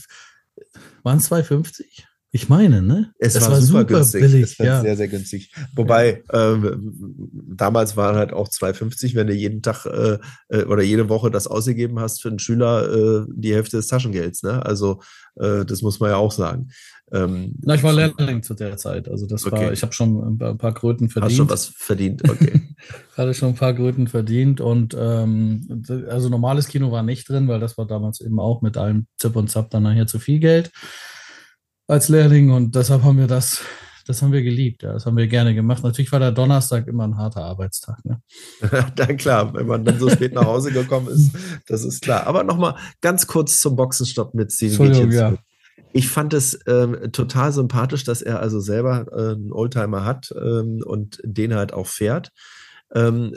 waren 1.04 1.18
es 1.18 1.32
2,50? 1.32 2.06
Ich 2.36 2.50
meine, 2.50 2.82
ne? 2.82 3.14
Es, 3.20 3.40
war, 3.40 3.52
war, 3.52 3.62
super, 3.62 3.82
super 3.82 3.84
günstig. 3.86 4.22
Billig, 4.22 4.42
es 4.42 4.58
war 4.58 4.66
ja. 4.66 4.82
sehr, 4.82 4.98
sehr 4.98 5.08
günstig. 5.08 5.54
Wobei, 5.76 6.24
ähm, 6.34 7.22
damals 7.32 7.96
waren 7.96 8.16
halt 8.16 8.34
auch 8.34 8.50
2,50, 8.50 9.14
wenn 9.14 9.28
du 9.28 9.36
jeden 9.36 9.62
Tag 9.62 9.86
äh, 9.86 10.18
äh, 10.50 10.64
oder 10.64 10.82
jede 10.82 11.10
Woche 11.10 11.30
das 11.30 11.46
ausgegeben 11.46 12.00
hast 12.00 12.24
für 12.24 12.30
einen 12.30 12.40
Schüler, 12.40 12.92
äh, 12.92 13.26
die 13.36 13.54
Hälfte 13.54 13.78
des 13.78 13.86
Taschengelds. 13.86 14.42
Ne? 14.42 14.66
Also 14.66 15.00
äh, 15.36 15.64
das 15.64 15.84
muss 15.84 16.00
man 16.00 16.10
ja 16.10 16.16
auch 16.16 16.32
sagen. 16.32 16.70
Ähm, 17.12 17.54
Na, 17.62 17.76
ich 17.76 17.84
war 17.84 17.94
Lehrling 17.94 18.42
zu 18.42 18.56
der 18.56 18.78
Zeit. 18.78 19.08
Also 19.08 19.28
das 19.28 19.46
okay. 19.46 19.66
war, 19.66 19.72
ich 19.72 19.84
habe 19.84 19.94
schon 19.94 20.40
ein 20.42 20.58
paar 20.58 20.74
Kröten 20.74 21.10
verdient. 21.10 21.34
Hast 21.34 21.38
schon 21.38 21.50
was 21.52 21.66
verdient, 21.68 22.28
okay. 22.28 22.62
Hatte 23.16 23.36
schon 23.36 23.50
ein 23.50 23.56
paar 23.56 23.76
Kröten 23.76 24.08
verdient 24.08 24.60
und 24.60 24.98
ähm, 25.00 25.84
also 26.10 26.30
normales 26.30 26.68
Kino 26.68 26.92
war 26.92 27.04
nicht 27.04 27.30
drin, 27.30 27.48
weil 27.48 27.60
das 27.60 27.78
war 27.78 27.86
damals 27.86 28.22
eben 28.22 28.40
auch 28.40 28.64
mit 28.64 28.76
allem 28.76 29.06
Zip 29.20 29.36
und 29.36 29.52
Zap 29.52 29.70
dann 29.70 29.84
nachher 29.84 30.08
zu 30.08 30.18
viel 30.18 30.40
Geld 30.40 30.72
als 31.94 32.10
Lehrling 32.10 32.52
und 32.52 32.76
deshalb 32.76 33.04
haben 33.04 33.18
wir 33.18 33.28
das, 33.28 33.62
das 34.06 34.22
haben 34.22 34.32
wir 34.32 34.44
geliebt, 34.44 34.84
ja, 34.84 34.94
das 34.94 35.06
haben 35.06 35.16
wir 35.16 35.28
gerne 35.28 35.56
gemacht. 35.56 35.84
Natürlich 35.84 36.12
war 36.12 36.20
der 36.20 36.32
Donnerstag 36.32 36.88
immer 36.88 37.06
ein 37.06 37.18
harter 37.18 37.44
Arbeitstag. 37.44 38.04
Ne? 38.04 38.22
dann 38.96 39.18
klar, 39.18 39.54
wenn 39.54 39.68
man 39.68 39.86
dann 39.86 40.00
so 40.00 40.10
spät 40.10 40.34
nach 40.34 40.46
Hause 40.46 40.72
gekommen 40.72 41.08
ist, 41.08 41.32
das 41.68 41.84
ist 41.84 42.02
klar. 42.02 42.28
Aber 42.28 42.44
nochmal 42.44 42.76
ganz 43.02 43.28
kurz 43.28 43.60
zum 43.62 43.76
Boxenstopp 43.76 44.34
mit 44.34 44.52
Steven 44.52 44.70
Entschuldigung, 44.72 45.12
ja. 45.12 45.34
Ich 45.96 46.10
fand 46.10 46.34
es 46.34 46.60
ähm, 46.66 47.12
total 47.12 47.54
sympathisch, 47.54 48.04
dass 48.04 48.24
er 48.24 48.40
also 48.40 48.60
selber 48.60 49.06
äh, 49.12 49.34
einen 49.34 49.52
Oldtimer 49.52 50.04
hat 50.04 50.34
ähm, 50.36 50.82
und 50.84 51.20
den 51.24 51.54
halt 51.54 51.72
auch 51.72 51.86
fährt. 51.86 52.32
Ähm, 52.96 53.34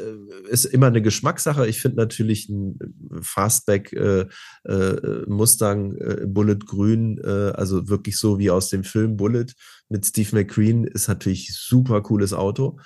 ist 0.49 0.67
immer 0.67 0.89
eine 0.89 1.01
Geschmackssache. 1.01 1.67
Ich 1.67 1.81
finde 1.81 1.97
natürlich 1.97 2.49
ein 2.49 2.79
Fastback 3.23 3.93
äh, 3.93 4.27
äh, 4.65 5.25
Mustang 5.27 5.97
äh, 5.97 6.27
Bullet 6.27 6.59
Grün, 6.67 7.19
äh, 7.25 7.53
also 7.55 7.89
wirklich 7.89 8.19
so 8.19 8.39
wie 8.39 8.51
aus 8.51 8.69
dem 8.69 8.85
Film 8.85 9.17
Bullet 9.17 9.47
mit 9.89 10.05
Steve 10.05 10.37
McQueen, 10.37 10.85
ist 10.85 11.09
natürlich 11.09 11.55
super 11.55 12.03
cooles 12.03 12.35
Auto. 12.35 12.79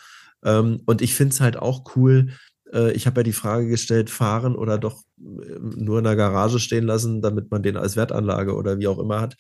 Ähm, 0.45 0.81
und 0.87 1.03
ich 1.03 1.15
finde 1.15 1.35
es 1.35 1.41
halt 1.41 1.57
auch 1.57 1.97
cool. 1.97 2.31
Äh, 2.73 2.93
ich 2.93 3.07
habe 3.07 3.21
ja 3.21 3.25
die 3.25 3.33
Frage 3.33 3.67
gestellt, 3.67 4.09
fahren 4.09 4.55
oder 4.55 4.79
doch 4.79 5.03
nur 5.17 5.99
in 5.99 6.05
der 6.05 6.17
Garage 6.17 6.61
stehen 6.61 6.85
lassen, 6.85 7.21
damit 7.21 7.51
man 7.51 7.63
den 7.63 7.77
als 7.77 7.97
Wertanlage 7.97 8.55
oder 8.55 8.79
wie 8.79 8.87
auch 8.87 8.99
immer 8.99 9.21
hat. 9.21 9.37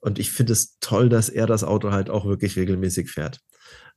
Und 0.00 0.18
ich 0.18 0.32
finde 0.32 0.52
es 0.52 0.78
toll, 0.80 1.08
dass 1.08 1.28
er 1.28 1.46
das 1.46 1.62
Auto 1.62 1.92
halt 1.92 2.10
auch 2.10 2.26
wirklich 2.26 2.56
regelmäßig 2.56 3.08
fährt 3.08 3.40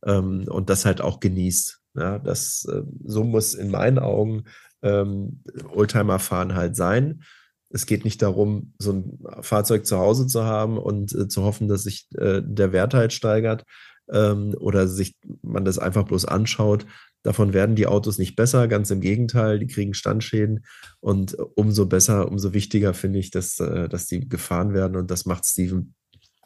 ähm, 0.06 0.46
und 0.48 0.70
das 0.70 0.86
halt 0.86 1.02
auch 1.02 1.20
genießt. 1.20 1.80
Ja, 1.96 2.20
das, 2.20 2.66
äh, 2.72 2.84
so 3.06 3.24
muss 3.24 3.54
in 3.54 3.72
meinen 3.72 4.00
Augen 4.00 4.44
ähm, 4.82 5.42
Oldtimer-Fahren 5.74 6.56
halt 6.56 6.76
sein. 6.76 7.24
Es 7.70 7.86
geht 7.86 8.06
nicht 8.06 8.22
darum, 8.22 8.74
so 8.78 8.94
ein 8.94 9.20
Fahrzeug 9.42 9.86
zu 9.86 9.98
Hause 9.98 10.28
zu 10.28 10.44
haben 10.44 10.78
und 10.78 11.14
äh, 11.14 11.28
zu 11.28 11.44
hoffen, 11.44 11.68
dass 11.68 11.84
sich 11.84 12.08
äh, 12.18 12.42
der 12.44 12.72
Wert 12.72 12.94
halt 12.94 13.12
steigert 13.12 13.66
ähm, 14.12 14.56
oder 14.60 14.88
sich 14.88 15.16
man 15.42 15.66
das 15.66 15.80
einfach 15.80 16.04
bloß 16.04 16.26
anschaut. 16.26 16.86
Davon 17.24 17.54
werden 17.54 17.76
die 17.76 17.88
Autos 17.88 18.20
nicht 18.20 18.36
besser, 18.36 18.68
ganz 18.68 18.92
im 18.92 19.02
Gegenteil, 19.02 19.58
die 19.58 19.68
kriegen 19.68 19.96
Standschäden 19.96 20.66
und 21.00 21.36
umso 21.56 21.88
besser, 21.88 22.30
umso 22.30 22.54
wichtiger 22.54 22.94
finde 22.94 23.20
ich, 23.20 23.32
dass, 23.32 23.60
äh, 23.60 23.90
dass 23.90 24.06
die 24.06 24.30
gefahren 24.30 24.74
werden 24.74 24.96
und 24.96 25.10
das 25.10 25.26
macht 25.26 25.46
Steven, 25.46 25.96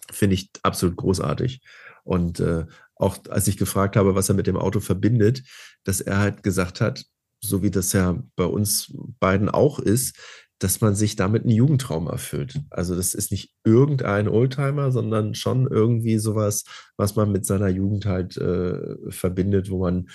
finde 0.09 0.35
ich, 0.35 0.49
absolut 0.63 0.95
großartig. 0.95 1.61
Und 2.03 2.39
äh, 2.39 2.65
auch 2.99 3.17
als 3.29 3.47
ich 3.47 3.57
gefragt 3.57 3.95
habe, 3.95 4.13
was 4.13 4.29
er 4.29 4.35
mit 4.35 4.45
dem 4.45 4.57
Auto 4.57 4.79
verbindet, 4.79 5.43
dass 5.83 6.01
er 6.01 6.19
halt 6.19 6.43
gesagt 6.43 6.81
hat, 6.81 7.05
so 7.41 7.63
wie 7.63 7.71
das 7.71 7.93
ja 7.93 8.21
bei 8.35 8.45
uns 8.45 8.93
beiden 9.19 9.49
auch 9.49 9.79
ist, 9.79 10.17
dass 10.59 10.81
man 10.81 10.93
sich 10.93 11.15
damit 11.15 11.43
einen 11.43 11.53
Jugendtraum 11.53 12.07
erfüllt. 12.07 12.59
Also 12.69 12.93
das 12.93 13.13
ist 13.13 13.31
nicht 13.31 13.53
irgendein 13.63 14.27
Oldtimer, 14.27 14.91
sondern 14.91 15.33
schon 15.33 15.67
irgendwie 15.67 16.19
sowas, 16.19 16.65
was 16.97 17.15
man 17.15 17.31
mit 17.31 17.45
seiner 17.45 17.69
Jugend 17.69 18.05
halt 18.05 18.35
äh, 18.35 18.97
verbindet, 19.09 19.71
wo 19.71 19.79
man 19.79 20.09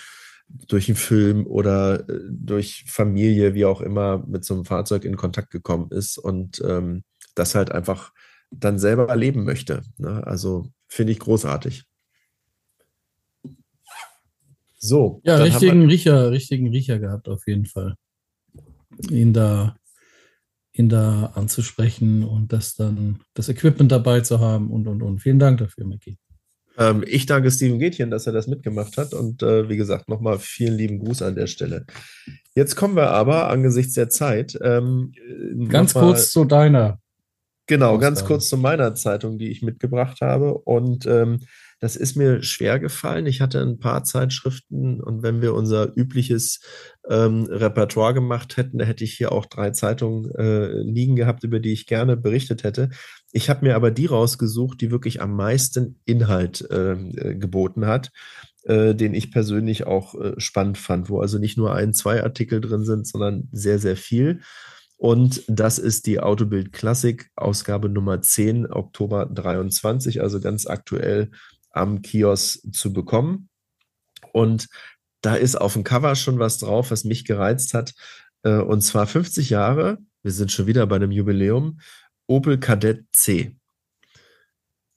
durch 0.46 0.88
einen 0.88 0.96
Film 0.96 1.46
oder 1.46 2.06
äh, 2.08 2.20
durch 2.30 2.84
Familie, 2.86 3.54
wie 3.54 3.64
auch 3.64 3.80
immer, 3.80 4.22
mit 4.26 4.44
so 4.44 4.52
einem 4.52 4.66
Fahrzeug 4.66 5.06
in 5.06 5.16
Kontakt 5.16 5.50
gekommen 5.50 5.90
ist 5.90 6.18
und 6.18 6.62
ähm, 6.62 7.04
das 7.34 7.54
halt 7.54 7.72
einfach 7.72 8.12
dann 8.50 8.78
selber 8.78 9.08
erleben 9.08 9.44
möchte. 9.44 9.80
Ne? 9.96 10.26
Also 10.26 10.68
finde 10.88 11.12
ich 11.12 11.20
großartig. 11.20 11.84
So. 14.84 15.20
Ja, 15.24 15.36
richtigen 15.36 15.86
Riecher, 15.86 16.30
richtigen 16.30 16.68
Riecher 16.68 16.98
gehabt, 16.98 17.28
auf 17.28 17.46
jeden 17.46 17.64
Fall. 17.64 17.94
Ihn 19.10 19.32
da, 19.32 19.76
ihn 20.72 20.90
da 20.90 21.32
anzusprechen 21.34 22.22
und 22.22 22.52
das 22.52 22.74
dann, 22.74 23.20
das 23.32 23.48
Equipment 23.48 23.90
dabei 23.90 24.20
zu 24.20 24.40
haben 24.40 24.70
und 24.70 24.86
und 24.86 25.02
und. 25.02 25.20
Vielen 25.20 25.38
Dank 25.38 25.58
dafür, 25.58 25.86
Micky. 25.86 26.18
Ähm, 26.76 27.02
ich 27.06 27.24
danke 27.24 27.50
Steven 27.50 27.78
Gätchen, 27.78 28.10
dass 28.10 28.26
er 28.26 28.34
das 28.34 28.46
mitgemacht 28.46 28.98
hat 28.98 29.14
und 29.14 29.42
äh, 29.42 29.68
wie 29.68 29.76
gesagt, 29.76 30.08
nochmal 30.08 30.38
vielen 30.38 30.76
lieben 30.76 30.98
Gruß 30.98 31.22
an 31.22 31.34
der 31.34 31.46
Stelle. 31.46 31.86
Jetzt 32.54 32.76
kommen 32.76 32.94
wir 32.94 33.10
aber 33.10 33.48
angesichts 33.48 33.94
der 33.94 34.10
Zeit. 34.10 34.58
Ähm, 34.60 35.12
Ganz 35.68 35.94
kurz 35.94 36.30
zu 36.30 36.44
deiner 36.44 36.98
Genau, 37.66 37.96
ganz 37.96 38.26
kurz 38.26 38.50
zu 38.50 38.58
meiner 38.58 38.94
Zeitung, 38.94 39.38
die 39.38 39.50
ich 39.50 39.62
mitgebracht 39.62 40.20
habe. 40.20 40.52
Und 40.52 41.06
ähm, 41.06 41.40
das 41.84 41.96
ist 41.96 42.16
mir 42.16 42.42
schwer 42.42 42.78
gefallen. 42.78 43.26
Ich 43.26 43.42
hatte 43.42 43.60
ein 43.60 43.78
paar 43.78 44.04
Zeitschriften 44.04 45.02
und 45.02 45.22
wenn 45.22 45.42
wir 45.42 45.52
unser 45.52 45.94
übliches 45.94 46.60
ähm, 47.10 47.44
Repertoire 47.44 48.14
gemacht 48.14 48.56
hätten, 48.56 48.78
da 48.78 48.86
hätte 48.86 49.04
ich 49.04 49.12
hier 49.12 49.32
auch 49.32 49.44
drei 49.44 49.68
Zeitungen 49.72 50.30
äh, 50.34 50.78
liegen 50.80 51.14
gehabt, 51.14 51.44
über 51.44 51.60
die 51.60 51.74
ich 51.74 51.86
gerne 51.86 52.16
berichtet 52.16 52.64
hätte. 52.64 52.88
Ich 53.32 53.50
habe 53.50 53.66
mir 53.66 53.76
aber 53.76 53.90
die 53.90 54.06
rausgesucht, 54.06 54.80
die 54.80 54.90
wirklich 54.90 55.20
am 55.20 55.36
meisten 55.36 56.00
Inhalt 56.06 56.66
ähm, 56.70 57.12
äh, 57.18 57.34
geboten 57.34 57.84
hat, 57.84 58.12
äh, 58.62 58.94
den 58.94 59.12
ich 59.12 59.30
persönlich 59.30 59.86
auch 59.86 60.14
äh, 60.14 60.32
spannend 60.38 60.78
fand, 60.78 61.10
wo 61.10 61.20
also 61.20 61.36
nicht 61.36 61.58
nur 61.58 61.74
ein, 61.74 61.92
zwei 61.92 62.22
Artikel 62.22 62.62
drin 62.62 62.86
sind, 62.86 63.06
sondern 63.06 63.50
sehr, 63.52 63.78
sehr 63.78 63.98
viel. 63.98 64.40
Und 64.96 65.42
das 65.48 65.78
ist 65.78 66.06
die 66.06 66.20
Autobild 66.20 66.72
Klassik, 66.72 67.30
Ausgabe 67.36 67.90
Nummer 67.90 68.22
10, 68.22 68.72
Oktober 68.72 69.26
23, 69.26 70.22
also 70.22 70.40
ganz 70.40 70.66
aktuell 70.66 71.30
am 71.74 72.02
Kiosk 72.02 72.60
zu 72.72 72.92
bekommen. 72.92 73.48
Und 74.32 74.68
da 75.20 75.34
ist 75.34 75.56
auf 75.56 75.74
dem 75.74 75.84
Cover 75.84 76.16
schon 76.16 76.38
was 76.38 76.58
drauf, 76.58 76.90
was 76.90 77.04
mich 77.04 77.24
gereizt 77.24 77.74
hat. 77.74 77.94
Äh, 78.42 78.58
und 78.58 78.82
zwar 78.82 79.06
50 79.06 79.50
Jahre, 79.50 79.98
wir 80.22 80.32
sind 80.32 80.52
schon 80.52 80.66
wieder 80.66 80.86
bei 80.86 80.96
einem 80.96 81.10
Jubiläum, 81.10 81.80
Opel 82.26 82.58
Kadett 82.58 83.04
C. 83.12 83.56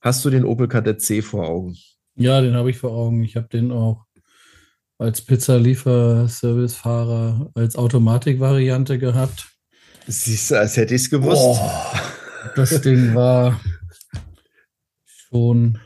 Hast 0.01 0.23
du 0.23 0.29
den 0.29 0.45
Opel 0.45 0.67
Kadett 0.67 1.01
C 1.01 1.21
vor 1.21 1.47
Augen? 1.47 1.75
Ja, 2.15 2.41
den 2.41 2.55
habe 2.55 2.69
ich 2.69 2.77
vor 2.77 2.91
Augen. 2.91 3.23
Ich 3.23 3.35
habe 3.35 3.47
den 3.47 3.71
auch 3.71 4.05
als 4.97 5.21
Pizzalieferservicefahrer 5.21 7.51
als 7.53 7.75
Automatikvariante 7.75 8.97
gehabt. 8.97 9.47
Siehst 10.07 10.51
du, 10.51 10.59
als 10.59 10.77
hätte 10.77 10.95
ich 10.95 11.01
es 11.03 11.09
gewusst. 11.09 11.41
Oh, 11.41 11.59
das 12.55 12.81
Ding 12.81 13.13
war 13.13 13.59
schon 15.05 15.79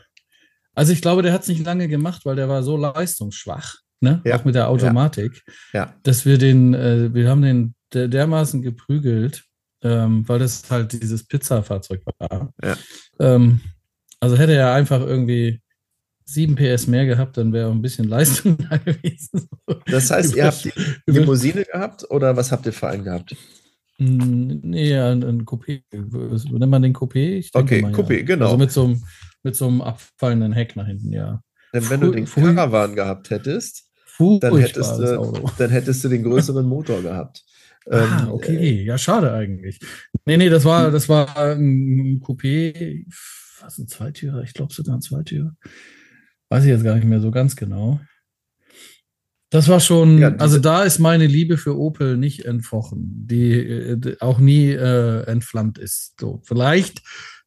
also 0.74 0.92
ich 0.92 1.02
glaube, 1.02 1.22
der 1.22 1.32
hat 1.32 1.42
es 1.42 1.48
nicht 1.48 1.64
lange 1.64 1.88
gemacht, 1.88 2.24
weil 2.24 2.36
der 2.36 2.48
war 2.48 2.62
so 2.62 2.76
leistungsschwach, 2.76 3.76
ne? 4.00 4.22
Ja. 4.24 4.36
auch 4.36 4.44
mit 4.44 4.54
der 4.54 4.68
Automatik, 4.68 5.42
ja. 5.72 5.80
ja. 5.80 5.94
dass 6.02 6.24
wir 6.24 6.38
den, 6.38 6.74
äh, 6.74 7.12
wir 7.12 7.28
haben 7.28 7.42
den 7.42 7.74
der, 7.92 8.08
dermaßen 8.08 8.62
geprügelt, 8.62 9.44
ähm, 9.82 10.26
weil 10.28 10.38
das 10.38 10.70
halt 10.70 10.92
dieses 10.92 11.26
Pizza-Fahrzeug 11.26 12.02
war. 12.18 12.52
Ja. 12.62 12.76
Ähm, 13.18 13.60
also 14.20 14.36
hätte 14.36 14.54
er 14.54 14.72
einfach 14.72 15.00
irgendwie 15.00 15.60
7 16.24 16.54
PS 16.54 16.86
mehr 16.86 17.04
gehabt, 17.06 17.36
dann 17.36 17.52
wäre 17.52 17.70
ein 17.70 17.82
bisschen 17.82 18.08
Leistung 18.08 18.56
da 18.56 18.76
gewesen. 18.84 19.48
Das 19.86 20.10
heißt, 20.10 20.36
ihr 20.36 20.46
habt 20.46 20.64
die 20.64 20.72
Limousine 21.06 21.64
gehabt 21.64 22.08
oder 22.10 22.36
was 22.36 22.52
habt 22.52 22.66
ihr 22.66 22.72
für 22.72 22.88
einen 22.88 23.04
gehabt? 23.04 23.36
Hm, 23.98 24.60
nee, 24.62 24.96
ein, 24.96 25.22
ein 25.22 25.44
Coupé. 25.44 25.82
Nennt 25.92 26.70
man 26.70 26.82
den 26.82 26.94
Coupé? 26.94 27.46
okay, 27.52 27.82
mal, 27.82 27.92
Coupé, 27.92 28.18
ja. 28.18 28.22
genau. 28.22 28.46
Also 28.46 28.58
mit 28.58 28.70
so 28.70 28.84
einem 28.84 29.02
mit 29.42 29.56
so 29.56 29.68
einem 29.68 29.80
abfallenden 29.80 30.52
Heck 30.52 30.76
nach 30.76 30.86
hinten, 30.86 31.12
ja. 31.12 31.42
Denn 31.72 31.88
wenn 31.90 32.00
Fu 32.00 32.06
du 32.06 32.12
den 32.12 32.26
Caravan 32.26 32.94
gehabt 32.94 33.30
hättest, 33.30 33.90
dann 34.18 34.56
hättest, 34.58 34.98
du, 34.98 35.50
dann 35.58 35.70
hättest 35.70 36.04
du 36.04 36.08
den 36.08 36.22
größeren 36.22 36.66
Motor 36.66 37.02
gehabt. 37.02 37.44
Ah, 37.90 38.22
ähm, 38.22 38.30
okay, 38.30 38.56
äh, 38.56 38.84
ja, 38.84 38.96
schade 38.98 39.32
eigentlich. 39.32 39.80
Nee, 40.24 40.36
nee, 40.36 40.48
das 40.48 40.64
war, 40.64 40.90
das 40.90 41.08
war 41.08 41.36
ein 41.36 42.20
Coupé, 42.20 43.04
was 43.60 43.78
ein 43.78 43.88
Zweitürer, 43.88 44.42
ich 44.42 44.54
glaube 44.54 44.72
sogar 44.72 44.96
ein 44.96 45.00
Zweitürer. 45.00 45.56
Weiß 46.48 46.64
ich 46.64 46.70
jetzt 46.70 46.84
gar 46.84 46.94
nicht 46.94 47.06
mehr 47.06 47.20
so 47.20 47.30
ganz 47.30 47.56
genau. 47.56 48.00
Das 49.50 49.68
war 49.68 49.80
schon, 49.80 50.18
ja, 50.18 50.34
also 50.36 50.58
da 50.58 50.82
ist 50.82 50.98
meine 50.98 51.26
Liebe 51.26 51.58
für 51.58 51.78
Opel 51.78 52.16
nicht 52.16 52.46
entfochen, 52.46 53.26
die, 53.26 53.96
die 53.98 54.20
auch 54.20 54.38
nie 54.38 54.70
äh, 54.70 55.24
entflammt 55.24 55.78
ist. 55.78 56.14
So, 56.18 56.40
vielleicht 56.44 57.02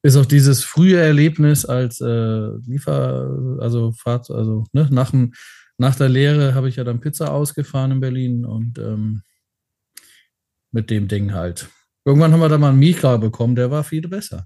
ist 0.06 0.18
auch 0.18 0.26
dieses 0.28 0.64
frühe 0.64 1.00
Erlebnis 1.00 1.66
als 1.66 2.00
äh, 2.00 2.50
Liefer, 2.68 3.58
also 3.60 3.92
Fahrt, 3.92 4.30
also 4.30 4.64
ne, 4.72 4.88
nach, 4.92 5.10
dem, 5.10 5.34
nach 5.80 5.96
der 5.96 6.10
Lehre 6.10 6.54
habe 6.54 6.70
ich 6.70 6.76
ja 6.76 6.84
dann 6.84 7.00
Pizza 7.00 7.34
ausgefahren 7.34 7.90
in 7.90 8.00
Berlin 8.02 8.46
und 8.46 8.78
ähm, 8.78 9.24
mit 10.72 10.92
dem 10.92 11.08
Ding 11.08 11.34
halt. 11.34 11.70
Irgendwann 12.06 12.32
haben 12.32 12.40
wir 12.40 12.50
da 12.50 12.60
mal 12.60 12.70
einen 12.70 12.78
Mikra 12.78 13.18
bekommen, 13.18 13.56
der 13.56 13.72
war 13.72 13.84
viel 13.84 14.08
besser. 14.08 14.46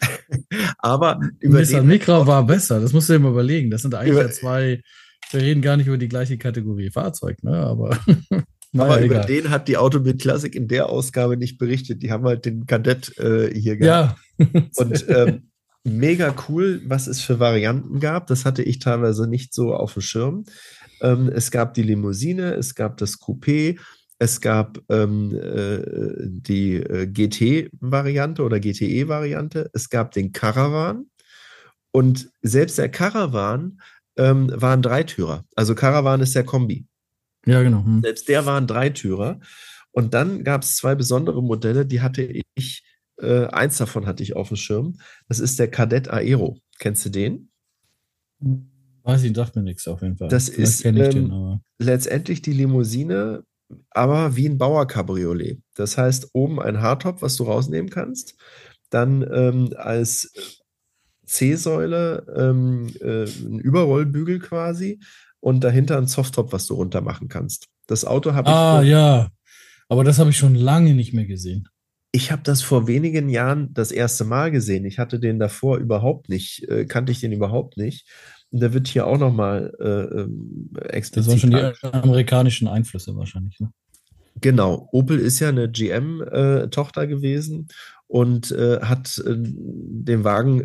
Aber 0.78 1.20
über 1.38 1.62
den 1.62 1.86
Mikra 1.86 2.26
war 2.26 2.46
besser, 2.46 2.80
das 2.80 2.94
musst 2.94 3.10
du 3.10 3.12
dir 3.12 3.18
mal 3.18 3.32
überlegen. 3.32 3.70
Das 3.70 3.82
sind 3.82 3.94
eigentlich 3.94 4.16
ja 4.16 4.30
zwei, 4.30 4.80
wir 5.32 5.42
reden 5.42 5.60
gar 5.60 5.76
nicht 5.76 5.88
über 5.88 5.98
die 5.98 6.08
gleiche 6.08 6.38
Kategorie 6.38 6.90
Fahrzeug, 6.90 7.42
ne? 7.42 7.58
Aber 7.58 7.98
Naja, 8.72 8.92
Aber 8.92 9.04
über 9.04 9.20
den 9.20 9.50
hat 9.50 9.68
die 9.68 9.76
Autobild 9.76 10.20
Classic 10.20 10.54
in 10.54 10.68
der 10.68 10.90
Ausgabe 10.90 11.36
nicht 11.36 11.58
berichtet. 11.58 12.02
Die 12.02 12.12
haben 12.12 12.24
halt 12.24 12.44
den 12.44 12.66
Kadett 12.66 13.16
äh, 13.18 13.52
hier 13.52 13.76
gehabt. 13.76 14.18
Ja. 14.38 14.46
Und 14.76 15.06
ähm, 15.08 15.50
mega 15.84 16.34
cool, 16.48 16.82
was 16.84 17.06
es 17.06 17.20
für 17.20 17.40
Varianten 17.40 18.00
gab. 18.00 18.26
Das 18.26 18.44
hatte 18.44 18.62
ich 18.62 18.78
teilweise 18.78 19.26
nicht 19.26 19.54
so 19.54 19.74
auf 19.74 19.94
dem 19.94 20.02
Schirm. 20.02 20.44
Ähm, 21.00 21.30
es 21.34 21.50
gab 21.50 21.74
die 21.74 21.82
Limousine, 21.82 22.54
es 22.54 22.74
gab 22.74 22.98
das 22.98 23.20
Coupé, 23.20 23.78
es 24.18 24.40
gab 24.40 24.78
ähm, 24.88 25.34
äh, 25.34 25.80
die 26.26 26.74
äh, 26.74 27.06
GT-Variante 27.06 28.42
oder 28.42 28.58
GTE-Variante, 28.58 29.70
es 29.72 29.88
gab 29.90 30.10
den 30.12 30.32
Caravan 30.32 31.06
und 31.92 32.30
selbst 32.42 32.78
der 32.78 32.88
Caravan 32.88 33.80
ähm, 34.16 34.50
war 34.54 34.72
ein 34.72 34.82
Dreitürer. 34.82 35.44
Also 35.54 35.74
Caravan 35.74 36.20
ist 36.20 36.34
der 36.34 36.44
Kombi. 36.44 36.86
Ja, 37.48 37.62
genau. 37.62 37.84
Hm. 37.84 38.02
Selbst 38.02 38.28
der 38.28 38.44
war 38.44 38.60
ein 38.60 38.66
Dreitürer. 38.66 39.40
Und 39.90 40.12
dann 40.12 40.44
gab 40.44 40.62
es 40.62 40.76
zwei 40.76 40.94
besondere 40.94 41.42
Modelle, 41.42 41.86
die 41.86 42.02
hatte 42.02 42.22
ich, 42.54 42.84
äh, 43.20 43.46
eins 43.46 43.78
davon 43.78 44.06
hatte 44.06 44.22
ich 44.22 44.36
auf 44.36 44.48
dem 44.48 44.56
Schirm. 44.56 44.98
Das 45.28 45.40
ist 45.40 45.58
der 45.58 45.70
Kadett 45.70 46.08
Aero. 46.08 46.58
Kennst 46.78 47.06
du 47.06 47.08
den? 47.08 47.50
Weiß 49.02 49.22
ich, 49.22 49.34
sagt 49.34 49.56
mir 49.56 49.62
nichts 49.62 49.88
auf 49.88 50.02
jeden 50.02 50.18
Fall. 50.18 50.28
Das 50.28 50.50
Vielleicht 50.50 50.84
ist 50.84 50.84
ähm, 50.84 50.96
den, 50.96 51.60
letztendlich 51.78 52.42
die 52.42 52.52
Limousine, 52.52 53.44
aber 53.90 54.36
wie 54.36 54.46
ein 54.46 54.58
Bauer-Cabriolet. 54.58 55.62
Das 55.74 55.96
heißt, 55.96 56.30
oben 56.34 56.60
ein 56.60 56.80
Hardtop, 56.80 57.22
was 57.22 57.36
du 57.36 57.44
rausnehmen 57.44 57.90
kannst. 57.90 58.36
Dann 58.90 59.26
ähm, 59.32 59.70
als 59.76 60.32
C-Säule 61.24 62.26
ähm, 62.36 62.92
äh, 63.00 63.24
ein 63.24 63.58
Überrollbügel 63.58 64.38
quasi 64.38 65.00
und 65.40 65.64
dahinter 65.64 65.98
ein 65.98 66.06
Softtop, 66.06 66.52
was 66.52 66.66
du 66.66 66.74
runter 66.74 67.00
machen 67.00 67.28
kannst. 67.28 67.66
Das 67.86 68.04
Auto 68.04 68.34
habe 68.34 68.48
ich. 68.48 68.54
Ah, 68.54 68.82
ja. 68.82 69.28
Aber 69.88 70.04
das 70.04 70.18
habe 70.18 70.30
ich 70.30 70.36
schon 70.36 70.54
lange 70.54 70.94
nicht 70.94 71.14
mehr 71.14 71.26
gesehen. 71.26 71.68
Ich 72.12 72.32
habe 72.32 72.42
das 72.42 72.62
vor 72.62 72.86
wenigen 72.86 73.28
Jahren 73.28 73.72
das 73.74 73.92
erste 73.92 74.24
Mal 74.24 74.50
gesehen. 74.50 74.84
Ich 74.84 74.98
hatte 74.98 75.20
den 75.20 75.38
davor 75.38 75.78
überhaupt 75.78 76.28
nicht, 76.28 76.68
äh, 76.68 76.86
kannte 76.86 77.12
ich 77.12 77.20
den 77.20 77.32
überhaupt 77.32 77.76
nicht. 77.76 78.06
Und 78.50 78.60
der 78.60 78.72
wird 78.72 78.88
hier 78.88 79.06
auch 79.06 79.18
nochmal 79.18 79.74
äh, 79.78 80.20
ähm, 80.20 80.70
explizit. 80.88 81.32
Das 81.34 81.52
waren 81.52 81.72
schon 81.72 81.92
die 81.92 81.98
amerikanischen 81.98 82.66
Einflüsse 82.66 83.14
wahrscheinlich, 83.14 83.60
ne? 83.60 83.72
Genau. 84.40 84.88
Opel 84.92 85.18
ist 85.18 85.40
ja 85.40 85.48
eine 85.48 85.68
GM-Tochter 85.68 87.02
äh, 87.02 87.06
gewesen 87.08 87.68
und 88.06 88.52
äh, 88.52 88.80
hat 88.80 89.18
äh, 89.18 89.34
den 89.36 90.24
Wagen 90.24 90.64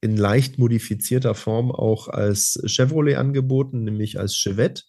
in 0.00 0.16
leicht 0.16 0.58
modifizierter 0.58 1.34
Form 1.34 1.70
auch 1.72 2.08
als 2.08 2.60
Chevrolet 2.66 3.16
angeboten, 3.16 3.84
nämlich 3.84 4.18
als 4.18 4.36
Chevette. 4.36 4.82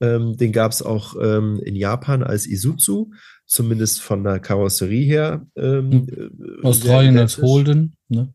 Ähm, 0.00 0.36
den 0.36 0.52
gab 0.52 0.70
es 0.72 0.82
auch 0.82 1.16
ähm, 1.20 1.60
in 1.64 1.74
Japan 1.74 2.22
als 2.22 2.46
Isuzu, 2.46 3.12
zumindest 3.46 4.00
von 4.00 4.22
der 4.22 4.38
Karosserie 4.38 5.04
her. 5.04 5.46
Ähm, 5.56 6.06
hm. 6.06 6.60
Australien 6.62 7.18
als 7.18 7.38
Holden. 7.38 7.96
Ne? 8.08 8.32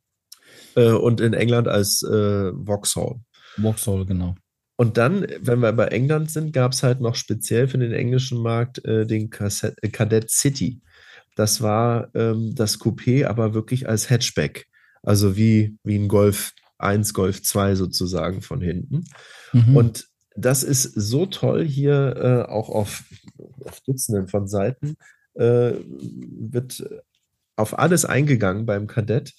Äh, 0.76 0.92
und 0.92 1.22
in 1.22 1.34
England 1.34 1.68
als 1.68 2.04
äh, 2.04 2.52
Vauxhall. 2.52 3.22
Vauxhall, 3.56 4.06
genau. 4.06 4.36
Und 4.76 4.98
dann, 4.98 5.26
wenn 5.40 5.60
wir 5.60 5.72
bei 5.72 5.88
England 5.88 6.32
sind, 6.32 6.52
gab 6.52 6.74
es 6.74 6.84
halt 6.84 7.00
noch 7.00 7.16
speziell 7.16 7.68
für 7.68 7.78
den 7.78 7.94
englischen 7.94 8.42
Markt 8.42 8.84
äh, 8.86 9.06
den 9.06 9.30
Cadet 9.30 10.32
City. 10.32 10.82
Das 11.36 11.62
war 11.62 12.10
ähm, 12.16 12.54
das 12.56 12.80
Coupé, 12.80 13.26
aber 13.26 13.54
wirklich 13.54 13.88
als 13.88 14.10
Hatchback. 14.10 14.68
Also 15.04 15.36
wie, 15.36 15.78
wie 15.84 16.00
ein 16.00 16.08
Golf 16.08 16.54
1, 16.80 17.14
Golf 17.14 17.44
2 17.44 17.76
sozusagen 17.76 18.42
von 18.42 18.62
hinten. 18.62 19.06
Mhm. 19.52 19.76
Und 19.76 20.08
das 20.36 20.64
ist 20.64 20.84
so 20.84 21.26
toll 21.26 21.66
hier 21.66 22.16
äh, 22.18 22.52
auch 22.52 22.70
auf, 22.70 23.04
auf, 23.64 23.82
Dutzenden 23.82 24.28
von 24.28 24.48
Seiten 24.48 24.98
äh, 25.36 25.74
wird 25.86 26.84
auf 27.56 27.78
alles 27.78 28.06
eingegangen 28.06 28.66
beim 28.66 28.88
Kadett. 28.88 29.34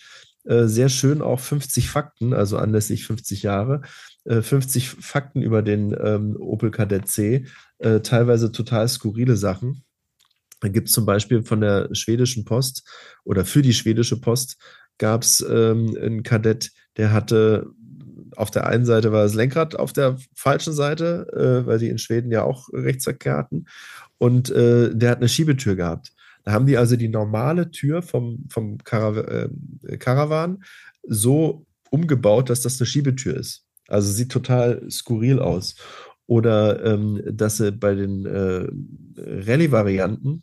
Äh, 0.45 0.67
sehr 0.67 0.89
schön 0.89 1.23
auch 1.23 1.41
50 1.41 1.89
Fakten, 1.89 2.35
also 2.35 2.59
anlässlich 2.59 3.07
50 3.07 3.43
Jahre, 3.43 3.83
50 4.27 4.85
äh, 4.85 4.97
Fakten 5.01 5.43
über 5.43 5.63
den 5.63 5.97
ähm, 5.99 6.37
Opel 6.39 6.71
Kadett 6.71 7.09
C, 7.09 7.47
äh, 7.79 8.01
teilweise 8.01 8.53
total 8.53 8.89
skurrile 8.89 9.37
Sachen. 9.37 9.85
Da 10.61 10.69
gibt 10.69 10.89
es 10.89 10.95
zum 10.95 11.07
Beispiel 11.07 11.43
von 11.43 11.61
der 11.61 11.89
schwedischen 11.93 12.45
Post 12.45 12.89
oder 13.25 13.45
für 13.45 13.63
die 13.63 13.75
schwedische 13.75 14.21
Post 14.21 14.57
gab 14.99 15.23
es 15.23 15.45
ähm, 15.49 15.97
einen 16.01 16.23
Kadett, 16.23 16.71
der 16.97 17.13
hatte 17.13 17.67
auf 18.37 18.51
der 18.51 18.67
einen 18.67 18.85
Seite 18.85 19.13
war 19.13 19.23
das 19.23 19.35
Lenkrad 19.35 19.77
auf 19.77 19.93
der 19.93 20.17
falschen 20.35 20.73
Seite, 20.73 21.27
äh, 21.33 21.67
weil 21.67 21.79
die 21.79 21.89
in 21.89 21.99
Schweden 21.99 22.31
ja 22.31 22.43
auch 22.43 22.69
Rechtsverkehr 22.73 23.37
hatten. 23.37 23.67
Und 24.19 24.51
äh, 24.51 24.95
der 24.95 25.11
hat 25.11 25.19
eine 25.19 25.29
Schiebetür 25.29 25.77
gehabt. 25.77 26.13
Da 26.45 26.53
haben 26.53 26.67
die 26.67 26.77
also 26.77 26.97
die 26.97 27.09
normale 27.09 27.71
Tür 27.71 28.03
vom, 28.03 28.47
vom 28.51 28.79
Carav 28.79 29.17
äh, 29.17 29.49
Caravan 29.99 30.63
so 31.03 31.67
umgebaut, 31.91 32.51
dass 32.51 32.63
das 32.63 32.81
eine 32.81 32.87
Schiebetür 32.87 33.37
ist. 33.37 33.65
Also 33.89 34.11
sieht 34.11 34.31
total 34.31 34.83
skurril 34.91 35.39
aus. 35.39 35.77
Oder 36.27 36.85
ähm, 36.85 37.23
dass 37.27 37.59
sie 37.59 37.73
bei 37.73 37.95
den 37.95 38.25
äh, 38.27 38.67
Rallye-Varianten 39.17 40.43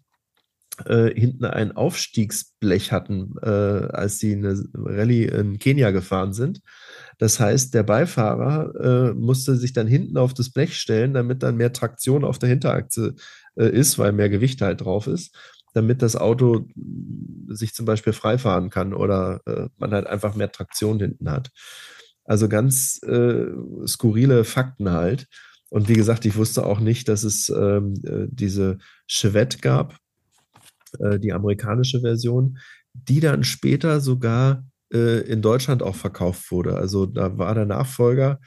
äh, 0.86 1.13
hinten 1.13 1.45
ein 1.45 1.74
Aufstiegsblech 1.74 2.91
hatten, 2.91 3.36
äh, 3.41 3.49
als 3.49 4.19
sie 4.19 4.34
eine 4.34 4.63
Rallye 4.74 5.26
in 5.26 5.59
Kenia 5.59 5.91
gefahren 5.91 6.34
sind. 6.34 6.61
Das 7.17 7.39
heißt, 7.39 7.74
der 7.74 7.84
Beifahrer 7.84 8.74
äh, 9.09 9.13
musste 9.13 9.55
sich 9.55 9.74
dann 9.74 9.88
hinten 9.88 10.17
auf 10.17 10.34
das 10.34 10.49
Blech 10.49 10.78
stellen, 10.78 11.13
damit 11.13 11.43
dann 11.43 11.57
mehr 11.57 11.74
Traktion 11.74 12.24
auf 12.24 12.39
der 12.39 12.49
Hinterachse 12.49 13.15
äh, 13.55 13.69
ist, 13.69 13.99
weil 13.99 14.11
mehr 14.11 14.30
Gewicht 14.30 14.61
halt 14.61 14.82
drauf 14.82 15.07
ist, 15.07 15.36
damit 15.74 16.01
das 16.01 16.15
Auto 16.15 16.65
sich 17.49 17.74
zum 17.74 17.86
Beispiel 17.86 18.13
freifahren 18.13 18.69
kann 18.69 18.93
oder 18.93 19.41
äh, 19.45 19.67
man 19.78 19.91
halt 19.91 20.07
einfach 20.07 20.36
mehr 20.36 20.51
Traktion 20.51 20.99
hinten 20.99 21.30
hat. 21.30 21.51
Also 22.24 22.47
ganz 22.47 23.01
äh, 23.03 23.45
skurrile 23.86 24.43
Fakten 24.45 24.91
halt. 24.91 25.28
Und 25.69 25.89
wie 25.89 25.95
gesagt, 25.95 26.26
ich 26.26 26.36
wusste 26.36 26.65
auch 26.65 26.80
nicht, 26.80 27.07
dass 27.07 27.24
es 27.24 27.49
ähm, 27.49 27.93
diese 28.30 28.78
Chevette 29.07 29.59
gab, 29.59 29.97
äh, 31.00 31.20
die 31.20 31.34
amerikanische 31.34 32.02
Version, 32.02 32.58
die 32.94 33.20
dann 33.20 33.44
später 33.44 34.00
sogar 34.02 34.66
äh, 34.94 35.22
in 35.22 35.42
Deutschland 35.42 35.84
auch 35.84 35.96
verkauft 35.96 36.52
wurde. 36.52 36.76
Also 36.76 37.06
da 37.06 37.38
war 37.38 37.56
der 37.56 37.66
Nachfolger, 37.66 38.39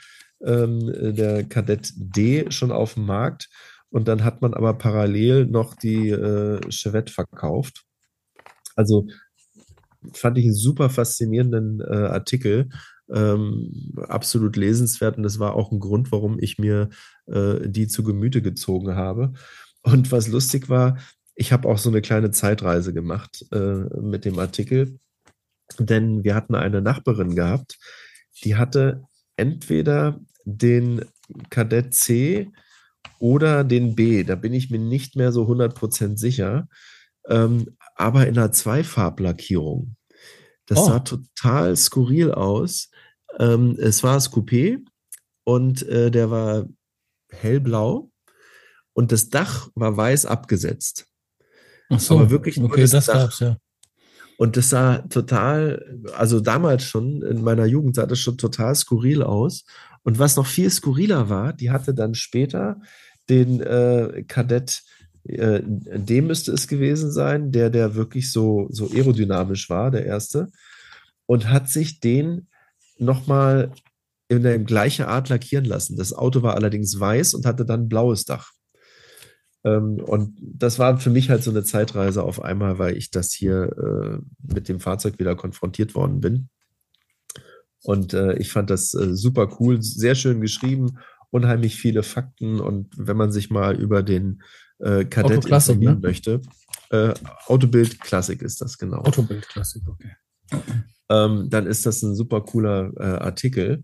ähm, 0.45 0.92
der 1.14 1.45
Kadett 1.45 1.92
D, 1.97 2.51
schon 2.51 2.72
auf 2.72 2.95
dem 2.95 3.07
Markt. 3.07 3.49
Und 3.90 4.09
dann 4.09 4.24
hat 4.24 4.42
man 4.42 4.55
aber 4.55 4.74
parallel 4.74 5.47
noch 5.47 5.74
die 5.74 6.11
äh, 6.11 6.61
Chevette 6.70 7.12
verkauft. 7.12 7.84
Also 8.76 9.07
fand 10.12 10.36
ich 10.36 10.45
einen 10.45 10.55
super 10.55 10.90
faszinierenden 10.90 11.80
äh, 11.80 12.09
Artikel. 12.09 12.68
Ähm, 13.12 13.92
absolut 14.09 14.57
lesenswert 14.57 15.18
und 15.18 15.24
das 15.24 15.38
war 15.38 15.55
auch 15.55 15.70
ein 15.70 15.78
Grund, 15.78 16.11
warum 16.11 16.38
ich 16.40 16.57
mir 16.59 16.88
äh, 17.26 17.68
die 17.68 17.86
zu 17.86 18.03
Gemüte 18.03 18.40
gezogen 18.40 18.97
habe. 18.97 19.34
Und 19.82 20.11
was 20.11 20.28
lustig 20.28 20.70
war, 20.70 20.99
ich 21.35 21.53
habe 21.53 21.68
auch 21.68 21.78
so 21.78 21.89
eine 21.89 22.03
kleine 22.03 22.30
Zeitreise 22.30 22.93
gemacht 22.93 23.45
äh, 23.53 23.85
mit 24.01 24.24
dem 24.24 24.39
Artikel, 24.39 24.99
denn 25.78 26.24
wir 26.24 26.35
hatten 26.35 26.55
eine 26.55 26.82
Nachbarin 26.82 27.35
gehabt, 27.35 27.78
die 28.45 28.57
hatte 28.57 29.05
entweder 29.37 30.20
den 30.45 31.05
Kadett 31.51 31.95
C 31.95 32.51
oder 33.18 33.64
den 33.64 33.95
B, 33.95 34.24
da 34.24 34.35
bin 34.35 34.53
ich 34.53 34.70
mir 34.70 34.78
nicht 34.78 35.16
mehr 35.16 35.32
so 35.32 35.45
100% 35.45 36.18
sicher, 36.18 36.68
ähm, 37.28 37.76
aber 37.97 38.26
in 38.26 38.39
einer 38.39 38.53
Zweifarblackierung. 38.53 39.97
Das 40.66 40.78
oh. 40.78 40.87
sah 40.87 40.99
total 41.01 41.76
skurril 41.76 42.32
aus. 42.32 42.91
Ähm, 43.39 43.76
es 43.78 44.03
war 44.03 44.14
das 44.14 44.32
Coupé 44.32 44.85
und 45.45 45.82
äh, 45.89 46.11
der 46.11 46.30
war 46.30 46.66
hellblau 47.30 48.11
und 48.93 49.12
das 49.12 49.28
Dach 49.28 49.68
war 49.74 49.97
weiß 49.97 50.26
abgesetzt. 50.26 51.07
Ach 51.91 52.01
so, 52.01 52.18
aber 52.18 52.30
wirklich 52.30 52.61
okay, 52.61 52.82
das, 52.82 52.91
das 52.91 53.07
gab's, 53.07 53.41
ja. 53.41 53.57
Und 54.37 54.57
das 54.57 54.70
sah 54.70 54.99
total, 54.99 56.01
also 56.16 56.41
damals 56.41 56.82
schon, 56.82 57.22
in 57.22 57.43
meiner 57.43 57.66
Jugend 57.66 57.95
sah 57.95 58.07
das 58.07 58.18
schon 58.18 58.37
total 58.37 58.74
skurril 58.74 59.22
aus. 59.22 59.64
Und 60.03 60.18
was 60.18 60.37
noch 60.37 60.47
viel 60.47 60.70
skurriler 60.70 61.28
war, 61.28 61.53
die 61.53 61.70
hatte 61.70 61.95
dann 61.95 62.14
später 62.14 62.80
den 63.28 63.61
äh, 63.61 64.24
Kadett, 64.26 64.82
äh, 65.24 65.61
dem 65.64 66.26
müsste 66.26 66.53
es 66.53 66.68
gewesen 66.68 67.11
sein, 67.11 67.53
der, 67.53 67.70
der 67.70 67.95
wirklich 67.95 68.30
so, 68.32 68.66
so 68.70 68.91
aerodynamisch 68.91 69.70
war, 69.70 69.91
der 69.91 70.05
erste, 70.05 70.49
und 71.26 71.49
hat 71.49 71.68
sich 71.70 72.01
den 72.01 72.49
nochmal 72.99 73.72
in 74.28 74.43
der 74.43 74.59
gleichen 74.59 75.05
Art 75.05 75.28
lackieren 75.28 75.64
lassen. 75.64 75.97
Das 75.97 76.12
Auto 76.12 76.43
war 76.43 76.55
allerdings 76.55 76.99
weiß 76.99 77.35
und 77.35 77.47
hatte 77.47 77.64
dann 77.64 77.89
blaues 77.89 78.24
Dach. 78.24 78.51
Ähm, 79.64 79.96
und 79.96 80.38
das 80.40 80.78
war 80.78 80.98
für 80.98 81.10
mich 81.10 81.30
halt 81.30 81.42
so 81.42 81.50
eine 81.50 81.64
Zeitreise 81.64 82.22
auf 82.22 82.42
einmal, 82.42 82.78
weil 82.78 82.96
ich 82.96 83.10
das 83.10 83.32
hier 83.32 83.72
äh, 83.76 84.18
mit 84.42 84.68
dem 84.68 84.80
Fahrzeug 84.80 85.18
wieder 85.18 85.34
konfrontiert 85.34 85.94
worden 85.94 86.20
bin. 86.20 86.48
Und 87.82 88.14
äh, 88.14 88.34
ich 88.38 88.50
fand 88.50 88.70
das 88.70 88.94
äh, 88.94 89.14
super 89.14 89.56
cool, 89.58 89.82
sehr 89.82 90.14
schön 90.14 90.40
geschrieben, 90.40 90.98
unheimlich 91.30 91.76
viele 91.76 92.02
Fakten. 92.02 92.60
Und 92.60 92.94
wenn 92.96 93.16
man 93.16 93.32
sich 93.32 93.50
mal 93.50 93.74
über 93.76 94.02
den 94.02 94.42
äh, 94.78 95.04
Kadett 95.04 95.46
informieren 95.46 96.00
ne? 96.00 96.08
möchte, 96.08 96.40
äh, 96.90 97.14
Autobild 97.46 98.00
Klassik 98.00 98.42
ist 98.42 98.60
das 98.60 98.78
genau. 98.78 98.98
Autobild 98.98 99.48
Klassik, 99.48 99.82
okay. 99.86 100.12
Ähm, 101.10 101.48
dann 101.50 101.66
ist 101.66 101.84
das 101.86 102.02
ein 102.02 102.14
super 102.14 102.40
cooler 102.42 102.92
äh, 102.96 103.02
Artikel. 103.02 103.82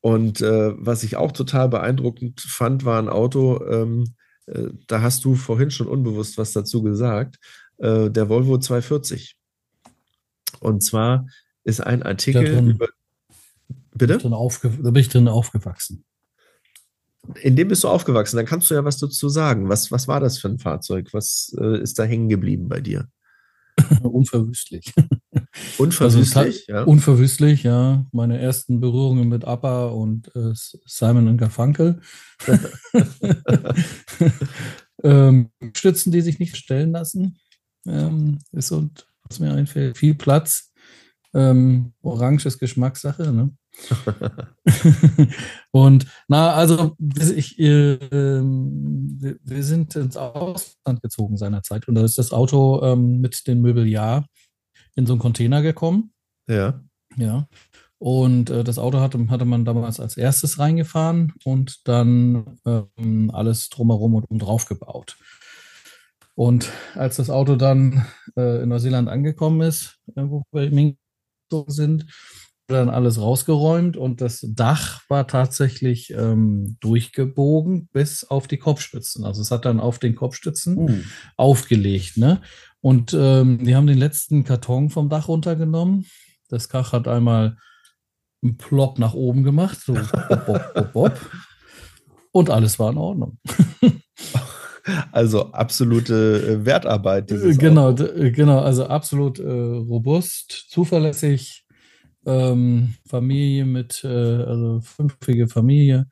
Und 0.00 0.40
äh, 0.40 0.72
was 0.76 1.04
ich 1.04 1.16
auch 1.16 1.30
total 1.30 1.68
beeindruckend 1.68 2.40
fand, 2.40 2.84
war 2.84 2.98
ein 2.98 3.08
Auto, 3.08 3.64
ähm, 3.64 4.14
äh, 4.46 4.68
da 4.86 5.02
hast 5.02 5.24
du 5.24 5.34
vorhin 5.34 5.70
schon 5.70 5.88
unbewusst 5.88 6.38
was 6.38 6.52
dazu 6.52 6.82
gesagt, 6.82 7.38
äh, 7.78 8.10
der 8.10 8.28
Volvo 8.28 8.58
240. 8.58 9.36
Und 10.60 10.82
zwar 10.82 11.26
ist 11.64 11.80
ein 11.80 12.02
Artikel 12.02 12.44
drin, 12.44 12.70
über. 12.70 12.88
Bitte? 13.94 14.18
Da 14.18 14.90
bin 14.90 14.96
ich 14.96 15.08
drin 15.08 15.28
aufgewachsen. 15.28 16.04
In 17.40 17.54
dem 17.54 17.68
bist 17.68 17.84
du 17.84 17.88
aufgewachsen, 17.88 18.36
dann 18.36 18.46
kannst 18.46 18.68
du 18.70 18.74
ja 18.74 18.84
was 18.84 18.98
dazu 18.98 19.28
sagen. 19.28 19.68
Was, 19.68 19.92
was 19.92 20.08
war 20.08 20.18
das 20.18 20.38
für 20.38 20.48
ein 20.48 20.58
Fahrzeug? 20.58 21.08
Was 21.12 21.54
äh, 21.60 21.80
ist 21.80 21.98
da 21.98 22.04
hängen 22.04 22.28
geblieben 22.28 22.68
bei 22.68 22.80
dir? 22.80 23.08
Unverwüstlich. 24.02 24.92
Unverwüstlich, 25.78 26.36
also, 26.36 26.72
ja. 26.72 26.82
Unverwüstlich, 26.84 27.62
ja. 27.62 28.06
Meine 28.12 28.38
ersten 28.38 28.80
Berührungen 28.80 29.28
mit 29.28 29.44
ABBA 29.44 29.86
und 29.86 30.34
äh, 30.36 30.52
Simon 30.54 31.28
und 31.28 31.38
Garfunkel. 31.38 32.00
ähm, 35.02 35.50
Stützen, 35.74 36.12
die 36.12 36.20
sich 36.20 36.38
nicht 36.38 36.56
stellen 36.56 36.92
lassen, 36.92 37.38
ähm, 37.86 38.38
ist 38.52 38.72
und 38.72 39.06
was 39.28 39.40
mir 39.40 39.52
einfällt. 39.52 39.98
Viel 39.98 40.14
Platz. 40.14 40.72
Ähm, 41.34 41.92
Orange 42.02 42.46
ist 42.46 42.58
Geschmackssache, 42.58 43.32
ne? 43.32 43.50
und 45.70 46.06
na, 46.28 46.52
also 46.52 46.94
ich, 47.34 47.58
äh, 47.58 47.98
wir, 48.02 49.36
wir, 49.42 49.62
sind 49.62 49.96
ins 49.96 50.18
Ausland 50.18 51.00
gezogen 51.00 51.38
seinerzeit 51.38 51.88
und 51.88 51.94
da 51.94 52.04
ist 52.04 52.18
das 52.18 52.32
Auto 52.32 52.82
ähm, 52.82 53.22
mit 53.22 53.46
dem 53.46 53.62
Möbeljahr 53.62 54.26
in 54.94 55.06
so 55.06 55.12
einen 55.14 55.20
Container 55.20 55.62
gekommen. 55.62 56.12
Ja. 56.48 56.82
Ja. 57.16 57.48
Und 57.98 58.50
äh, 58.50 58.64
das 58.64 58.78
Auto 58.78 58.98
hatte, 58.98 59.30
hatte 59.30 59.44
man 59.44 59.64
damals 59.64 60.00
als 60.00 60.16
erstes 60.16 60.58
reingefahren 60.58 61.34
und 61.44 61.86
dann 61.86 62.58
ähm, 62.66 63.30
alles 63.32 63.68
drumherum 63.68 64.16
und 64.16 64.24
um 64.24 64.38
drauf 64.38 64.66
gebaut. 64.66 65.16
Und 66.34 66.70
als 66.94 67.16
das 67.16 67.30
Auto 67.30 67.56
dann 67.56 68.06
äh, 68.36 68.62
in 68.62 68.70
Neuseeland 68.70 69.08
angekommen 69.08 69.60
ist, 69.60 69.98
wo 70.16 70.42
wir 70.50 70.94
sind, 71.68 72.06
dann 72.66 72.88
alles 72.88 73.20
rausgeräumt 73.20 73.96
und 73.96 74.20
das 74.20 74.44
Dach 74.48 75.02
war 75.08 75.26
tatsächlich 75.26 76.10
ähm, 76.10 76.76
durchgebogen 76.80 77.88
bis 77.92 78.24
auf 78.24 78.48
die 78.48 78.56
Kopfstützen. 78.58 79.24
Also 79.24 79.42
es 79.42 79.50
hat 79.50 79.64
dann 79.64 79.78
auf 79.78 79.98
den 79.98 80.14
Kopfstützen 80.14 80.78
uh. 80.78 81.00
aufgelegt. 81.36 82.16
Ne? 82.16 82.40
Und 82.82 83.14
ähm, 83.14 83.64
die 83.64 83.74
haben 83.74 83.86
den 83.86 83.96
letzten 83.96 84.44
Karton 84.44 84.90
vom 84.90 85.08
Dach 85.08 85.28
runtergenommen. 85.28 86.06
Das 86.48 86.68
Kach 86.68 86.92
hat 86.92 87.08
einmal 87.08 87.56
einen 88.42 88.58
Plop 88.58 88.98
nach 88.98 89.14
oben 89.14 89.44
gemacht, 89.44 89.80
so 89.80 89.94
bop, 89.94 90.28
bop, 90.28 90.74
bop, 90.74 90.92
bop. 90.92 91.30
Und 92.32 92.50
alles 92.50 92.78
war 92.78 92.90
in 92.90 92.98
Ordnung. 92.98 93.38
Also 95.12 95.52
absolute 95.52 96.58
äh, 96.62 96.66
Wertarbeit. 96.66 97.28
genau, 97.28 97.94
genau, 97.94 98.58
also 98.58 98.86
absolut 98.86 99.38
äh, 99.38 99.48
robust, 99.48 100.66
zuverlässig, 100.70 101.64
ähm, 102.26 102.94
Familie 103.06 103.64
mit, 103.64 104.02
äh, 104.02 104.08
also 104.08 104.80
fünfige 104.80 105.46
Familie, 105.46 106.08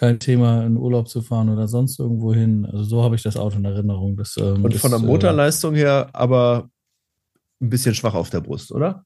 kein 0.00 0.18
Thema, 0.18 0.64
in 0.64 0.78
Urlaub 0.78 1.10
zu 1.10 1.20
fahren 1.20 1.50
oder 1.50 1.68
sonst 1.68 2.00
irgendwo 2.00 2.32
hin. 2.32 2.64
Also 2.64 2.84
so 2.84 3.02
habe 3.04 3.16
ich 3.16 3.22
das 3.22 3.36
Auto 3.36 3.58
in 3.58 3.66
Erinnerung. 3.66 4.16
Das, 4.16 4.34
ähm, 4.38 4.64
Und 4.64 4.74
von 4.76 4.92
der 4.92 5.00
äh, 5.00 5.02
Motorleistung 5.02 5.74
her 5.74 6.08
aber 6.14 6.70
ein 7.60 7.68
bisschen 7.68 7.94
schwach 7.94 8.14
auf 8.14 8.30
der 8.30 8.40
Brust, 8.40 8.72
oder? 8.72 9.04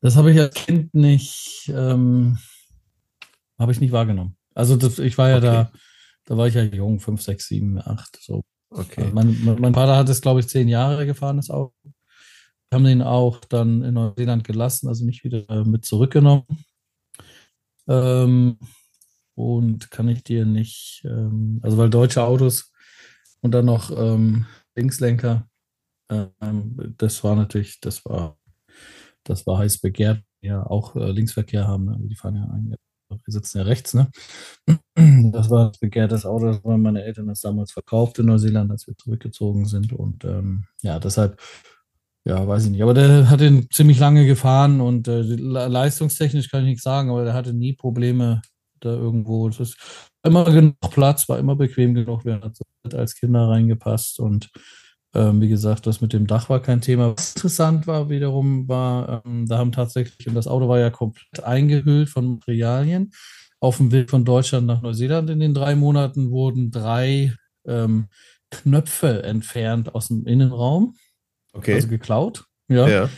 Das 0.00 0.16
habe 0.16 0.32
ich 0.32 0.40
als 0.40 0.56
Kind 0.56 0.94
nicht, 0.94 1.70
ähm, 1.72 2.38
habe 3.56 3.70
ich 3.70 3.78
nicht 3.78 3.92
wahrgenommen. 3.92 4.36
Also 4.52 4.74
das, 4.74 4.98
ich 4.98 5.16
war 5.16 5.28
ja 5.28 5.36
okay. 5.36 5.46
da, 5.46 5.72
da 6.24 6.36
war 6.36 6.48
ich 6.48 6.54
ja 6.54 6.64
jung, 6.64 6.98
fünf, 6.98 7.22
sechs, 7.22 7.46
sieben, 7.46 7.78
acht, 7.78 8.18
so. 8.20 8.42
Okay. 8.70 9.02
Also 9.02 9.14
mein, 9.14 9.58
mein 9.60 9.74
Vater 9.74 9.96
hat 9.96 10.08
es, 10.08 10.22
glaube 10.22 10.40
ich, 10.40 10.48
zehn 10.48 10.66
Jahre 10.66 11.06
gefahren, 11.06 11.36
das 11.36 11.50
Auto. 11.50 11.72
Wir 11.84 11.92
haben 12.72 12.84
den 12.84 13.00
auch 13.00 13.38
dann 13.44 13.84
in 13.84 13.94
Neuseeland 13.94 14.42
gelassen, 14.42 14.88
also 14.88 15.04
nicht 15.04 15.22
wieder 15.22 15.48
äh, 15.48 15.62
mit 15.62 15.84
zurückgenommen. 15.84 16.46
Ähm, 17.86 18.58
und 19.34 19.90
kann 19.90 20.08
ich 20.08 20.24
dir 20.24 20.46
nicht, 20.46 21.02
ähm, 21.04 21.60
also 21.62 21.76
weil 21.78 21.90
deutsche 21.90 22.22
Autos 22.22 22.72
und 23.40 23.52
dann 23.52 23.66
noch 23.66 23.90
ähm, 23.90 24.46
Linkslenker. 24.76 25.48
Ähm, 26.10 26.94
das 26.98 27.24
war 27.24 27.36
natürlich, 27.36 27.80
das 27.80 28.04
war, 28.04 28.38
das 29.24 29.46
war 29.46 29.58
heiß 29.58 29.80
begehrt, 29.80 30.22
ja 30.42 30.64
auch 30.64 30.96
äh, 30.96 31.10
Linksverkehr 31.10 31.66
haben. 31.66 31.86
Ne? 31.86 31.98
Die 32.02 32.16
fahren 32.16 32.36
ja 32.36 32.44
eigentlich, 32.44 32.78
wir 33.08 33.32
sitzen 33.32 33.58
ja 33.58 33.64
rechts, 33.64 33.94
ne? 33.94 34.10
Das 35.32 35.50
war 35.50 35.68
das 35.68 35.78
begehrtes 35.78 36.24
Auto, 36.24 36.46
das 36.46 36.64
waren 36.64 36.82
meine 36.82 37.02
Eltern 37.02 37.26
das 37.26 37.40
damals 37.40 37.72
verkauft 37.72 38.18
in 38.18 38.26
Neuseeland, 38.26 38.70
als 38.70 38.86
wir 38.86 38.96
zurückgezogen 38.96 39.66
sind. 39.66 39.92
Und 39.92 40.24
ähm, 40.24 40.64
ja, 40.82 40.98
deshalb, 40.98 41.40
ja, 42.24 42.46
weiß 42.46 42.64
ich 42.64 42.70
nicht. 42.70 42.82
Aber 42.82 42.94
der 42.94 43.28
hat 43.28 43.40
ihn 43.40 43.68
ziemlich 43.70 43.98
lange 43.98 44.26
gefahren 44.26 44.80
und 44.80 45.08
äh, 45.08 45.20
leistungstechnisch 45.22 46.50
kann 46.50 46.62
ich 46.62 46.70
nichts 46.70 46.84
sagen, 46.84 47.10
aber 47.10 47.24
der 47.24 47.34
hatte 47.34 47.52
nie 47.52 47.74
Probleme 47.74 48.42
da 48.80 48.90
irgendwo. 48.90 49.48
Es 49.48 49.60
ist 49.60 49.76
immer 50.24 50.44
genug 50.44 50.78
Platz, 50.90 51.28
war 51.28 51.38
immer 51.38 51.56
bequem 51.56 51.94
genug. 51.94 52.24
Wir 52.24 52.34
hatten 52.34 52.52
als 52.92 53.14
Kinder 53.14 53.48
reingepasst 53.48 54.20
und 54.20 54.50
ähm, 55.14 55.40
wie 55.40 55.48
gesagt, 55.48 55.86
das 55.86 56.00
mit 56.00 56.12
dem 56.12 56.26
Dach 56.26 56.48
war 56.48 56.60
kein 56.60 56.80
Thema. 56.80 57.16
Was 57.16 57.36
interessant 57.36 57.86
war 57.86 58.10
wiederum, 58.10 58.68
war, 58.68 59.22
ähm, 59.24 59.46
da 59.46 59.58
haben 59.58 59.70
tatsächlich, 59.70 60.26
und 60.26 60.34
das 60.34 60.48
Auto 60.48 60.68
war 60.68 60.80
ja 60.80 60.90
komplett 60.90 61.44
eingehüllt 61.44 62.08
von 62.08 62.34
Materialien. 62.34 63.12
Auf 63.60 63.76
dem 63.76 63.92
Weg 63.92 64.10
von 64.10 64.24
Deutschland 64.24 64.66
nach 64.66 64.82
Neuseeland 64.82 65.30
in 65.30 65.38
den 65.38 65.54
drei 65.54 65.76
Monaten 65.76 66.30
wurden 66.30 66.70
drei 66.70 67.32
ähm, 67.64 68.08
Knöpfe 68.50 69.22
entfernt 69.22 69.94
aus 69.94 70.08
dem 70.08 70.26
Innenraum. 70.26 70.96
Okay. 71.52 71.74
Also 71.74 71.88
geklaut. 71.88 72.44
Ja. 72.68 72.88
ja. 72.88 73.08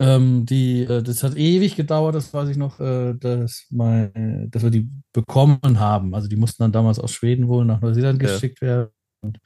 Ähm, 0.00 0.46
die, 0.46 0.84
äh, 0.84 1.02
das 1.02 1.22
hat 1.22 1.36
ewig 1.36 1.76
gedauert, 1.76 2.14
das 2.14 2.32
weiß 2.32 2.48
ich 2.48 2.56
noch, 2.56 2.80
äh, 2.80 3.12
dass, 3.14 3.66
mein, 3.68 4.48
dass 4.50 4.62
wir 4.62 4.70
die 4.70 4.88
bekommen 5.12 5.78
haben. 5.78 6.14
Also 6.14 6.26
die 6.26 6.36
mussten 6.36 6.62
dann 6.62 6.72
damals 6.72 6.98
aus 6.98 7.12
Schweden 7.12 7.48
wohl 7.48 7.66
nach 7.66 7.82
Neuseeland 7.82 8.18
geschickt 8.18 8.62
ja. 8.62 8.68
werden. 8.68 8.90
Und 9.22 9.38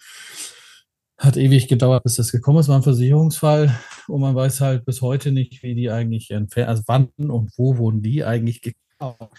hat 1.18 1.36
ewig 1.36 1.66
gedauert, 1.66 2.04
bis 2.04 2.14
das 2.14 2.30
gekommen 2.30 2.58
ist. 2.58 2.68
War 2.68 2.76
ein 2.76 2.84
Versicherungsfall 2.84 3.76
und 4.06 4.20
man 4.20 4.36
weiß 4.36 4.60
halt 4.60 4.84
bis 4.84 5.02
heute 5.02 5.32
nicht, 5.32 5.64
wie 5.64 5.74
die 5.74 5.90
eigentlich 5.90 6.30
entfernt, 6.30 6.68
also 6.68 6.82
wann 6.86 7.08
und 7.16 7.50
wo 7.56 7.76
wurden 7.76 8.02
die 8.02 8.24
eigentlich 8.24 8.62
gekauft. 8.62 9.32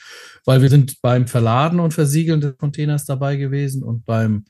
Weil 0.44 0.62
wir 0.62 0.70
sind 0.70 1.02
beim 1.02 1.28
Verladen 1.28 1.80
und 1.80 1.94
Versiegeln 1.94 2.42
des 2.42 2.58
Containers 2.58 3.06
dabei 3.06 3.38
gewesen 3.38 3.84
und 3.84 4.06
beim, 4.06 4.46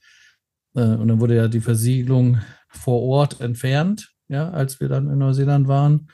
äh, 0.75 0.81
und 0.81 1.07
dann 1.09 1.19
wurde 1.19 1.35
ja 1.35 1.47
die 1.47 1.61
Versiegelung 1.61 2.39
vor 2.69 3.03
Ort 3.03 3.39
entfernt, 3.39 4.13
ja, 4.29 4.49
als 4.49 4.79
wir 4.79 4.89
dann 4.89 5.09
in 5.09 5.19
Neuseeland 5.19 5.67
waren 5.67 6.07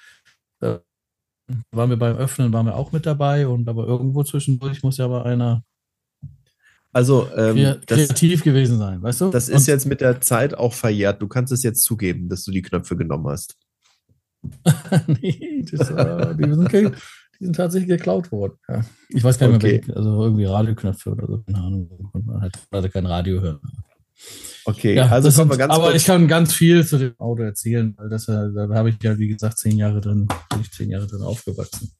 waren 1.71 1.89
wir 1.89 1.97
beim 1.97 2.17
Öffnen, 2.17 2.53
waren 2.53 2.65
wir 2.65 2.75
auch 2.75 2.91
mit 2.91 3.05
dabei 3.05 3.47
und 3.47 3.67
aber 3.67 3.87
irgendwo 3.87 4.23
zwischendurch 4.23 4.83
muss 4.83 4.97
ja 4.97 5.05
aber 5.05 5.25
einer 5.25 5.63
also 6.93 7.29
ähm, 7.37 7.77
kreativ 7.85 8.39
das, 8.39 8.43
gewesen 8.43 8.77
sein, 8.77 9.01
weißt 9.01 9.21
du? 9.21 9.29
Das 9.29 9.47
ist 9.47 9.61
und, 9.61 9.67
jetzt 9.67 9.85
mit 9.85 10.01
der 10.01 10.19
Zeit 10.19 10.53
auch 10.53 10.73
verjährt. 10.73 11.21
Du 11.21 11.27
kannst 11.27 11.53
es 11.53 11.63
jetzt 11.63 11.83
zugeben, 11.83 12.27
dass 12.27 12.43
du 12.43 12.51
die 12.51 12.61
Knöpfe 12.61 12.97
genommen 12.97 13.27
hast. 13.27 13.55
nee, 15.07 15.63
das, 15.71 15.89
äh, 15.89 16.35
die, 16.35 16.53
sind, 16.53 16.71
die, 16.73 17.45
sind, 17.45 17.55
tatsächlich 17.55 17.89
geklaut 17.89 18.31
worden. 18.31 18.57
Ja. 18.67 18.81
Ich 19.09 19.23
weiß 19.23 19.39
gar 19.39 19.47
nicht 19.47 19.57
okay. 19.57 19.81
mehr, 19.85 19.95
also 19.95 20.23
irgendwie 20.23 20.45
Radioknöpfe 20.45 21.11
oder 21.11 21.27
so, 21.27 21.43
keine 21.43 21.59
Ahnung. 21.59 22.11
Man 22.13 22.41
hat, 22.41 22.59
hatte 22.73 22.89
kein 22.89 23.05
Radio 23.05 23.39
hören. 23.39 23.59
Okay, 24.65 24.95
ja, 24.95 25.07
also 25.07 25.31
kommen 25.31 25.49
wir 25.51 25.57
ganz 25.57 25.73
Aber 25.73 25.85
kurz. 25.85 25.95
ich 25.95 26.05
kann 26.05 26.27
ganz 26.27 26.53
viel 26.53 26.85
zu 26.85 26.97
dem 26.97 27.19
Auto 27.19 27.41
erzählen, 27.41 27.93
weil 27.97 28.09
das, 28.09 28.25
da 28.25 28.51
habe 28.73 28.89
ich 28.89 28.95
ja, 29.01 29.17
wie 29.17 29.27
gesagt, 29.27 29.57
zehn 29.57 29.77
Jahre 29.77 30.01
drin, 30.01 30.27
bin 30.49 30.61
ich 30.61 30.71
zehn 30.71 30.89
Jahre 30.89 31.07
drin 31.07 31.23
aufgewachsen. 31.23 31.91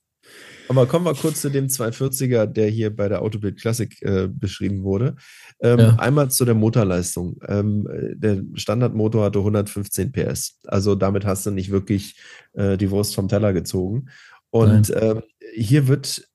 Aber 0.70 0.86
kommen 0.86 1.06
wir 1.06 1.16
kurz 1.16 1.42
zu 1.42 1.50
dem 1.50 1.68
240er, 1.68 2.46
der 2.46 2.70
hier 2.70 2.96
bei 2.96 3.10
der 3.10 3.22
Autobild 3.24 3.60
Classic 3.60 4.02
äh, 4.04 4.30
beschrieben 4.30 4.84
wurde. 4.84 5.16
Ähm, 5.60 5.80
ja. 5.80 5.96
Einmal 5.98 6.32
zu 6.32 6.46
der 6.46 6.56
Motorleistung. 6.56 7.42
Ähm, 7.46 7.86
der 8.16 8.42
Standardmotor 8.54 9.26
hatte 9.26 9.40
115 9.40 10.14
PS. 10.14 10.60
Also 10.66 10.96
damit 10.96 11.26
hast 11.26 11.46
du 11.46 11.52
nicht 11.52 11.72
wirklich 11.72 12.18
äh, 12.54 12.78
die 12.78 12.90
Wurst 12.90 13.16
vom 13.16 13.28
Teller 13.28 13.52
gezogen. 13.52 14.08
Und 14.50 14.92
äh, 14.92 15.22
hier 15.54 15.90
wird 15.90 16.26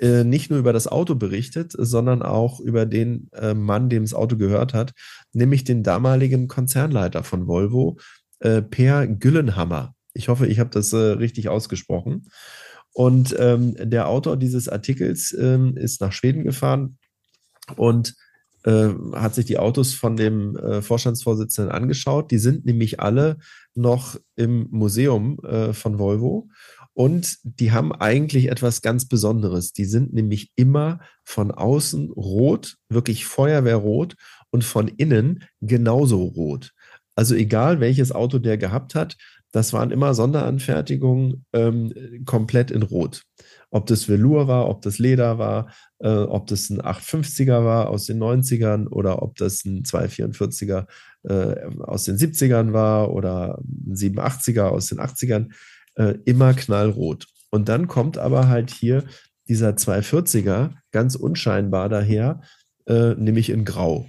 äh, 0.00 0.24
nicht 0.24 0.50
nur 0.50 0.58
über 0.58 0.72
das 0.72 0.88
Auto 0.88 1.14
berichtet, 1.14 1.72
sondern 1.76 2.22
auch 2.22 2.60
über 2.60 2.86
den 2.86 3.28
äh, 3.32 3.54
Mann, 3.54 3.88
dem 3.88 4.02
das 4.02 4.14
Auto 4.14 4.36
gehört 4.36 4.74
hat, 4.74 4.92
nämlich 5.32 5.64
den 5.64 5.82
damaligen 5.82 6.48
Konzernleiter 6.48 7.22
von 7.22 7.46
Volvo, 7.46 7.98
äh, 8.40 8.62
Per 8.62 9.06
Güllenhammer. 9.06 9.94
Ich 10.14 10.28
hoffe, 10.28 10.46
ich 10.46 10.58
habe 10.58 10.70
das 10.70 10.92
richtig 10.92 11.48
ausgesprochen. 11.48 12.28
Und 12.92 13.36
ähm, 13.38 13.76
der 13.78 14.08
Autor 14.08 14.36
dieses 14.36 14.68
Artikels 14.68 15.32
ähm, 15.38 15.76
ist 15.76 16.00
nach 16.00 16.12
Schweden 16.12 16.42
gefahren 16.42 16.98
und 17.76 18.16
äh, 18.64 18.88
hat 19.14 19.34
sich 19.34 19.46
die 19.46 19.58
Autos 19.58 19.94
von 19.94 20.16
dem 20.16 20.56
äh, 20.56 20.82
Vorstandsvorsitzenden 20.82 21.72
angeschaut. 21.72 22.30
Die 22.30 22.38
sind 22.38 22.66
nämlich 22.66 23.00
alle 23.00 23.38
noch 23.74 24.16
im 24.36 24.66
Museum 24.70 25.38
äh, 25.44 25.72
von 25.72 25.98
Volvo. 25.98 26.48
Und 27.00 27.38
die 27.44 27.72
haben 27.72 27.92
eigentlich 27.92 28.50
etwas 28.50 28.82
ganz 28.82 29.08
Besonderes. 29.08 29.72
Die 29.72 29.86
sind 29.86 30.12
nämlich 30.12 30.52
immer 30.54 31.00
von 31.24 31.50
außen 31.50 32.10
rot, 32.10 32.76
wirklich 32.90 33.24
feuerwehrrot 33.24 34.16
und 34.50 34.64
von 34.64 34.86
innen 34.86 35.44
genauso 35.62 36.22
rot. 36.22 36.72
Also 37.14 37.34
egal 37.34 37.80
welches 37.80 38.12
Auto 38.12 38.38
der 38.38 38.58
gehabt 38.58 38.94
hat, 38.94 39.16
das 39.50 39.72
waren 39.72 39.92
immer 39.92 40.12
Sonderanfertigungen 40.12 41.46
ähm, 41.54 42.22
komplett 42.26 42.70
in 42.70 42.82
Rot. 42.82 43.22
Ob 43.70 43.86
das 43.86 44.06
Velour 44.06 44.46
war, 44.46 44.68
ob 44.68 44.82
das 44.82 44.98
Leder 44.98 45.38
war, 45.38 45.72
äh, 46.00 46.08
ob 46.10 46.48
das 46.48 46.68
ein 46.68 46.82
850er 46.82 47.64
war 47.64 47.88
aus 47.88 48.04
den 48.04 48.18
90ern 48.18 48.88
oder 48.88 49.22
ob 49.22 49.36
das 49.36 49.64
ein 49.64 49.84
244er 49.84 50.86
äh, 51.22 51.80
aus 51.80 52.04
den 52.04 52.18
70ern 52.18 52.74
war 52.74 53.10
oder 53.10 53.58
ein 53.58 53.94
87er 53.94 54.64
aus 54.64 54.88
den 54.88 55.00
80ern 55.00 55.48
äh, 55.94 56.14
immer 56.24 56.54
knallrot. 56.54 57.26
Und 57.50 57.68
dann 57.68 57.88
kommt 57.88 58.18
aber 58.18 58.48
halt 58.48 58.70
hier 58.70 59.04
dieser 59.48 59.70
240er 59.70 60.70
ganz 60.92 61.16
unscheinbar 61.16 61.88
daher, 61.88 62.40
äh, 62.86 63.14
nämlich 63.14 63.50
in 63.50 63.64
Grau. 63.64 64.08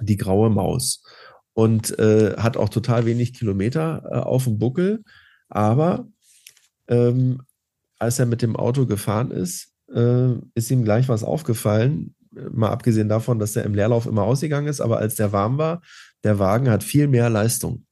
Die 0.00 0.16
graue 0.16 0.50
Maus. 0.50 1.02
Und 1.54 1.98
äh, 1.98 2.36
hat 2.36 2.56
auch 2.56 2.68
total 2.68 3.06
wenig 3.06 3.34
Kilometer 3.34 4.02
äh, 4.10 4.16
auf 4.16 4.44
dem 4.44 4.58
Buckel. 4.58 5.02
Aber 5.48 6.08
ähm, 6.88 7.42
als 7.98 8.18
er 8.18 8.26
mit 8.26 8.42
dem 8.42 8.56
Auto 8.56 8.86
gefahren 8.86 9.30
ist, 9.30 9.72
äh, 9.94 10.32
ist 10.54 10.70
ihm 10.70 10.84
gleich 10.84 11.08
was 11.08 11.24
aufgefallen. 11.24 12.14
Mal 12.30 12.70
abgesehen 12.70 13.08
davon, 13.08 13.38
dass 13.38 13.56
er 13.56 13.64
im 13.64 13.74
Leerlauf 13.74 14.06
immer 14.06 14.22
ausgegangen 14.22 14.66
ist, 14.66 14.80
aber 14.80 14.98
als 14.98 15.14
der 15.14 15.32
warm 15.32 15.58
war, 15.58 15.82
der 16.24 16.38
Wagen 16.38 16.70
hat 16.70 16.82
viel 16.82 17.06
mehr 17.06 17.28
Leistung 17.28 17.84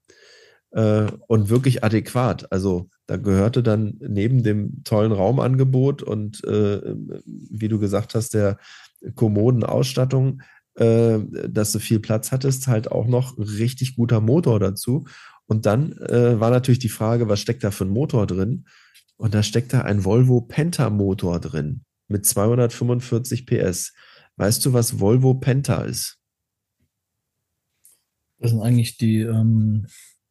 äh, 0.73 1.07
und 1.27 1.49
wirklich 1.49 1.85
adäquat. 1.85 2.51
Also 2.53 2.89
da 3.07 3.17
gehörte 3.17 3.63
dann 3.63 3.97
neben 4.01 4.43
dem 4.43 4.83
tollen 4.85 5.13
Raumangebot 5.13 6.03
und 6.03 6.45
äh, 6.45 6.95
wie 7.25 7.69
du 7.69 7.79
gesagt 7.79 8.15
hast, 8.15 8.35
der 8.35 8.59
kommoden 9.15 9.65
Ausstattung, 9.65 10.43
äh, 10.75 11.19
dass 11.49 11.73
du 11.73 11.79
viel 11.79 12.01
Platz 12.01 12.33
hattest, 12.33 12.69
halt 12.69 12.91
auch 12.91 13.07
noch 13.07 13.37
richtig 13.39 13.97
guter 13.97 14.21
Motor 14.21 14.61
dazu. 14.61 15.07
Und 15.47 15.67
dann 15.67 15.93
äh, 15.93 16.39
war 16.39 16.51
natürlich 16.51 16.79
die 16.79 16.89
Frage, 16.89 17.29
was 17.29 17.41
steckt 17.41 17.65
da 17.65 17.73
für 17.73 17.85
ein 17.85 17.91
Motor 17.91 18.27
drin? 18.27 18.67
Und 19.17 19.35
da 19.35 19.43
steckt 19.43 19.73
da 19.73 19.83
ein 19.83 20.05
Volvo 20.05 20.41
Penta 20.41 20.89
Motor 20.89 21.41
drin 21.41 21.85
mit 22.09 22.25
245 22.25 23.47
PS. 23.47 23.93
Weißt 24.37 24.65
du, 24.65 24.73
was 24.73 25.01
Volvo 25.01 25.35
Penta 25.35 25.83
ist? 25.83 26.19
Das 28.39 28.53
sind 28.53 28.63
eigentlich 28.63 28.97
die, 28.97 29.21
ähm, 29.21 29.87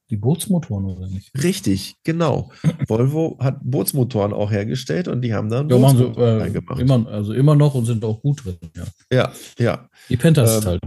die 0.09 0.17
Bootsmotoren, 0.17 0.85
oder 0.85 1.07
nicht? 1.07 1.31
Richtig, 1.43 1.95
genau. 2.03 2.51
Volvo 2.87 3.37
hat 3.39 3.59
Bootsmotoren 3.61 4.33
auch 4.33 4.51
hergestellt 4.51 5.07
und 5.07 5.21
die 5.21 5.33
haben 5.33 5.49
dann 5.49 5.69
ja, 5.69 5.77
Bootsmotoren 5.77 6.53
so, 6.53 6.77
äh, 6.77 6.81
Immer, 6.81 7.07
also 7.07 7.33
immer 7.33 7.55
noch 7.55 7.75
und 7.75 7.85
sind 7.85 8.03
auch 8.03 8.21
gut 8.21 8.43
drin, 8.43 8.57
ja. 8.75 8.83
Ja, 9.11 9.31
ja. 9.57 9.89
Die 10.09 10.17
Pentas 10.17 10.63
ähm, 10.63 10.65
halt. 10.65 10.81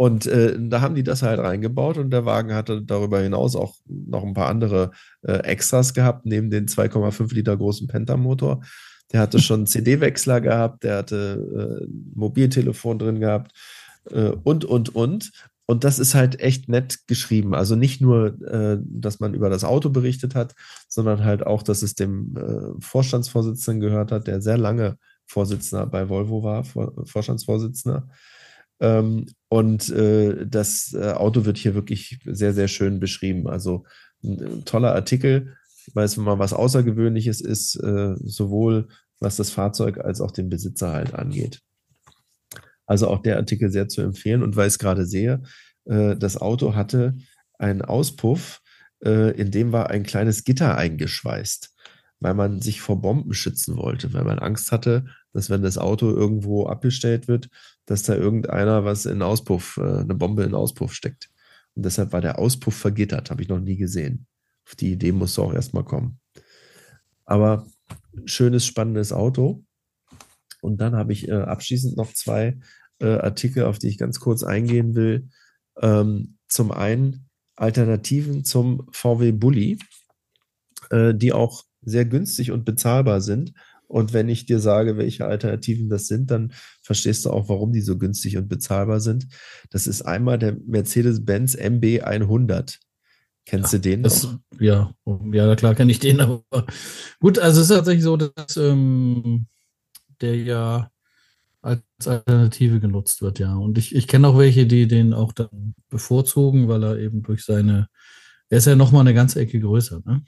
Und 0.00 0.26
äh, 0.26 0.56
da 0.58 0.80
haben 0.80 0.94
die 0.94 1.02
das 1.02 1.22
halt 1.22 1.40
reingebaut 1.40 1.98
und 1.98 2.10
der 2.10 2.24
Wagen 2.24 2.54
hatte 2.54 2.80
darüber 2.80 3.20
hinaus 3.20 3.54
auch 3.54 3.74
noch 3.86 4.24
ein 4.24 4.32
paar 4.32 4.48
andere 4.48 4.92
äh, 5.20 5.40
Extras 5.40 5.92
gehabt, 5.92 6.24
neben 6.24 6.48
den 6.48 6.68
2,5 6.68 7.34
Liter 7.34 7.54
großen 7.54 7.86
Penta-Motor. 7.86 8.62
Der 9.12 9.20
hatte 9.20 9.38
schon 9.40 9.66
CD-Wechsler 9.66 10.40
gehabt, 10.40 10.84
der 10.84 10.96
hatte 10.96 11.82
äh, 11.82 11.86
Mobiltelefon 12.14 12.98
drin 12.98 13.20
gehabt 13.20 13.52
äh, 14.10 14.30
und, 14.42 14.64
und, 14.64 14.94
und. 14.94 15.32
Und 15.70 15.84
das 15.84 16.00
ist 16.00 16.16
halt 16.16 16.40
echt 16.40 16.68
nett 16.68 17.06
geschrieben. 17.06 17.54
Also 17.54 17.76
nicht 17.76 18.00
nur, 18.00 18.42
äh, 18.42 18.78
dass 18.82 19.20
man 19.20 19.34
über 19.34 19.48
das 19.50 19.62
Auto 19.62 19.88
berichtet 19.88 20.34
hat, 20.34 20.56
sondern 20.88 21.24
halt 21.24 21.46
auch, 21.46 21.62
dass 21.62 21.82
es 21.82 21.94
dem 21.94 22.36
äh, 22.36 22.82
Vorstandsvorsitzenden 22.82 23.80
gehört 23.80 24.10
hat, 24.10 24.26
der 24.26 24.40
sehr 24.40 24.58
lange 24.58 24.98
Vorsitzender 25.26 25.86
bei 25.86 26.08
Volvo 26.08 26.42
war, 26.42 26.64
Vor 26.64 27.06
Vorstandsvorsitzender. 27.06 28.08
Ähm, 28.80 29.26
und 29.48 29.90
äh, 29.90 30.44
das 30.44 30.92
äh, 30.92 31.12
Auto 31.12 31.44
wird 31.44 31.56
hier 31.56 31.76
wirklich 31.76 32.18
sehr, 32.24 32.52
sehr 32.52 32.66
schön 32.66 32.98
beschrieben. 32.98 33.46
Also 33.46 33.84
ein, 34.24 34.42
ein 34.42 34.64
toller 34.64 34.92
Artikel, 34.92 35.54
weil 35.94 36.04
es 36.04 36.16
mal 36.16 36.40
was 36.40 36.52
Außergewöhnliches 36.52 37.40
ist, 37.40 37.76
äh, 37.76 38.16
sowohl 38.24 38.88
was 39.20 39.36
das 39.36 39.50
Fahrzeug 39.50 39.98
als 39.98 40.20
auch 40.20 40.32
den 40.32 40.48
Besitzer 40.48 40.90
halt 40.90 41.14
angeht. 41.14 41.60
Also 42.90 43.06
auch 43.06 43.22
der 43.22 43.36
Artikel 43.36 43.70
sehr 43.70 43.86
zu 43.86 44.02
empfehlen. 44.02 44.42
Und 44.42 44.56
weil 44.56 44.66
ich 44.66 44.72
es 44.72 44.78
gerade 44.80 45.06
sehe, 45.06 45.42
äh, 45.84 46.16
das 46.16 46.36
Auto 46.36 46.74
hatte 46.74 47.16
einen 47.56 47.82
Auspuff, 47.82 48.62
äh, 49.04 49.30
in 49.40 49.52
dem 49.52 49.70
war 49.70 49.90
ein 49.90 50.02
kleines 50.02 50.42
Gitter 50.42 50.76
eingeschweißt, 50.76 51.72
weil 52.18 52.34
man 52.34 52.60
sich 52.60 52.80
vor 52.80 53.00
Bomben 53.00 53.32
schützen 53.32 53.76
wollte, 53.76 54.12
weil 54.12 54.24
man 54.24 54.40
Angst 54.40 54.72
hatte, 54.72 55.04
dass 55.32 55.50
wenn 55.50 55.62
das 55.62 55.78
Auto 55.78 56.10
irgendwo 56.10 56.66
abgestellt 56.66 57.28
wird, 57.28 57.48
dass 57.86 58.02
da 58.02 58.16
irgendeiner 58.16 58.84
was 58.84 59.06
in 59.06 59.22
Auspuff, 59.22 59.76
äh, 59.76 60.00
eine 60.00 60.16
Bombe 60.16 60.42
in 60.42 60.54
Auspuff 60.54 60.92
steckt. 60.92 61.30
Und 61.76 61.84
deshalb 61.84 62.12
war 62.12 62.20
der 62.20 62.40
Auspuff 62.40 62.74
vergittert, 62.74 63.30
habe 63.30 63.40
ich 63.40 63.48
noch 63.48 63.60
nie 63.60 63.76
gesehen. 63.76 64.26
Auf 64.66 64.74
die 64.74 64.90
Idee 64.90 65.12
musste 65.12 65.42
auch 65.42 65.54
erstmal 65.54 65.84
kommen. 65.84 66.18
Aber 67.24 67.68
schönes, 68.24 68.66
spannendes 68.66 69.12
Auto. 69.12 69.62
Und 70.60 70.80
dann 70.80 70.96
habe 70.96 71.12
ich 71.12 71.28
äh, 71.28 71.32
abschließend 71.32 71.96
noch 71.96 72.12
zwei 72.12 72.58
äh, 73.00 73.18
Artikel, 73.18 73.64
auf 73.64 73.78
die 73.78 73.88
ich 73.88 73.98
ganz 73.98 74.20
kurz 74.20 74.42
eingehen 74.42 74.94
will. 74.94 75.28
Ähm, 75.80 76.38
zum 76.48 76.70
einen 76.72 77.28
Alternativen 77.56 78.44
zum 78.44 78.88
VW 78.92 79.32
Bulli, 79.32 79.78
äh, 80.90 81.14
die 81.14 81.32
auch 81.32 81.64
sehr 81.82 82.04
günstig 82.04 82.50
und 82.52 82.64
bezahlbar 82.64 83.20
sind. 83.20 83.52
Und 83.86 84.12
wenn 84.12 84.28
ich 84.28 84.46
dir 84.46 84.60
sage, 84.60 84.96
welche 84.96 85.26
Alternativen 85.26 85.88
das 85.88 86.06
sind, 86.06 86.30
dann 86.30 86.52
verstehst 86.80 87.24
du 87.24 87.30
auch, 87.30 87.48
warum 87.48 87.72
die 87.72 87.80
so 87.80 87.98
günstig 87.98 88.36
und 88.36 88.48
bezahlbar 88.48 89.00
sind. 89.00 89.26
Das 89.70 89.88
ist 89.88 90.02
einmal 90.02 90.38
der 90.38 90.56
Mercedes-Benz 90.64 91.56
MB 91.56 92.02
100. 92.02 92.78
Kennst 93.46 93.72
ja, 93.72 93.78
du 93.78 93.82
den 93.82 94.02
das, 94.04 94.28
Ja, 94.60 94.94
ja, 95.32 95.56
klar 95.56 95.74
kenne 95.74 95.90
ich 95.90 95.98
den. 95.98 96.20
Aber 96.20 96.44
gut, 97.18 97.38
also 97.40 97.60
es 97.60 97.68
ist 97.68 97.76
tatsächlich 97.76 98.04
so, 98.04 98.16
dass 98.16 98.56
ähm, 98.56 99.46
der 100.20 100.36
ja 100.36 100.90
als 101.62 101.82
Alternative 102.06 102.80
genutzt 102.80 103.22
wird, 103.22 103.38
ja. 103.38 103.54
Und 103.54 103.78
ich, 103.78 103.94
ich 103.94 104.08
kenne 104.08 104.28
auch 104.28 104.38
welche, 104.38 104.66
die 104.66 104.88
den 104.88 105.12
auch 105.12 105.32
dann 105.32 105.74
bevorzugen, 105.88 106.68
weil 106.68 106.82
er 106.82 106.98
eben 106.98 107.22
durch 107.22 107.44
seine, 107.44 107.88
er 108.48 108.58
ist 108.58 108.66
ja 108.66 108.76
nochmal 108.76 109.02
eine 109.02 109.14
ganze 109.14 109.40
Ecke 109.40 109.60
größer, 109.60 110.02
ne? 110.04 110.22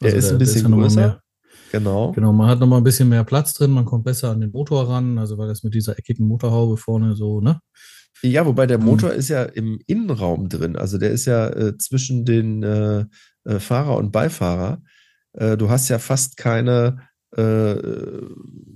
Also 0.00 0.14
er 0.14 0.18
ist 0.18 0.26
der, 0.26 0.32
ein 0.32 0.38
bisschen 0.38 0.64
ist 0.64 0.70
ja 0.70 0.76
größer. 0.76 1.00
Mehr, 1.00 1.22
genau. 1.70 2.12
Genau, 2.12 2.32
man 2.32 2.48
hat 2.48 2.58
nochmal 2.58 2.80
ein 2.80 2.84
bisschen 2.84 3.08
mehr 3.08 3.24
Platz 3.24 3.52
drin, 3.52 3.70
man 3.70 3.84
kommt 3.84 4.04
besser 4.04 4.30
an 4.30 4.40
den 4.40 4.50
Motor 4.50 4.88
ran, 4.88 5.18
also 5.18 5.38
weil 5.38 5.48
das 5.48 5.62
mit 5.62 5.74
dieser 5.74 5.98
eckigen 5.98 6.26
Motorhaube 6.26 6.76
vorne 6.76 7.14
so, 7.14 7.40
ne? 7.40 7.60
Ja, 8.22 8.46
wobei 8.46 8.66
der 8.66 8.78
Motor 8.78 9.10
hm. 9.10 9.18
ist 9.18 9.28
ja 9.28 9.42
im 9.42 9.80
Innenraum 9.86 10.48
drin, 10.48 10.76
also 10.76 10.96
der 10.96 11.10
ist 11.10 11.26
ja 11.26 11.48
äh, 11.48 11.76
zwischen 11.76 12.24
den 12.24 12.62
äh, 12.62 13.04
äh, 13.44 13.58
Fahrer 13.58 13.96
und 13.96 14.12
Beifahrer. 14.12 14.82
Äh, 15.32 15.56
du 15.56 15.70
hast 15.70 15.88
ja 15.88 15.98
fast 15.98 16.36
keine 16.36 17.08
äh, 17.36 17.76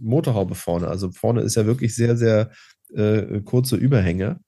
Motorhaube 0.01 0.55
vorne. 0.55 0.89
Also 0.89 1.11
vorne 1.11 1.43
ist 1.43 1.57
ja 1.57 1.67
wirklich 1.67 1.95
sehr, 1.95 2.17
sehr 2.17 2.51
äh, 2.95 3.41
kurze 3.41 3.77
Überhänge. 3.77 4.41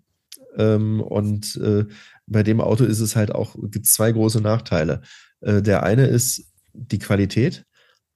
Ähm, 0.56 1.00
und 1.00 1.56
äh, 1.56 1.84
bei 2.26 2.42
dem 2.42 2.60
Auto 2.60 2.84
ist 2.84 3.00
es 3.00 3.16
halt 3.16 3.34
auch, 3.34 3.56
gibt 3.70 3.86
zwei 3.86 4.12
große 4.12 4.40
Nachteile. 4.40 5.02
Äh, 5.40 5.62
der 5.62 5.82
eine 5.82 6.06
ist 6.06 6.50
die 6.72 6.98
Qualität. 6.98 7.64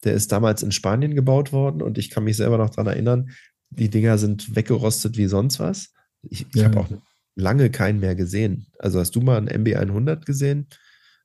Der 0.04 0.14
ist 0.14 0.32
damals 0.32 0.62
in 0.62 0.72
Spanien 0.72 1.14
gebaut 1.14 1.52
worden 1.52 1.80
und 1.80 1.96
ich 1.96 2.10
kann 2.10 2.24
mich 2.24 2.36
selber 2.36 2.58
noch 2.58 2.70
daran 2.70 2.88
erinnern, 2.88 3.30
die 3.70 3.88
Dinger 3.88 4.18
sind 4.18 4.56
weggerostet 4.56 5.16
wie 5.16 5.26
sonst 5.26 5.60
was. 5.60 5.92
Ich, 6.22 6.46
ich 6.50 6.56
ja. 6.56 6.64
habe 6.64 6.80
auch 6.80 6.88
lange 7.34 7.70
keinen 7.70 8.00
mehr 8.00 8.14
gesehen. 8.14 8.66
Also 8.78 8.98
hast 8.98 9.14
du 9.14 9.20
mal 9.20 9.38
einen 9.38 9.64
MB100 9.64 10.24
gesehen? 10.24 10.66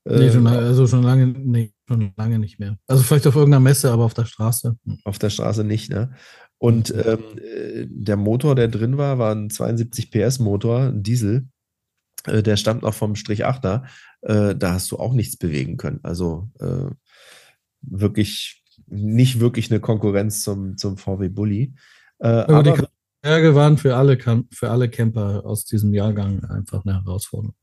Nee, 0.09 0.31
schon, 0.31 0.45
äh, 0.45 0.49
also 0.49 0.87
schon 0.87 1.03
lange, 1.03 1.27
nee, 1.27 1.73
schon 1.87 2.13
lange 2.15 2.39
nicht 2.39 2.59
mehr. 2.59 2.77
Also 2.87 3.03
vielleicht 3.03 3.27
auf 3.27 3.35
irgendeiner 3.35 3.63
Messe, 3.63 3.91
aber 3.91 4.05
auf 4.05 4.13
der 4.13 4.25
Straße. 4.25 4.77
Hm. 4.83 4.99
Auf 5.03 5.19
der 5.19 5.29
Straße 5.29 5.63
nicht, 5.63 5.89
ne? 5.89 6.13
Und 6.59 6.93
ähm, 6.93 7.19
äh, 7.37 7.85
der 7.87 8.17
Motor, 8.17 8.55
der 8.55 8.67
drin 8.67 8.97
war, 8.97 9.19
war 9.19 9.33
ein 9.33 9.49
72 9.49 10.11
PS 10.11 10.39
Motor, 10.39 10.87
ein 10.87 11.03
Diesel. 11.03 11.47
Äh, 12.25 12.41
der 12.41 12.57
stammt 12.57 12.81
noch 12.81 12.93
vom 12.93 13.15
Strich 13.15 13.45
8er. 13.45 13.83
Äh, 14.21 14.55
da 14.55 14.73
hast 14.73 14.91
du 14.91 14.97
auch 14.97 15.13
nichts 15.13 15.37
bewegen 15.37 15.77
können. 15.77 15.99
Also 16.03 16.49
äh, 16.59 16.89
wirklich 17.81 18.63
nicht 18.87 19.39
wirklich 19.39 19.69
eine 19.69 19.79
Konkurrenz 19.79 20.41
zum, 20.41 20.77
zum 20.77 20.97
VW 20.97 21.29
Bulli. 21.29 21.75
Äh, 22.19 22.27
aber, 22.27 22.57
aber 22.57 22.63
die 22.63 22.83
Berge 23.21 23.55
waren 23.55 23.77
für 23.77 23.95
alle, 23.95 24.17
für 24.51 24.71
alle 24.71 24.89
Camper 24.89 25.45
aus 25.45 25.65
diesem 25.65 25.93
Jahrgang 25.93 26.43
einfach 26.45 26.85
eine 26.85 26.95
Herausforderung. 26.95 27.55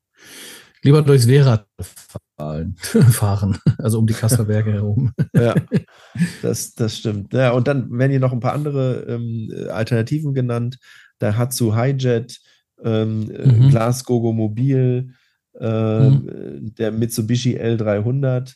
Lieber 0.85 1.01
durchs 1.01 1.26
Werrad 1.26 1.66
fahren, 3.11 3.59
also 3.78 3.99
um 3.99 4.07
die 4.07 4.12
Kasperberge 4.12 4.74
herum. 4.74 5.12
ja, 5.35 5.55
das, 6.43 6.74
das 6.74 6.99
stimmt. 6.99 7.32
Ja, 7.32 7.53
und 7.53 7.66
dann 7.66 7.91
werden 7.91 8.11
hier 8.11 8.20
noch 8.20 8.35
ein 8.35 8.41
paar 8.41 8.53
andere 8.53 9.07
ähm, 9.09 9.51
Alternativen 9.70 10.35
genannt. 10.35 10.78
Der 11.22 11.39
Hatsu 11.39 11.74
Hijet, 11.74 12.39
ähm, 12.82 13.20
mhm. 13.20 13.70
Glasgogo 13.70 14.35
Mobil, 14.35 15.14
äh, 15.59 16.11
mhm. 16.11 16.74
der 16.74 16.93
Mitsubishi 16.93 17.57
L300. 17.59 18.55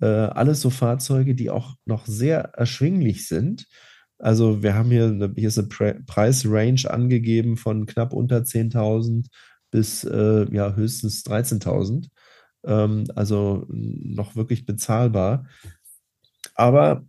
Äh, 0.00 0.06
alles 0.06 0.60
so 0.60 0.70
Fahrzeuge, 0.70 1.36
die 1.36 1.50
auch 1.50 1.76
noch 1.84 2.06
sehr 2.06 2.40
erschwinglich 2.54 3.28
sind. 3.28 3.66
Also 4.18 4.64
wir 4.64 4.74
haben 4.74 4.90
hier, 4.90 5.06
eine, 5.06 5.32
hier 5.36 5.48
ist 5.48 5.58
eine 5.58 5.68
Pre 5.68 6.00
Preisrange 6.06 6.90
angegeben 6.90 7.56
von 7.56 7.86
knapp 7.86 8.12
unter 8.12 8.38
10.000 8.38 9.26
bis 9.72 10.04
äh, 10.04 10.46
ja, 10.54 10.74
höchstens 10.76 11.24
13.000. 11.24 12.08
Ähm, 12.64 13.04
also 13.16 13.66
noch 13.68 14.36
wirklich 14.36 14.64
bezahlbar. 14.64 15.48
Aber 16.54 17.04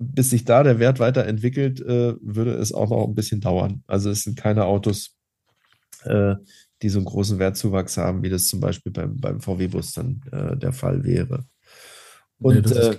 bis 0.00 0.30
sich 0.30 0.44
da 0.44 0.64
der 0.64 0.80
Wert 0.80 0.98
weiterentwickelt, 0.98 1.80
äh, 1.80 2.14
würde 2.20 2.54
es 2.54 2.72
auch 2.72 2.90
noch 2.90 3.06
ein 3.06 3.14
bisschen 3.14 3.40
dauern. 3.40 3.84
Also 3.86 4.10
es 4.10 4.22
sind 4.22 4.36
keine 4.36 4.64
Autos, 4.64 5.16
äh, 6.04 6.34
die 6.82 6.88
so 6.88 6.98
einen 6.98 7.06
großen 7.06 7.38
Wertzuwachs 7.38 7.98
haben, 7.98 8.22
wie 8.22 8.30
das 8.30 8.48
zum 8.48 8.60
Beispiel 8.60 8.90
beim, 8.90 9.20
beim 9.20 9.40
VW-Bus 9.40 9.92
dann 9.92 10.22
äh, 10.32 10.56
der 10.56 10.72
Fall 10.72 11.04
wäre. 11.04 11.44
Und 12.38 12.66
nee, 12.66 12.72
äh, 12.72 12.96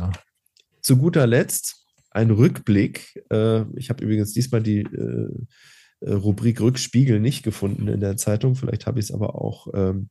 zu 0.81 0.97
guter 0.97 1.25
Letzt 1.25 1.87
ein 2.11 2.29
Rückblick. 2.29 3.25
Äh, 3.31 3.63
ich 3.75 3.89
habe 3.89 4.03
übrigens 4.03 4.33
diesmal 4.33 4.61
die 4.61 4.81
äh, 4.81 5.33
Rubrik 6.01 6.59
Rückspiegel 6.61 7.19
nicht 7.19 7.43
gefunden 7.43 7.87
in 7.87 7.99
der 7.99 8.17
Zeitung. 8.17 8.55
Vielleicht 8.55 8.87
habe 8.87 8.99
ich 8.99 9.05
es 9.05 9.11
aber 9.11 9.35
auch 9.35 9.67
ähm, 9.73 10.09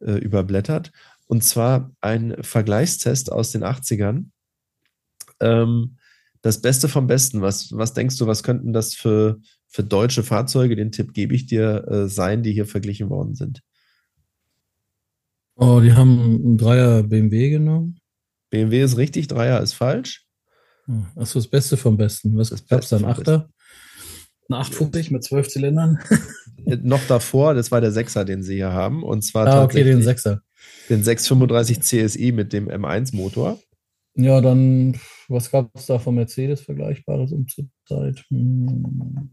äh, 0.00 0.12
überblättert. 0.12 0.92
Und 1.26 1.44
zwar 1.44 1.92
ein 2.00 2.36
Vergleichstest 2.40 3.32
aus 3.32 3.50
den 3.50 3.64
80ern. 3.64 4.30
Ähm, 5.40 5.96
das 6.42 6.62
Beste 6.62 6.88
vom 6.88 7.06
Besten. 7.06 7.42
Was, 7.42 7.72
was 7.72 7.92
denkst 7.92 8.16
du, 8.18 8.26
was 8.26 8.42
könnten 8.42 8.72
das 8.72 8.94
für, 8.94 9.40
für 9.66 9.82
deutsche 9.82 10.22
Fahrzeuge, 10.22 10.76
den 10.76 10.92
Tipp 10.92 11.12
gebe 11.12 11.34
ich 11.34 11.46
dir, 11.46 11.86
äh, 11.88 12.08
sein, 12.08 12.42
die 12.42 12.52
hier 12.52 12.66
verglichen 12.66 13.10
worden 13.10 13.34
sind? 13.34 13.62
Oh, 15.56 15.80
die 15.80 15.92
haben 15.92 16.20
einen 16.20 16.58
Dreier 16.58 17.02
BMW 17.02 17.50
genommen. 17.50 17.98
BMW 18.50 18.82
ist 18.82 18.96
richtig, 18.96 19.26
Dreier 19.26 19.60
ist 19.60 19.72
falsch. 19.72 20.26
Hm, 20.84 21.06
Achso, 21.16 21.38
das 21.38 21.48
Beste 21.48 21.76
vom 21.76 21.96
Besten. 21.96 22.36
Was 22.36 22.50
gab 22.66 22.82
es 22.82 22.90
dann? 22.90 23.04
Achter? 23.04 23.50
Eine 24.48 24.58
850 24.58 25.10
mit 25.10 25.24
zwölf 25.24 25.48
Zylindern. 25.48 25.98
Noch 26.82 27.04
davor, 27.06 27.54
das 27.54 27.70
war 27.70 27.80
der 27.80 27.92
Sechser, 27.92 28.24
den 28.24 28.42
sie 28.42 28.56
hier 28.56 28.72
haben. 28.72 29.02
Und 29.02 29.22
zwar 29.22 29.46
ah, 29.46 29.64
okay, 29.64 29.84
den 29.84 30.02
Sechser. 30.02 30.42
Den 30.88 31.02
635 31.02 31.80
CSI 31.80 32.32
mit 32.32 32.52
dem 32.52 32.68
M1-Motor. 32.68 33.58
Ja, 34.14 34.40
dann, 34.40 34.98
was 35.28 35.50
gab 35.50 35.70
es 35.74 35.86
da 35.86 35.98
von 35.98 36.14
Mercedes 36.14 36.62
Vergleichbares 36.62 37.32
um 37.32 37.46
zur 37.46 37.66
Zeit? 37.86 38.24
Hm. 38.30 39.30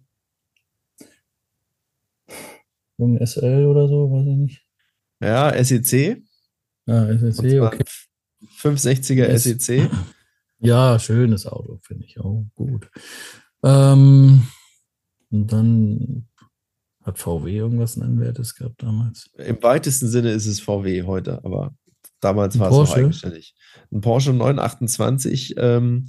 Ein 2.99 3.25
SL 3.25 3.65
oder 3.65 3.87
so, 3.87 4.11
weiß 4.11 4.27
ich 4.27 4.37
nicht. 4.37 4.65
Ja, 5.21 5.63
SEC. 5.63 6.21
Ja, 6.85 7.17
SEC, 7.17 7.61
okay. 7.61 7.83
560er 8.61 9.37
SEC. 9.37 9.89
Ja, 10.65 10.97
schönes 10.97 11.45
Auto, 11.45 11.79
finde 11.81 12.05
ich 12.05 12.21
auch 12.21 12.45
gut. 12.55 12.89
Ähm, 13.65 14.43
und 15.33 15.51
dann 15.51 16.27
hat 17.03 17.17
VW 17.17 17.57
irgendwas 17.57 17.97
Nennwertes 17.97 18.53
gehabt 18.55 18.83
damals? 18.83 19.31
Im 19.37 19.61
weitesten 19.63 20.07
Sinne 20.07 20.31
ist 20.31 20.45
es 20.45 20.61
VW 20.61 21.03
heute, 21.03 21.43
aber 21.43 21.73
damals 22.21 22.57
war 22.59 22.71
es 22.71 22.89
noch 22.89 22.95
eigenständig. 22.95 23.55
Ein 23.91 24.01
Porsche 24.01 24.31
928 24.31 25.55
ähm, 25.57 26.05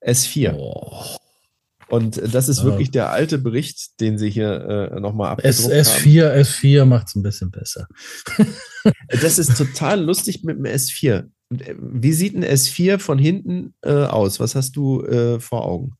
S4. 0.00 0.54
Oh. 0.56 1.04
Und 1.88 2.20
das 2.32 2.48
ist 2.48 2.62
wirklich 2.64 2.90
der 2.90 3.10
alte 3.10 3.38
Bericht, 3.38 3.98
den 4.00 4.16
sie 4.16 4.30
hier 4.30 4.92
äh, 4.92 5.00
nochmal 5.00 5.30
abgedruckt 5.30 5.72
S, 5.72 5.90
S4, 5.90 6.28
haben. 6.28 6.40
S4 6.42 6.84
macht 6.84 7.08
es 7.08 7.14
ein 7.16 7.22
bisschen 7.22 7.50
besser. 7.50 7.88
das 9.08 9.38
ist 9.38 9.56
total 9.56 10.00
lustig 10.02 10.44
mit 10.44 10.56
dem 10.56 10.66
S4. 10.66 11.30
Äh, 11.50 11.74
wie 11.78 12.12
sieht 12.12 12.36
ein 12.36 12.44
S4 12.44 12.98
von 12.98 13.18
hinten 13.18 13.74
äh, 13.82 13.90
aus? 13.90 14.38
Was 14.38 14.54
hast 14.54 14.76
du 14.76 15.02
äh, 15.02 15.40
vor 15.40 15.64
Augen? 15.64 15.94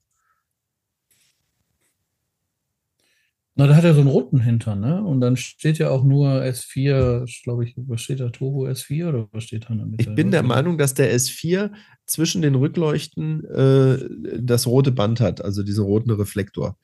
Na, 3.59 3.67
da 3.67 3.75
hat 3.75 3.83
er 3.83 3.93
so 3.93 4.01
einen 4.01 4.09
roten 4.09 4.39
Hintern, 4.39 4.79
ne? 4.79 5.03
Und 5.03 5.21
dann 5.21 5.37
steht 5.37 5.79
ja 5.79 5.91
auch 5.91 6.05
nur 6.05 6.29
S4, 6.43 7.43
glaube 7.43 7.65
ich, 7.65 7.75
was 7.77 8.01
steht 8.01 8.21
da? 8.21 8.29
Turbo 8.29 8.67
S4 8.69 9.09
oder 9.09 9.29
was 9.33 9.43
steht 9.43 9.65
da 9.65 9.71
in 9.71 9.79
der 9.79 9.87
Mitte? 9.87 10.09
Ich 10.09 10.15
bin 10.15 10.31
der 10.31 10.45
Meinung, 10.45 10.79
dass 10.79 10.95
der 10.95 11.13
S4 11.13 11.73
zwischen 12.07 12.41
den 12.41 12.55
Rückleuchten 12.55 13.45
äh, 13.47 13.99
das 14.41 14.69
rote 14.69 14.93
Band 14.93 15.19
hat, 15.21 15.45
also 15.45 15.65
diesen 15.65 15.83
roten 15.83 16.13
Reflektor. 16.13 16.79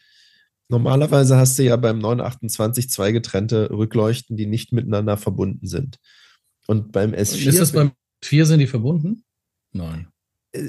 Normalerweise 0.69 1.37
hast 1.37 1.61
du 1.61 1.63
ja 1.63 1.77
beim 1.77 2.01
928 2.01 2.91
zwei 2.91 3.13
getrennte 3.13 3.71
Rückleuchten, 3.71 4.37
die 4.37 4.47
nicht 4.47 4.73
miteinander 4.73 5.17
verbunden 5.17 5.69
sind. 5.69 6.01
Und 6.67 6.91
beim 6.91 7.13
S4. 7.13 7.51
Ist 7.51 7.61
das 7.61 7.71
beim 7.71 7.93
4 8.25 8.47
sind 8.47 8.59
die 8.59 8.67
verbunden? 8.67 9.23
Nein. 9.73 10.09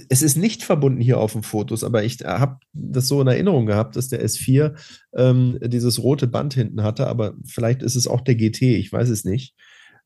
Es 0.10 0.22
ist 0.22 0.36
nicht 0.36 0.64
verbunden 0.64 1.00
hier 1.00 1.20
auf 1.20 1.34
den 1.34 1.44
Fotos, 1.44 1.84
aber 1.84 2.04
ich 2.04 2.18
habe 2.24 2.58
das 2.74 3.08
so 3.08 3.22
in 3.22 3.28
Erinnerung 3.28 3.68
gehabt, 3.68 3.96
dass 3.96 4.08
der 4.08 4.26
S4 4.26 4.76
ähm, 5.16 5.60
dieses 5.62 6.02
rote 6.02 6.28
Band 6.28 6.56
hinten 6.56 6.82
hatte, 6.82 7.08
aber 7.08 7.36
vielleicht 7.46 7.84
ist 7.84 7.96
es 7.96 8.08
auch 8.08 8.22
der 8.22 8.36
GT, 8.36 8.62
ich 8.64 8.92
weiß 8.92 9.10
es 9.10 9.26
nicht. 9.26 9.54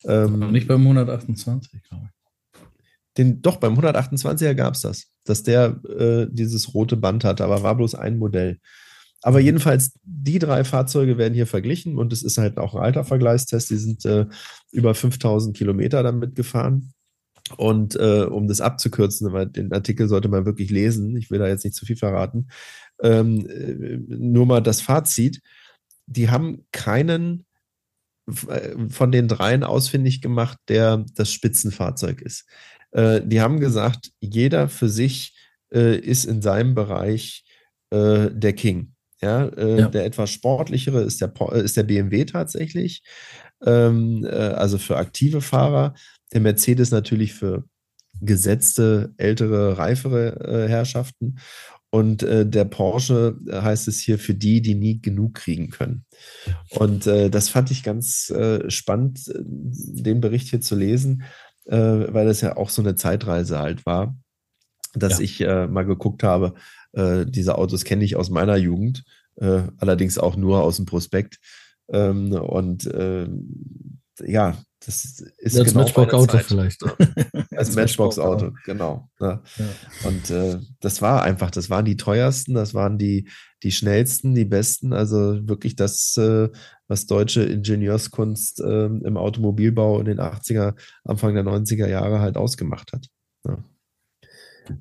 Ähm, 0.06 0.52
nicht 0.52 0.68
beim 0.68 0.82
128, 0.82 1.84
glaube 1.84 2.06
ich. 2.08 2.62
Den, 3.18 3.42
doch, 3.42 3.58
beim 3.58 3.78
128er 3.78 4.54
gab 4.54 4.76
es 4.76 4.82
das, 4.82 5.08
dass 5.26 5.44
der 5.44 5.82
äh, 5.98 6.28
dieses 6.30 6.74
rote 6.74 6.96
Band 6.96 7.24
hatte, 7.24 7.44
aber 7.44 7.64
war 7.64 7.76
bloß 7.76 7.96
ein 7.96 8.18
Modell. 8.18 8.60
Aber 9.22 9.40
mhm. 9.40 9.46
jedenfalls, 9.46 9.98
die 10.04 10.40
drei 10.40 10.64
Fahrzeuge 10.64 11.18
werden 11.18 11.34
hier 11.34 11.48
verglichen 11.48 11.98
und 11.98 12.14
es 12.14 12.24
ist 12.24 12.38
halt 12.38 12.58
auch 12.58 12.76
ein 12.76 12.82
alter 12.82 13.04
Vergleichstest. 13.04 13.70
Die 13.70 13.78
sind 13.78 14.06
äh, 14.06 14.26
über 14.72 14.96
5000 14.96 15.56
Kilometer 15.56 16.04
damit 16.04 16.36
gefahren. 16.36 16.94
Und 17.58 17.96
äh, 17.96 18.24
um 18.24 18.48
das 18.48 18.62
abzukürzen, 18.62 19.32
weil 19.34 19.48
den 19.48 19.72
Artikel 19.74 20.08
sollte 20.08 20.30
man 20.30 20.46
wirklich 20.46 20.70
lesen, 20.70 21.16
ich 21.18 21.32
will 21.32 21.40
da 21.40 21.48
jetzt 21.48 21.64
nicht 21.64 21.76
zu 21.76 21.86
viel 21.86 21.96
verraten, 21.96 22.50
ähm, 23.02 23.48
äh, 23.48 23.98
nur 24.16 24.46
mal 24.46 24.62
das 24.62 24.82
Fazit. 24.82 25.42
Die 26.06 26.30
haben 26.30 26.66
keinen 26.72 27.46
äh, 28.48 28.90
von 28.90 29.12
den 29.12 29.28
dreien 29.28 29.64
ausfindig 29.64 30.22
gemacht, 30.22 30.58
der 30.68 31.06
das 31.16 31.32
Spitzenfahrzeug 31.32 32.22
ist. 32.22 32.46
Äh, 32.92 33.22
die 33.26 33.42
haben 33.42 33.60
gesagt, 33.60 34.12
jeder 34.20 34.70
für 34.70 34.90
sich 34.90 35.36
äh, 35.74 35.98
ist 35.98 36.26
in 36.26 36.42
seinem 36.42 36.76
Bereich 36.76 37.46
äh, 37.92 38.30
der 38.32 38.54
King. 38.54 38.94
Ja, 39.22 39.48
äh, 39.48 39.80
ja, 39.80 39.88
der 39.90 40.06
etwas 40.06 40.30
sportlichere 40.30 41.02
ist 41.02 41.20
der, 41.22 41.34
äh, 41.52 41.62
ist 41.62 41.76
der 41.76 41.84
BMW 41.84 42.26
tatsächlich, 42.26 43.04
ähm, 43.66 44.26
äh, 44.26 44.30
also 44.30 44.78
für 44.78 44.98
aktive 44.98 45.42
Fahrer. 45.42 45.94
Der 46.32 46.42
Mercedes 46.42 46.92
natürlich 46.92 47.34
für 47.34 47.66
gesetzte, 48.22 49.14
ältere, 49.18 49.78
reifere 49.78 50.66
äh, 50.66 50.70
Herrschaften. 50.70 51.40
Und 51.92 52.22
äh, 52.22 52.46
der 52.46 52.66
Porsche 52.66 53.38
äh, 53.48 53.62
heißt 53.62 53.88
es 53.88 54.00
hier 54.00 54.20
für 54.20 54.36
die, 54.36 54.62
die 54.62 54.76
nie 54.76 55.02
genug 55.02 55.34
kriegen 55.36 55.70
können. 55.70 56.06
Und 56.70 57.08
das 57.08 57.50
fand 57.50 57.72
ich 57.72 57.84
ganz 57.84 58.32
spannend, 58.68 59.22
den 59.34 60.22
Bericht 60.22 60.50
hier 60.50 60.62
zu 60.62 60.76
lesen, 60.76 61.24
weil 61.66 62.26
das 62.26 62.42
ja 62.42 62.58
auch 62.58 62.70
so 62.70 62.82
eine 62.82 62.96
Zeitreise 62.96 63.60
halt 63.60 63.86
war, 63.86 64.16
dass 64.94 65.18
ja. 65.18 65.24
ich 65.24 65.40
mal 65.40 65.86
geguckt 65.86 66.24
habe, 66.24 66.54
äh, 66.94 67.26
diese 67.26 67.58
Autos 67.58 67.84
kenne 67.84 68.04
ich 68.04 68.16
aus 68.16 68.30
meiner 68.30 68.58
Jugend, 68.58 69.04
äh, 69.36 69.64
allerdings 69.78 70.18
auch 70.18 70.36
nur 70.36 70.64
aus 70.64 70.78
dem 70.78 70.86
Prospekt. 70.86 71.38
Ähm, 71.92 72.32
und 72.34 72.86
äh, 72.86 73.28
ja, 74.26 74.58
das 74.86 75.22
ist 75.38 75.58
das 75.58 75.68
genau 75.68 75.82
Matchbox-Auto 75.82 76.38
vielleicht. 76.40 76.82
Als 77.56 77.76
Matchbox-Auto, 77.76 78.54
genau. 78.66 79.10
Ja. 79.20 79.44
Ja. 79.58 79.66
Und 80.08 80.30
äh, 80.30 80.60
das 80.80 81.02
war 81.02 81.24
einfach, 81.24 81.52
das 81.52 81.70
waren 81.70 81.84
die 81.84 81.98
teuersten, 81.98 82.54
das 82.54 82.74
waren 82.74 82.98
die, 82.98 83.28
die 83.62 83.74
schnellsten, 83.74 84.36
die 84.36 84.46
besten. 84.46 84.94
Also 84.94 85.48
wirklich 85.48 85.76
das, 85.76 86.16
äh, 86.16 86.50
was 86.88 87.08
deutsche 87.08 87.44
Ingenieurskunst 87.44 88.62
äh, 88.62 88.86
im 88.86 89.18
Automobilbau 89.18 90.00
in 90.00 90.06
den 90.06 90.20
80er, 90.20 90.76
Anfang 91.04 91.34
der 91.34 91.44
90er 91.44 91.88
Jahre 91.88 92.22
halt 92.22 92.38
ausgemacht 92.38 92.94
hat. 92.94 93.08
Ja. 93.46 93.58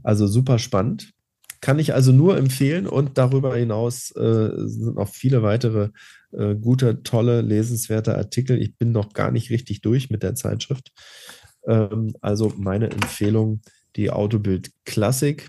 Also 0.04 0.28
super 0.28 0.60
spannend. 0.60 1.12
Kann 1.60 1.78
ich 1.78 1.94
also 1.94 2.12
nur 2.12 2.36
empfehlen 2.36 2.86
und 2.86 3.18
darüber 3.18 3.56
hinaus 3.56 4.10
äh, 4.12 4.50
sind 4.56 4.94
noch 4.94 5.08
viele 5.08 5.42
weitere 5.42 5.90
äh, 6.32 6.54
gute, 6.54 7.02
tolle, 7.02 7.40
lesenswerte 7.40 8.16
Artikel. 8.16 8.60
Ich 8.60 8.76
bin 8.76 8.92
noch 8.92 9.12
gar 9.12 9.30
nicht 9.30 9.50
richtig 9.50 9.80
durch 9.80 10.10
mit 10.10 10.22
der 10.22 10.34
Zeitschrift. 10.34 10.92
Ähm, 11.66 12.14
also 12.20 12.52
meine 12.56 12.90
Empfehlung, 12.90 13.62
die 13.96 14.10
Autobild 14.10 14.70
Klassik, 14.84 15.48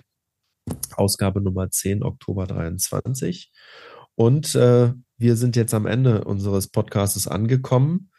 Ausgabe 0.95 1.41
Nummer 1.41 1.69
10, 1.69 2.03
Oktober 2.03 2.47
23. 2.47 3.51
Und 4.15 4.55
äh, 4.55 4.93
wir 5.17 5.35
sind 5.35 5.55
jetzt 5.55 5.73
am 5.73 5.85
Ende 5.85 6.23
unseres 6.23 6.67
Podcasts 6.67 7.27
angekommen. 7.27 8.09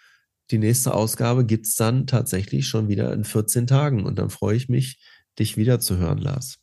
Die 0.51 0.59
nächste 0.59 0.95
Ausgabe 0.95 1.45
gibt 1.45 1.67
es 1.67 1.77
dann 1.77 2.07
tatsächlich 2.07 2.67
schon 2.67 2.89
wieder 2.89 3.13
in 3.13 3.25
14 3.25 3.67
Tagen. 3.67 4.05
Und 4.05 4.19
dann 4.19 4.31
freue 4.31 4.57
ich 4.57 4.69
mich, 4.69 5.01
dich 5.39 5.57
wieder 5.57 5.81
zu 5.81 5.99
hören, 5.99 6.19
Lars. 6.19 6.60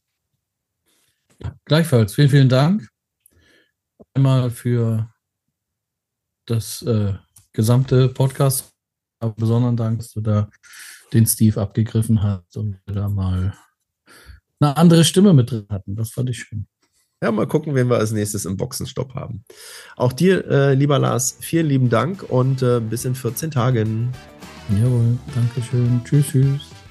Gleichfalls, 1.65 2.15
vielen, 2.15 2.29
vielen 2.29 2.49
Dank. 2.49 2.87
Einmal 4.13 4.49
für 4.49 5.11
das 6.45 6.81
äh, 6.83 7.13
gesamte 7.53 8.09
Podcast. 8.09 8.73
Aber 9.19 9.33
besonderen 9.33 9.77
Dank, 9.77 9.99
dass 9.99 10.11
du 10.11 10.21
da 10.21 10.49
den 11.13 11.25
Steve 11.25 11.59
abgegriffen 11.59 12.21
hast 12.21 12.57
und 12.57 12.79
wir 12.85 12.95
da 12.95 13.09
mal 13.09 13.53
eine 14.59 14.77
andere 14.77 15.03
Stimme 15.03 15.33
mit 15.33 15.51
drin 15.51 15.65
hatten. 15.69 15.95
Das 15.95 16.11
fand 16.11 16.29
ich 16.29 16.39
schön. 16.39 16.67
Ja, 17.21 17.31
mal 17.31 17.47
gucken, 17.47 17.73
wen 17.73 17.89
wir 17.89 17.97
als 17.97 18.11
nächstes 18.11 18.45
im 18.45 18.57
Boxenstopp 18.57 19.15
haben. 19.15 19.43
Auch 19.95 20.13
dir, 20.13 20.45
äh, 20.47 20.73
lieber 20.75 20.99
Lars, 20.99 21.37
vielen 21.39 21.67
lieben 21.67 21.89
Dank 21.89 22.21
und 22.29 22.61
äh, 22.61 22.79
bis 22.79 23.05
in 23.05 23.15
14 23.15 23.49
Tagen. 23.49 24.11
Jawohl, 24.69 25.17
Dankeschön. 25.33 26.01
Tschüss, 26.03 26.27
tschüss. 26.27 26.86